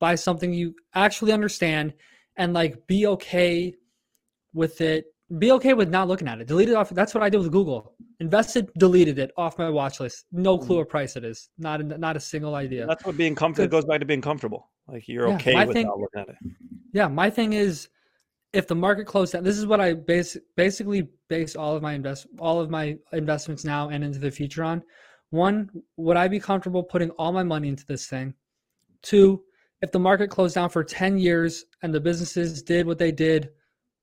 Buy 0.00 0.16
something 0.16 0.52
you 0.52 0.74
actually 0.94 1.32
understand, 1.32 1.94
and 2.36 2.52
like 2.52 2.86
be 2.86 3.06
okay 3.06 3.74
with 4.52 4.80
it. 4.80 5.06
Be 5.38 5.52
okay 5.52 5.74
with 5.74 5.88
not 5.88 6.06
looking 6.06 6.28
at 6.28 6.40
it. 6.40 6.46
Delete 6.46 6.68
it 6.68 6.74
off. 6.74 6.90
That's 6.90 7.14
what 7.14 7.22
I 7.22 7.30
did 7.30 7.38
with 7.38 7.50
Google. 7.50 7.94
Invested, 8.20 8.68
deleted 8.78 9.18
it 9.18 9.32
off 9.36 9.58
my 9.58 9.70
watch 9.70 9.98
list. 10.00 10.26
No 10.32 10.56
mm-hmm. 10.56 10.66
clue 10.66 10.76
what 10.78 10.88
price 10.88 11.16
it 11.16 11.24
is. 11.24 11.48
Not 11.58 11.80
a, 11.80 11.84
not 11.84 12.16
a 12.16 12.20
single 12.20 12.54
idea. 12.54 12.86
That's 12.86 13.04
what 13.04 13.16
being 13.16 13.34
comfortable 13.34 13.68
goes 13.68 13.84
back 13.86 14.00
to 14.00 14.06
being 14.06 14.20
comfortable. 14.20 14.70
Like 14.86 15.08
you're 15.08 15.28
Yeah, 15.28 15.34
okay 15.36 15.64
with 15.64 15.74
thing- 15.74 15.86
not 15.86 15.98
looking 15.98 16.20
at 16.20 16.28
it. 16.28 16.36
Yeah, 16.92 17.08
my 17.08 17.30
thing 17.30 17.54
is 17.54 17.88
if 18.52 18.68
the 18.68 18.74
market 18.74 19.06
closed 19.06 19.32
down, 19.32 19.42
this 19.42 19.58
is 19.58 19.66
what 19.66 19.80
I 19.80 19.94
base 19.94 20.36
basically 20.56 21.08
base 21.28 21.56
all 21.56 21.74
of 21.74 21.82
my 21.82 21.94
invest 21.94 22.26
all 22.38 22.60
of 22.60 22.70
my 22.70 22.96
investments 23.12 23.64
now 23.64 23.88
and 23.88 24.04
into 24.04 24.20
the 24.20 24.30
future 24.30 24.62
on. 24.62 24.82
One, 25.30 25.68
would 25.96 26.16
I 26.16 26.28
be 26.28 26.38
comfortable 26.38 26.84
putting 26.84 27.10
all 27.10 27.32
my 27.32 27.42
money 27.42 27.68
into 27.68 27.84
this 27.84 28.06
thing? 28.06 28.34
Two, 29.02 29.42
if 29.84 29.92
the 29.92 29.98
market 29.98 30.30
closed 30.30 30.54
down 30.54 30.70
for 30.70 30.82
10 30.82 31.18
years 31.18 31.66
and 31.82 31.92
the 31.92 32.00
businesses 32.00 32.62
did 32.62 32.86
what 32.86 32.98
they 32.98 33.12
did, 33.12 33.50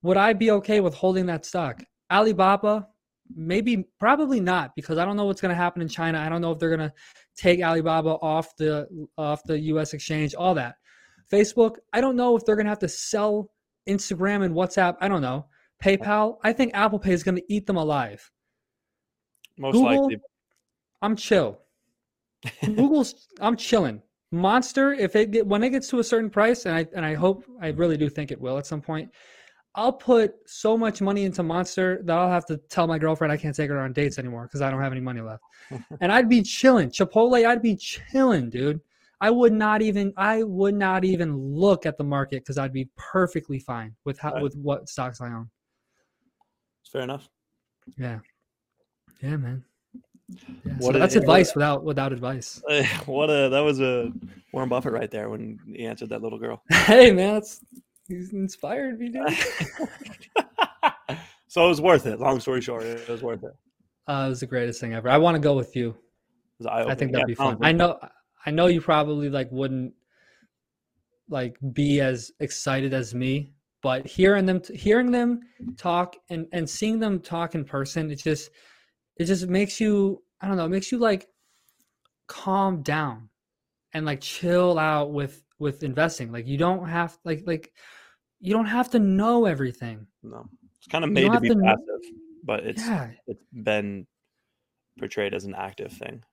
would 0.04 0.16
I 0.16 0.34
be 0.34 0.52
okay 0.52 0.80
with 0.80 0.94
holding 0.94 1.26
that 1.26 1.44
stock? 1.44 1.84
Alibaba, 2.12 2.88
maybe 3.36 3.88
probably 4.00 4.40
not 4.40 4.76
because 4.76 5.00
I 5.00 5.06
don't 5.06 5.18
know 5.18 5.26
what's 5.26 5.42
going 5.42 5.50
to 5.50 5.56
happen 5.56 5.82
in 5.82 5.88
China. 5.88 6.20
I 6.20 6.30
don't 6.30 6.40
know 6.40 6.52
if 6.52 6.60
they're 6.60 6.76
going 6.76 6.88
to 6.88 6.94
take 7.36 7.64
Alibaba 7.64 8.12
off 8.22 8.56
the 8.58 8.88
off 9.18 9.42
the 9.44 9.60
US 9.60 9.96
exchange, 9.96 10.36
all 10.36 10.54
that. 10.54 10.76
Facebook, 11.34 11.78
I 11.92 12.00
don't 12.00 12.16
know 12.16 12.38
if 12.38 12.46
they're 12.46 12.56
going 12.56 12.68
to 12.68 12.72
have 12.72 12.80
to 12.80 12.88
sell 12.88 13.50
Instagram 13.90 14.44
and 14.44 14.54
WhatsApp. 14.54 14.98
I 15.02 15.08
don't 15.08 15.24
know. 15.24 15.48
PayPal, 15.84 16.38
I 16.44 16.54
think 16.54 16.76
Apple 16.76 17.00
Pay 17.00 17.14
is 17.14 17.24
going 17.24 17.38
to 17.38 17.44
eat 17.50 17.66
them 17.66 17.78
alive. 17.78 18.30
Most 19.58 19.74
Google, 19.74 20.04
likely. 20.04 20.22
I'm 21.02 21.16
chill. 21.16 21.58
Google's 22.64 23.28
I'm 23.40 23.56
chilling. 23.56 24.04
Monster, 24.32 24.94
if 24.94 25.16
it 25.16 25.32
get, 25.32 25.46
when 25.46 25.64
it 25.64 25.70
gets 25.72 25.88
to 25.90 26.00
a 26.00 26.04
certain 26.04 26.30
price, 26.30 26.66
and 26.66 26.76
I 26.76 26.88
and 26.96 27.06
I 27.06 27.14
hope 27.16 27.44
I 27.62 27.68
really 27.70 27.98
do 27.98 28.10
think 28.10 28.32
it 28.32 28.40
will 28.40 28.58
at 28.58 28.66
some 28.66 28.82
point, 28.82 29.10
I'll 29.76 29.94
put 29.94 30.34
so 30.46 30.78
much 30.78 31.02
money 31.02 31.24
into 31.26 31.44
Monster 31.44 32.02
that 32.06 32.18
I'll 32.18 32.30
have 32.30 32.46
to 32.48 32.58
tell 32.70 32.88
my 32.88 32.98
girlfriend 32.98 33.32
I 33.32 33.38
can't 33.38 33.56
take 33.56 33.70
her 33.70 33.80
on 33.80 33.94
dates 33.94 34.18
anymore 34.20 34.44
because 34.44 34.62
I 34.62 34.72
don't 34.72 34.82
have 34.82 34.92
any 34.92 35.02
money 35.02 35.22
left. 35.22 35.44
and 36.02 36.12
I'd 36.12 36.30
be 36.30 36.42
chilling. 36.42 36.90
Chipotle, 36.90 37.46
I'd 37.46 37.62
be 37.62 37.76
chilling, 37.76 38.50
dude. 38.50 38.80
I 39.20 39.30
would 39.30 39.54
not 39.54 39.82
even 39.82 40.14
I 40.18 40.44
would 40.44 40.76
not 40.76 41.04
even 41.06 41.38
look 41.38 41.86
at 41.86 41.98
the 41.98 42.04
market 42.04 42.42
because 42.44 42.58
I'd 42.58 42.74
be 42.74 42.90
perfectly 42.98 43.60
fine 43.60 43.96
with 44.06 44.18
how 44.18 44.34
Right. 44.34 44.44
with 44.44 44.56
what 44.56 44.90
stocks 44.90 45.22
I 45.22 45.28
own. 45.28 45.50
It's 46.82 46.90
fair 46.92 47.04
enough. 47.04 47.30
Yeah. 47.98 48.20
Yeah, 49.22 49.38
man. 49.38 49.64
Yeah, 50.66 50.80
so 50.80 50.92
that's 50.94 51.14
did- 51.14 51.24
advice 51.24 51.56
without 51.56 51.84
without 51.84 52.14
advice. 52.14 52.62
What 53.06 53.30
a 53.30 53.50
that 53.50 53.60
was 53.60 53.80
a 53.82 54.12
Warren 54.54 54.70
Buffett 54.70 54.94
right 54.94 55.10
there 55.12 55.30
when 55.30 55.60
he 55.66 55.86
answered 55.86 56.10
that 56.10 56.22
little 56.22 56.40
girl. 56.40 56.64
Hey 56.72 57.12
man, 57.12 57.36
that's 57.36 57.62
he's 58.08 58.34
inspired 58.34 59.00
me, 59.00 59.10
dude. 59.10 59.28
so 61.48 61.66
it 61.66 61.70
was 61.70 61.82
worth 61.82 62.06
it. 62.06 62.20
Long 62.20 62.40
story 62.40 62.62
short, 62.62 62.84
it 62.84 63.08
was 63.10 63.22
worth 63.22 63.44
it. 63.44 63.54
Uh, 64.08 64.24
it 64.26 64.30
was 64.30 64.40
the 64.40 64.48
greatest 64.48 64.80
thing 64.82 64.94
ever. 64.94 65.10
I 65.10 65.18
want 65.18 65.36
to 65.36 65.40
go 65.40 65.54
with 65.54 65.76
you. 65.76 65.96
I 66.70 66.94
think 66.96 67.12
that'd 67.12 67.20
Yeah, 67.22 67.26
be 67.26 67.36
fun. 67.36 67.58
I 67.62 67.72
know 67.72 68.00
I 68.46 68.52
know 68.52 68.68
you 68.68 68.82
probably 68.82 69.30
like 69.30 69.52
wouldn't 69.52 69.94
like 71.30 71.58
be 71.74 72.02
as 72.02 72.32
excited 72.40 72.94
as 72.94 73.16
me, 73.16 73.52
but 73.82 74.06
hearing 74.06 74.46
them 74.46 74.62
hearing 74.74 75.12
them 75.12 75.42
talk 75.78 76.16
and 76.30 76.46
and 76.52 76.70
seeing 76.70 77.00
them 77.00 77.20
talk 77.20 77.56
in 77.56 77.64
person, 77.66 78.12
it's 78.12 78.22
just 78.24 78.52
it 79.18 79.26
just 79.26 79.48
makes 79.48 79.80
you 79.80 80.22
I 80.42 80.48
don't 80.48 80.58
know, 80.58 80.66
it 80.66 80.70
makes 80.70 80.92
you 80.92 80.98
like 80.98 81.28
calm 82.28 82.82
down 82.82 83.30
and 83.94 84.06
like 84.06 84.22
chill 84.22 84.80
out 84.80 85.12
with 85.12 85.44
with 85.60 85.84
investing. 85.84 86.32
Like 86.32 86.48
you 86.48 86.58
don't 86.58 86.88
have 86.88 87.18
like 87.24 87.44
like 87.46 87.72
you 88.40 88.54
don't 88.54 88.66
have 88.66 88.90
to 88.92 89.00
know 89.00 89.46
everything. 89.46 90.08
No, 90.24 90.48
it's 90.78 90.88
kind 90.88 91.04
of 91.04 91.12
made 91.12 91.32
to 91.32 91.40
be 91.40 91.50
to 91.50 91.56
passive, 91.56 92.02
but 92.44 92.66
it's 92.66 92.82
yeah. 92.82 93.12
it's 93.28 93.44
been 93.54 94.08
portrayed 94.98 95.34
as 95.34 95.46
an 95.46 95.56
active 95.56 95.92
thing. 95.92 96.24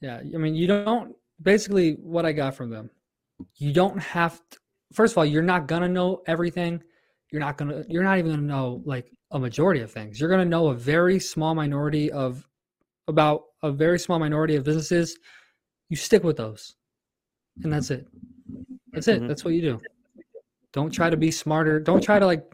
Yeah, 0.00 0.18
I 0.18 0.36
mean, 0.36 0.54
you 0.54 0.66
don't 0.66 1.16
basically 1.40 1.92
what 1.94 2.26
I 2.26 2.32
got 2.32 2.54
from 2.54 2.70
them. 2.70 2.90
You 3.56 3.72
don't 3.72 3.98
have 3.98 4.40
to, 4.50 4.58
first 4.92 5.14
of 5.14 5.18
all, 5.18 5.24
you're 5.24 5.42
not 5.42 5.66
gonna 5.66 5.88
know 5.88 6.22
everything. 6.26 6.82
You're 7.32 7.40
not 7.40 7.56
gonna 7.56 7.84
you're 7.88 8.04
not 8.04 8.18
even 8.18 8.30
gonna 8.30 8.42
know 8.42 8.82
like 8.84 9.10
a 9.32 9.38
majority 9.38 9.80
of 9.80 9.90
things. 9.90 10.20
You're 10.20 10.30
gonna 10.30 10.44
know 10.44 10.68
a 10.68 10.74
very 10.74 11.18
small 11.18 11.54
minority 11.54 12.10
of 12.12 12.46
about 13.08 13.44
a 13.62 13.72
very 13.72 13.98
small 13.98 14.18
minority 14.18 14.56
of 14.56 14.64
businesses. 14.64 15.18
You 15.88 15.96
stick 15.96 16.24
with 16.24 16.36
those. 16.36 16.76
And 17.62 17.72
that's 17.72 17.90
it. 17.90 18.06
That's 18.92 19.08
it. 19.08 19.22
Mhm. 19.22 19.28
That's 19.28 19.44
what 19.44 19.54
you 19.54 19.62
do. 19.62 19.80
Don't 20.72 20.90
try 20.90 21.10
to 21.10 21.16
be 21.16 21.30
smarter. 21.30 21.80
Don't 21.80 22.02
try 22.02 22.18
to 22.18 22.26
like 22.26 22.44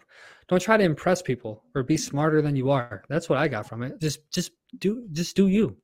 don't 0.48 0.60
try 0.60 0.76
to 0.76 0.84
impress 0.84 1.22
people 1.22 1.64
or 1.74 1.82
be 1.82 1.96
smarter 1.96 2.42
than 2.42 2.56
you 2.56 2.70
are. 2.70 3.04
That's 3.08 3.28
what 3.28 3.38
I 3.38 3.48
got 3.48 3.68
from 3.68 3.82
it. 3.82 4.00
Just 4.00 4.30
just 4.30 4.52
do 4.78 5.06
just 5.12 5.36
do 5.36 5.48
you. 5.48 5.76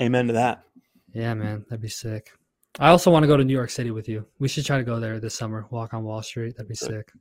Amen 0.00 0.26
to 0.26 0.32
that. 0.32 0.64
Yeah, 1.12 1.34
man, 1.34 1.64
that'd 1.68 1.80
be 1.80 1.88
sick. 1.88 2.32
I 2.80 2.88
also 2.88 3.10
want 3.10 3.22
to 3.22 3.26
go 3.28 3.36
to 3.36 3.44
New 3.44 3.52
York 3.52 3.70
City 3.70 3.90
with 3.92 4.08
you. 4.08 4.26
We 4.40 4.48
should 4.48 4.66
try 4.66 4.78
to 4.78 4.84
go 4.84 4.98
there 4.98 5.20
this 5.20 5.34
summer. 5.34 5.66
Walk 5.70 5.94
on 5.94 6.02
Wall 6.02 6.22
Street. 6.22 6.56
That'd 6.56 6.68
be 6.68 6.74
Good. 6.74 6.88
sick. 6.88 7.12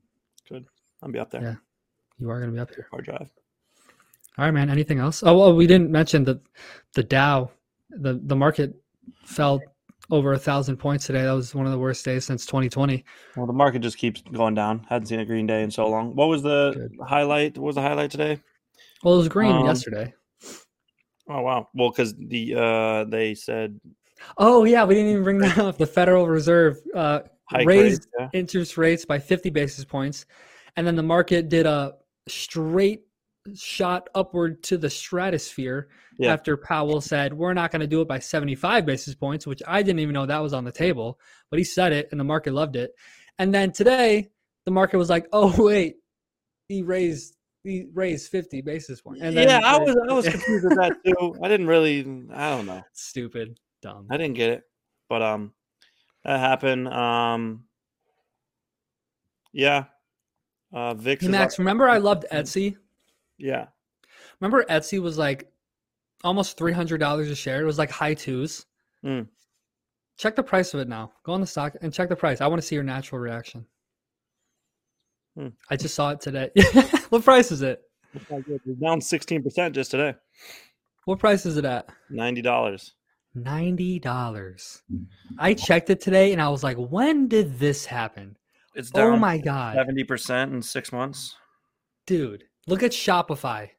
Good. 0.50 0.66
I'll 1.02 1.12
be 1.12 1.20
up 1.20 1.30
there. 1.30 1.42
Yeah. 1.42 1.56
You 2.20 2.30
are 2.30 2.40
gonna 2.40 2.52
be 2.52 2.60
up 2.60 2.74
here. 2.74 2.88
Hard 2.92 3.06
drive. 3.06 3.30
All 4.38 4.46
right, 4.46 4.52
man. 4.52 4.70
Anything 4.70 5.00
else? 5.00 5.22
Oh, 5.24 5.38
well, 5.38 5.56
we 5.56 5.68
didn't 5.68 5.92
mention 5.92 6.24
the 6.24 6.42
the 6.94 7.04
Dow. 7.04 7.52
The 7.90 8.20
the 8.24 8.36
market 8.36 8.74
fell 9.26 9.62
over 10.10 10.34
a 10.34 10.40
thousand 10.40 10.78
points 10.78 11.06
today. 11.06 11.22
That 11.24 11.32
was 11.34 11.54
one 11.54 11.66
of 11.66 11.72
the 11.72 11.78
worst 11.80 12.04
days 12.04 12.26
since 12.26 12.46
2020. 12.46 13.04
Well, 13.38 13.46
the 13.46 13.54
market 13.54 13.80
just 13.84 13.98
keeps 13.98 14.22
going 14.22 14.54
down. 14.56 14.86
Hadn't 14.90 15.08
seen 15.08 15.20
a 15.20 15.26
green 15.26 15.46
day 15.48 15.62
in 15.64 15.70
so 15.72 15.88
long. 15.88 16.16
What 16.16 16.28
was 16.30 16.42
the 16.42 16.72
Good. 16.74 16.98
highlight? 17.08 17.58
What 17.58 17.68
was 17.68 17.76
the 17.76 17.82
highlight 17.82 18.12
today? 18.12 18.40
Well, 19.04 19.16
it 19.16 19.18
was 19.18 19.28
green 19.30 19.52
Um, 19.52 19.66
yesterday. 19.66 20.14
Oh 21.30 21.42
wow. 21.42 21.68
Well, 21.76 21.90
because 21.92 22.16
the 22.16 22.56
uh 22.56 23.04
they 23.06 23.36
said 23.36 23.80
Oh 24.38 24.64
yeah, 24.64 24.84
we 24.84 24.96
didn't 24.96 25.12
even 25.12 25.24
bring 25.24 25.38
that 25.40 25.58
up. 25.58 25.78
The 25.78 25.88
Federal 25.88 26.28
Reserve 26.28 26.78
uh, 26.96 27.22
raised 27.66 27.68
rates, 27.68 28.08
yeah. 28.20 28.30
interest 28.34 28.78
rates 28.78 29.06
by 29.06 29.20
50 29.20 29.50
basis 29.50 29.86
points 29.86 30.26
and 30.76 30.86
then 30.86 30.96
the 30.96 31.04
market 31.04 31.50
did 31.50 31.66
a 31.66 31.96
straight 32.28 33.04
shot 33.54 34.10
upward 34.16 34.64
to 34.64 34.78
the 34.78 34.90
stratosphere 34.90 35.90
Yeah. 36.18 36.32
after 36.34 36.56
Powell 36.56 37.02
said 37.02 37.34
we're 37.34 37.54
not 37.54 37.72
going 37.72 37.82
to 37.82 37.88
do 37.88 38.02
it 38.02 38.08
by 38.08 38.20
75 38.20 38.86
basis 38.86 39.16
points 39.16 39.46
which 39.46 39.62
I 39.68 39.84
didn't 39.84 40.00
even 40.00 40.14
know 40.14 40.26
that 40.26 40.40
was 40.42 40.54
on 40.54 40.64
the 40.64 40.72
table 40.72 41.20
but 41.50 41.60
he 41.60 41.66
said 41.66 41.92
it 41.92 42.08
and 42.12 42.20
the 42.20 42.24
market 42.24 42.54
loved 42.54 42.76
it 42.76 42.92
and 43.40 43.54
then 43.54 43.72
today 43.72 44.30
the 44.66 44.72
market 44.72 44.98
was 44.98 45.10
like 45.10 45.28
oh 45.34 45.54
wait 45.62 45.98
he 46.70 46.82
raised 46.84 47.36
he 47.64 47.88
raised 47.94 48.30
50 48.30 48.62
basis 48.62 49.02
points 49.02 49.22
and 49.22 49.36
then 49.36 49.50
yeah, 49.50 49.62
I 49.64 49.78
was 49.78 49.96
I 50.10 50.14
was 50.14 50.28
confused 50.28 50.66
with 50.66 50.78
that 50.78 50.94
too. 51.06 51.36
I 51.42 51.48
didn't 51.48 51.68
really. 51.68 52.00
I 52.34 52.50
don't 52.50 52.66
know. 52.66 52.84
stupid 52.94 53.58
dumb 53.84 54.08
I 54.10 54.18
didn't 54.18 54.36
get 54.36 54.50
it, 54.50 54.64
but 55.10 55.22
um, 55.22 55.54
that 56.24 56.40
happened. 56.40 56.88
Um, 56.88 57.66
yeah. 59.52 59.86
Uh, 60.74 60.94
Vix. 60.96 61.24
Hey, 61.24 61.30
Max 61.32 61.56
up- 61.56 61.60
remember 61.60 61.88
I 61.88 61.98
loved 61.98 62.26
Etsy 62.32 62.76
Yeah. 63.38 63.68
Remember 64.40 64.64
Etsy 64.70 65.00
was 65.00 65.18
like 65.18 65.52
almost 66.24 66.58
three 66.58 66.72
hundred 66.74 67.00
dollars 67.00 67.30
a 67.30 67.36
share. 67.36 67.62
It 67.62 67.66
was 67.66 67.78
like 67.78 67.92
high 67.92 68.14
twos. 68.14 68.66
Mm. 69.06 69.28
Check 70.18 70.36
the 70.36 70.44
price 70.44 70.74
of 70.74 70.80
it 70.80 70.88
now. 70.88 71.12
Go 71.24 71.34
on 71.34 71.42
the 71.42 71.48
stock 71.48 71.76
and 71.82 71.94
check 71.94 72.10
the 72.10 72.16
price. 72.16 72.42
I 72.42 72.48
want 72.48 72.62
to 72.62 72.68
see 72.68 72.76
your 72.76 72.84
natural 72.84 73.20
reaction. 73.20 73.66
Hmm. 75.36 75.50
I 75.70 75.76
just 75.76 75.96
saw 75.96 76.12
it 76.12 76.22
today. 76.22 76.52
what 77.10 77.24
price 77.24 77.52
is 77.52 77.64
it? 77.64 77.82
It's 78.14 78.30
not 78.30 78.46
good. 78.46 78.62
It's 78.66 78.80
down 78.80 79.02
sixteen 79.02 79.42
percent 79.44 79.76
just 79.76 79.92
today. 79.92 80.16
What 81.06 81.20
price 81.20 81.46
is 81.46 81.58
it 81.58 81.66
at? 81.66 81.90
Ninety 82.10 82.42
dollars. 82.42 82.94
Ninety 83.36 84.00
dollars. 84.00 84.84
I 85.40 85.54
checked 85.56 85.90
it 85.90 86.00
today 86.02 86.34
and 86.34 86.42
I 86.42 86.50
was 86.50 86.64
like, 86.64 86.78
when 86.78 87.28
did 87.28 87.58
this 87.60 87.86
happen? 87.86 88.38
It's 88.76 88.92
down. 88.92 89.14
Oh 89.14 89.18
my 89.18 89.38
god, 89.38 89.76
seventy 89.76 90.04
percent 90.04 90.54
in 90.54 90.62
six 90.62 90.92
months. 90.92 91.36
dude! 92.06 92.44
Look 92.68 92.84
at 92.84 92.92
Shopify. 92.92 93.70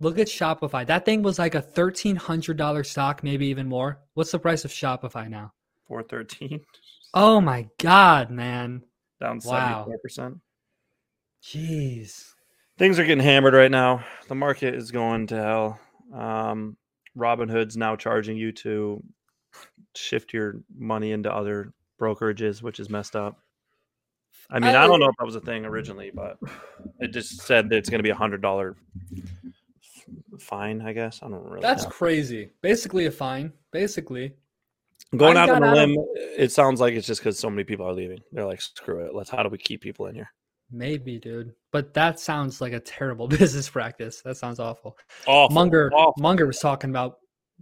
Look 0.00 0.18
at 0.18 0.28
Shopify. 0.28 0.86
That 0.86 1.04
thing 1.04 1.22
was 1.22 1.38
like 1.38 1.54
a 1.54 1.60
thirteen 1.62 2.16
hundred 2.16 2.56
dollar 2.56 2.84
stock, 2.84 3.22
maybe 3.22 3.46
even 3.46 3.68
more. 3.68 4.00
What's 4.14 4.30
the 4.30 4.38
price 4.38 4.64
of 4.64 4.70
Shopify 4.70 5.28
now? 5.28 5.52
Four 5.86 6.02
thirteen. 6.02 6.60
Oh 7.14 7.40
my 7.40 7.66
god, 7.78 8.30
man! 8.30 8.82
Down 9.20 9.40
seventy 9.40 9.84
four 9.84 9.98
percent. 9.98 10.38
Jeez. 11.42 12.32
Things 12.78 12.98
are 12.98 13.04
getting 13.04 13.24
hammered 13.24 13.54
right 13.54 13.70
now. 13.70 14.04
The 14.28 14.34
market 14.34 14.74
is 14.74 14.90
going 14.90 15.26
to 15.28 15.36
hell. 15.36 15.80
Um, 16.14 16.76
Robinhood's 17.18 17.76
now 17.76 17.96
charging 17.96 18.36
you 18.36 18.52
to 18.52 19.02
shift 19.96 20.32
your 20.32 20.60
money 20.76 21.12
into 21.12 21.32
other 21.34 21.72
brokerages, 22.00 22.62
which 22.62 22.78
is 22.80 22.88
messed 22.88 23.16
up. 23.16 23.38
I 24.50 24.60
mean, 24.60 24.74
I, 24.74 24.84
I- 24.84 24.86
don't 24.86 25.00
know 25.00 25.08
if 25.08 25.16
that 25.18 25.24
was 25.26 25.36
a 25.36 25.40
thing 25.40 25.64
originally, 25.66 26.10
but 26.14 26.38
it 27.00 27.08
just 27.12 27.40
said 27.42 27.68
that 27.70 27.76
it's 27.76 27.90
going 27.90 27.98
to 27.98 28.02
be 28.04 28.10
a 28.10 28.14
hundred 28.14 28.40
dollar 28.40 28.76
fine. 30.38 30.80
I 30.80 30.92
guess 30.92 31.20
I 31.22 31.28
don't 31.28 31.44
really. 31.44 31.60
That's 31.60 31.84
know. 31.84 31.90
crazy. 31.90 32.50
Basically 32.62 33.06
a 33.06 33.10
fine. 33.10 33.52
Basically. 33.72 34.34
going 35.16 35.36
I 35.36 35.42
out 35.42 35.50
on 35.50 35.62
a 35.62 35.66
out 35.66 35.78
of- 35.78 35.88
limb. 35.90 35.96
It 36.38 36.52
sounds 36.52 36.80
like 36.80 36.94
it's 36.94 37.06
just 37.06 37.20
because 37.20 37.38
so 37.38 37.50
many 37.50 37.64
people 37.64 37.86
are 37.86 37.92
leaving. 37.92 38.20
They're 38.32 38.46
like, 38.46 38.60
screw 38.62 39.04
it. 39.04 39.14
Let's. 39.14 39.28
How 39.30 39.42
do 39.42 39.48
we 39.48 39.58
keep 39.58 39.80
people 39.82 40.06
in 40.06 40.14
here? 40.14 40.30
Maybe, 40.70 41.18
dude. 41.18 41.54
But 41.72 41.94
that 41.94 42.20
sounds 42.20 42.60
like 42.60 42.72
a 42.72 42.80
terrible 42.80 43.28
business 43.38 43.68
practice. 43.68 44.22
That 44.22 44.36
sounds 44.36 44.60
awful. 44.60 44.96
Awful. 45.26 45.54
Munger 45.54 45.90
awful. 45.92 46.22
Munger 46.22 46.46
was 46.46 46.58
talking 46.58 46.90
about 46.90 47.16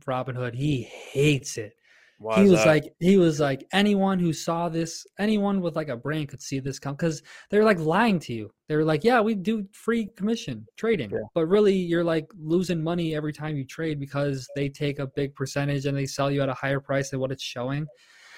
Robinhood. 0.07 0.55
He 0.55 0.83
hates 0.83 1.57
it. 1.59 1.75
Why 2.19 2.42
he 2.42 2.49
was 2.49 2.61
that? 2.61 2.66
like 2.66 2.95
he 2.99 3.19
was 3.19 3.40
like 3.40 3.66
anyone 3.73 4.19
who 4.19 4.33
saw 4.33 4.71
this, 4.71 5.07
anyone 5.19 5.61
with 5.61 5.77
like 5.77 5.88
a 5.88 5.97
brain 5.97 6.27
could 6.27 6.40
see 6.40 6.61
this 6.61 6.78
come 6.78 6.95
because 6.95 7.22
they're 7.51 7.64
like 7.64 7.78
lying 7.78 8.18
to 8.20 8.33
you. 8.33 8.51
They 8.68 8.76
were 8.76 8.85
like, 8.85 9.05
Yeah, 9.05 9.20
we 9.20 9.35
do 9.35 9.66
free 9.72 10.09
commission 10.16 10.66
trading. 10.78 11.11
Yeah. 11.11 11.18
But 11.35 11.47
really 11.47 11.74
you're 11.74 12.05
like 12.05 12.26
losing 12.39 12.83
money 12.83 13.14
every 13.14 13.35
time 13.35 13.57
you 13.57 13.64
trade 13.64 14.01
because 14.01 14.49
they 14.57 14.70
take 14.70 14.99
a 14.99 15.09
big 15.09 15.35
percentage 15.35 15.85
and 15.85 15.97
they 15.97 16.07
sell 16.07 16.31
you 16.31 16.41
at 16.43 16.49
a 16.49 16.55
higher 16.55 16.81
price 16.81 17.11
than 17.11 17.20
what 17.20 17.33
it's 17.33 17.45
showing. 17.45 17.87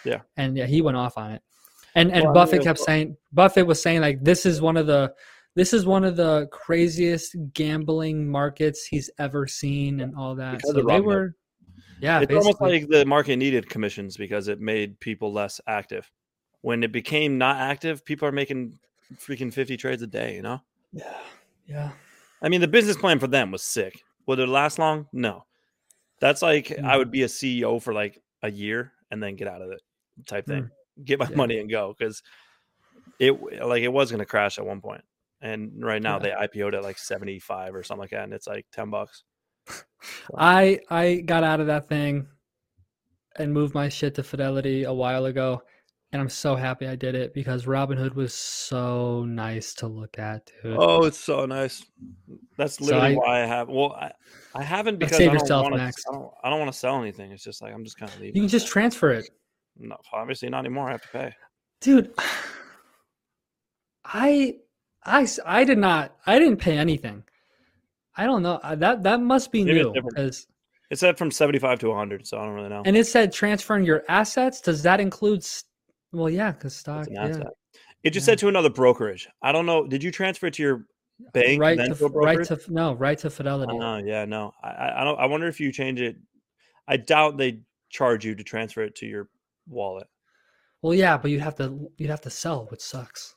Yeah. 0.04 0.22
And 0.36 0.56
yeah, 0.56 0.66
he 0.66 0.82
went 0.82 0.96
off 0.96 1.16
on 1.16 1.32
it. 1.32 1.42
And 1.94 2.12
and 2.12 2.24
Well, 2.24 2.34
Buffett 2.34 2.62
kept 2.62 2.78
saying 2.78 3.16
Buffett 3.32 3.66
was 3.66 3.82
saying 3.82 4.00
like 4.00 4.22
this 4.22 4.46
is 4.46 4.60
one 4.60 4.76
of 4.76 4.86
the 4.86 5.12
this 5.54 5.72
is 5.72 5.86
one 5.86 6.04
of 6.04 6.16
the 6.16 6.48
craziest 6.52 7.36
gambling 7.52 8.28
markets 8.28 8.84
he's 8.86 9.10
ever 9.18 9.46
seen 9.46 10.00
and 10.00 10.14
all 10.14 10.34
that. 10.36 10.52
Because 10.58 10.70
so 10.70 10.82
they 10.82 11.00
were 11.00 11.34
yeah, 12.00 12.20
it's 12.20 12.32
almost 12.32 12.60
like 12.60 12.88
the 12.88 13.04
market 13.04 13.36
needed 13.36 13.68
commissions 13.68 14.16
because 14.16 14.48
it 14.48 14.60
made 14.60 15.00
people 15.00 15.32
less 15.32 15.60
active. 15.66 16.10
When 16.60 16.82
it 16.84 16.92
became 16.92 17.38
not 17.38 17.56
active, 17.56 18.04
people 18.04 18.28
are 18.28 18.32
making 18.32 18.78
freaking 19.16 19.52
50 19.52 19.76
trades 19.76 20.02
a 20.02 20.06
day, 20.06 20.34
you 20.36 20.42
know? 20.42 20.60
yeah. 20.92 21.16
Yeah. 21.66 21.90
I 22.40 22.48
mean, 22.48 22.60
the 22.60 22.68
business 22.68 22.96
plan 22.96 23.18
for 23.18 23.26
them 23.26 23.50
was 23.50 23.62
sick. 23.62 24.00
Would 24.26 24.38
it 24.38 24.48
last 24.48 24.78
long? 24.78 25.06
No. 25.12 25.44
That's 26.20 26.40
like 26.40 26.70
I 26.70 26.94
Mm. 26.94 26.98
would 26.98 27.10
be 27.10 27.22
a 27.22 27.28
CEO 27.28 27.82
for 27.82 27.92
like 27.92 28.22
a 28.42 28.50
year 28.50 28.92
and 29.10 29.22
then 29.22 29.36
get 29.36 29.48
out 29.48 29.62
of 29.62 29.70
it 29.70 29.80
type 30.26 30.46
thing. 30.46 30.70
Get 31.04 31.18
my 31.18 31.28
Yeah. 31.30 31.36
money 31.36 31.58
and 31.58 31.70
go 31.70 31.94
because 31.98 32.22
it 33.18 33.32
like 33.64 33.82
it 33.82 33.92
was 33.92 34.10
going 34.10 34.20
to 34.20 34.26
crash 34.26 34.58
at 34.58 34.66
one 34.66 34.80
point, 34.80 35.02
and 35.40 35.84
right 35.84 36.02
now 36.02 36.14
Yeah. 36.22 36.36
they 36.36 36.46
IPO'd 36.60 36.74
at 36.74 36.82
like 36.82 36.98
seventy 36.98 37.38
five 37.38 37.74
or 37.74 37.82
something 37.82 38.02
like 38.02 38.10
that, 38.10 38.24
and 38.24 38.32
it's 38.32 38.46
like 38.46 38.66
ten 38.72 38.90
bucks. 38.90 39.24
I 40.36 40.80
I 40.90 41.16
got 41.24 41.44
out 41.44 41.60
of 41.60 41.66
that 41.68 41.88
thing 41.88 42.28
and 43.36 43.52
moved 43.52 43.74
my 43.74 43.88
shit 43.88 44.14
to 44.16 44.22
Fidelity 44.22 44.84
a 44.84 44.92
while 44.92 45.26
ago, 45.26 45.62
and 46.12 46.20
I'm 46.22 46.28
so 46.28 46.56
happy 46.56 46.86
I 46.88 46.96
did 46.96 47.14
it 47.14 47.34
because 47.34 47.64
Robinhood 47.66 48.14
was 48.14 48.34
so 48.34 49.24
nice 49.24 49.74
to 49.74 49.86
look 49.86 50.18
at, 50.18 50.50
dude. 50.62 50.76
Oh, 50.78 51.04
it's 51.04 51.20
so 51.20 51.46
nice. 51.46 51.84
That's 52.56 52.78
So 52.78 52.84
literally 52.86 53.14
I- 53.14 53.16
why 53.16 53.42
I 53.42 53.46
have. 53.46 53.68
Well, 53.68 53.92
I, 53.92 54.12
I 54.54 54.62
haven't 54.62 54.98
because 54.98 55.16
save 55.16 55.28
I 55.30 55.32
don't 55.34 55.40
yourself, 55.40 55.62
want 55.64 55.76
Max. 55.76 56.02
to. 56.04 56.10
I 56.10 56.14
don't, 56.14 56.30
I 56.44 56.50
don't 56.50 56.58
want 56.60 56.72
to 56.72 56.78
sell 56.78 57.00
anything. 57.00 57.30
It's 57.32 57.44
just 57.44 57.62
like 57.62 57.72
I'm 57.74 57.84
just 57.84 57.98
kind 57.98 58.10
of 58.10 58.18
leaving. 58.20 58.36
You 58.36 58.42
can 58.42 58.48
just 58.48 58.66
there. 58.66 58.72
transfer 58.72 59.10
it, 59.12 59.28
no, 59.78 59.96
obviously 60.12 60.48
not 60.48 60.60
anymore. 60.60 60.88
I 60.88 60.92
have 60.92 61.02
to 61.02 61.08
pay. 61.08 61.32
dude. 61.80 62.12
I, 64.04 64.54
I, 65.04 65.26
I 65.44 65.64
did 65.64 65.78
not 65.78 66.16
I 66.26 66.38
didn't 66.38 66.58
pay 66.58 66.76
anything. 66.78 67.24
I 68.16 68.24
don't 68.24 68.42
know 68.42 68.58
that 68.62 69.02
that 69.02 69.20
must 69.20 69.52
be 69.52 69.64
Maybe 69.64 69.82
new 69.82 69.92
because 69.92 70.46
It 70.90 70.98
said 70.98 71.18
from 71.18 71.30
seventy 71.30 71.58
five 71.58 71.78
to 71.80 71.94
hundred, 71.94 72.26
so 72.26 72.38
I 72.38 72.44
don't 72.44 72.54
really 72.54 72.68
know. 72.68 72.82
and 72.84 72.96
it 72.96 73.06
said 73.06 73.32
transferring 73.32 73.84
your 73.84 74.02
assets. 74.08 74.60
Does 74.60 74.82
that 74.82 74.98
include? 75.00 75.44
Well, 76.12 76.30
yeah, 76.30 76.52
because 76.52 76.74
stock. 76.74 77.06
Yeah. 77.10 77.26
It 78.02 78.10
just 78.10 78.24
Yeah. 78.26 78.32
said 78.32 78.38
to 78.38 78.48
another 78.48 78.70
brokerage. 78.70 79.28
I 79.42 79.52
don't 79.52 79.66
know. 79.66 79.86
Did 79.86 80.02
you 80.02 80.10
transfer 80.10 80.46
it 80.46 80.54
to 80.54 80.62
your 80.62 80.86
bank 81.34 81.60
right 81.60 81.78
to 81.78 81.94
to 81.94 82.08
right 82.08 82.44
to 82.46 82.58
no 82.68 82.94
right 82.94 83.18
to 83.18 83.28
Fidelity. 83.30 83.72
Oh 83.80 83.98
yeah, 83.98 84.24
no. 84.24 84.52
I 84.62 85.00
I 85.00 85.04
don't. 85.04 85.18
I 85.18 85.26
wonder 85.26 85.46
if 85.48 85.60
you 85.60 85.70
change 85.72 86.00
it. 86.00 86.16
I 86.86 86.96
doubt 86.96 87.36
they 87.36 87.60
charge 87.90 88.24
you 88.24 88.34
to 88.34 88.42
transfer 88.44 88.82
it 88.82 88.94
to 88.96 89.06
your 89.06 89.28
wallet. 89.68 90.06
Well, 90.82 90.94
yeah, 90.94 91.16
but 91.18 91.30
you'd 91.30 91.40
have 91.40 91.56
to 91.56 91.90
you'd 91.96 92.10
have 92.10 92.20
to 92.22 92.30
sell, 92.30 92.66
which 92.70 92.80
sucks. 92.80 93.34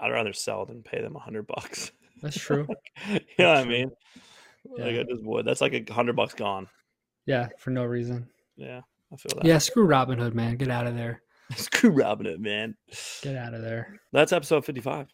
I'd 0.00 0.10
rather 0.10 0.32
sell 0.32 0.66
than 0.66 0.82
pay 0.82 1.00
them 1.00 1.16
a 1.16 1.20
hundred 1.20 1.46
bucks. 1.46 1.92
That's 2.22 2.36
true. 2.40 2.66
you 3.08 3.20
know 3.38 3.48
what 3.48 3.58
I 3.58 3.64
mean? 3.64 3.90
Like 4.78 4.94
Yeah. 4.94 5.00
I 5.00 5.04
just 5.04 5.24
would. 5.24 5.44
That's 5.46 5.60
like 5.60 5.88
a 5.88 5.92
hundred 5.92 6.16
bucks 6.16 6.34
gone. 6.34 6.68
yeah, 7.26 7.48
for 7.58 7.70
no 7.70 7.84
reason. 7.84 8.28
Yeah, 8.56 8.80
I 9.12 9.16
feel 9.16 9.32
that. 9.36 9.44
Yeah, 9.44 9.58
screw 9.58 9.86
Robinhood, 9.86 10.34
man. 10.34 10.56
Get 10.56 10.70
out 10.70 10.86
of 10.86 10.94
there. 10.94 11.22
Screw 11.56 11.90
Robinhood, 11.92 12.38
man. 12.38 12.74
Get 13.22 13.36
out 13.36 13.52
of 13.54 13.62
there. 13.62 14.00
That's 14.12 14.32
episode 14.32 14.64
fifty-five. 14.64 15.08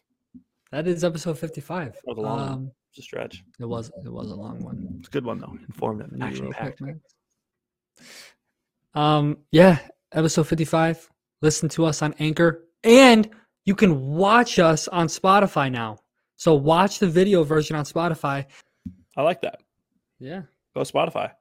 That 0.71 0.87
is 0.87 1.03
episode 1.03 1.37
fifty-five. 1.39 1.93
That 1.93 2.01
was 2.05 2.17
a 2.17 2.21
long 2.21 2.37
one. 2.39 2.47
Um, 2.49 2.71
It's 2.91 2.99
a 2.99 3.01
stretch. 3.01 3.43
it 3.59 3.65
was 3.65 3.91
it 4.05 4.11
was 4.11 4.31
a 4.31 4.35
long 4.35 4.63
one. 4.63 4.95
It's 4.99 5.07
a 5.07 5.11
good 5.11 5.25
one 5.25 5.39
though. 5.39 5.57
Informative, 5.67 6.21
action 6.21 6.51
packed. 6.51 6.81
Um, 8.93 9.37
yeah, 9.51 9.79
episode 10.13 10.47
55. 10.47 11.09
Listen 11.41 11.69
to 11.69 11.85
us 11.85 12.01
on 12.01 12.13
Anchor, 12.19 12.65
and 12.83 13.29
you 13.65 13.75
can 13.75 14.01
watch 14.15 14.59
us 14.59 14.87
on 14.87 15.07
Spotify 15.07 15.71
now. 15.71 15.97
So 16.35 16.55
watch 16.55 16.99
the 16.99 17.07
video 17.07 17.43
version 17.43 17.75
on 17.75 17.85
Spotify. 17.85 18.45
I 19.15 19.21
like 19.21 19.41
that. 19.41 19.61
Yeah, 20.19 20.43
Go 20.75 20.81
Spotify, 20.81 21.31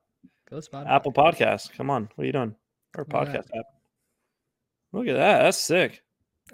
go 0.49 0.59
Spotify. 0.59 0.87
Apple 0.89 1.13
Podcasts. 1.13 1.71
Come 1.73 1.91
on, 1.91 2.09
what 2.15 2.23
are 2.23 2.27
you 2.27 2.33
doing? 2.33 2.55
Or 2.97 3.05
podcast 3.05 3.47
app. 3.57 3.65
Look 4.93 5.09
at 5.09 5.17
that. 5.17 5.43
That's 5.43 5.59
sick. 5.59 6.03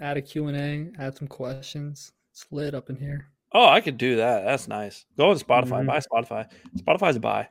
Add 0.01 0.17
a 0.17 0.21
Q&A, 0.21 0.91
add 0.99 1.15
some 1.15 1.27
questions. 1.27 2.11
It's 2.31 2.45
lit 2.51 2.73
up 2.75 2.89
in 2.89 2.97
here. 2.97 3.27
Oh, 3.53 3.67
I 3.67 3.79
could 3.79 3.97
do 3.97 4.17
that. 4.17 4.43
That's 4.43 4.67
nice. 4.67 5.05
Go 5.17 5.29
on 5.29 5.37
Spotify. 5.39 5.83
Mhm. 5.83 5.87
Buy 5.87 5.99
Spotify. 5.99 6.51
Spotify's 6.77 7.15
a 7.15 7.19
buy. 7.21 7.47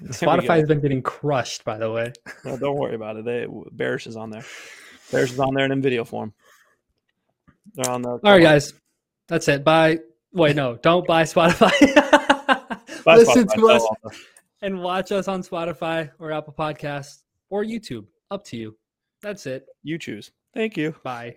Spotify 0.04 0.58
has 0.58 0.68
been 0.68 0.80
getting 0.80 1.02
crushed, 1.02 1.64
by 1.64 1.78
the 1.78 1.90
way. 1.90 2.12
No, 2.44 2.56
don't 2.56 2.76
worry 2.76 2.94
about 2.94 3.16
it. 3.16 3.24
They 3.24 3.46
Bearish 3.72 4.06
is 4.06 4.16
on 4.16 4.30
there. 4.30 4.44
Bearish 5.10 5.32
is 5.32 5.40
on 5.40 5.54
there 5.54 5.64
and 5.64 5.72
in 5.72 5.82
video 5.82 6.04
form. 6.04 6.32
They're 7.74 7.90
on 7.90 8.02
the. 8.02 8.10
All 8.10 8.20
right, 8.22 8.42
guys. 8.42 8.72
That's 9.28 9.48
it. 9.48 9.64
Bye. 9.64 9.98
Wait, 10.32 10.54
no, 10.54 10.76
don't 10.76 11.06
buy 11.06 11.22
Spotify. 11.22 11.72
Buy 13.04 13.16
Listen 13.18 13.46
Spotify, 13.46 13.54
to 13.54 13.70
us 13.70 14.16
and 14.62 14.82
watch 14.82 15.12
us 15.12 15.28
on 15.28 15.42
Spotify 15.42 16.10
or 16.18 16.32
Apple 16.32 16.52
Podcasts 16.52 17.22
or 17.50 17.64
YouTube. 17.64 18.04
Up 18.30 18.44
to 18.46 18.56
you. 18.56 18.76
That's 19.22 19.46
it. 19.46 19.66
You 19.82 19.96
choose. 19.96 20.32
Thank 20.54 20.76
you. 20.76 20.94
Bye. 21.04 21.36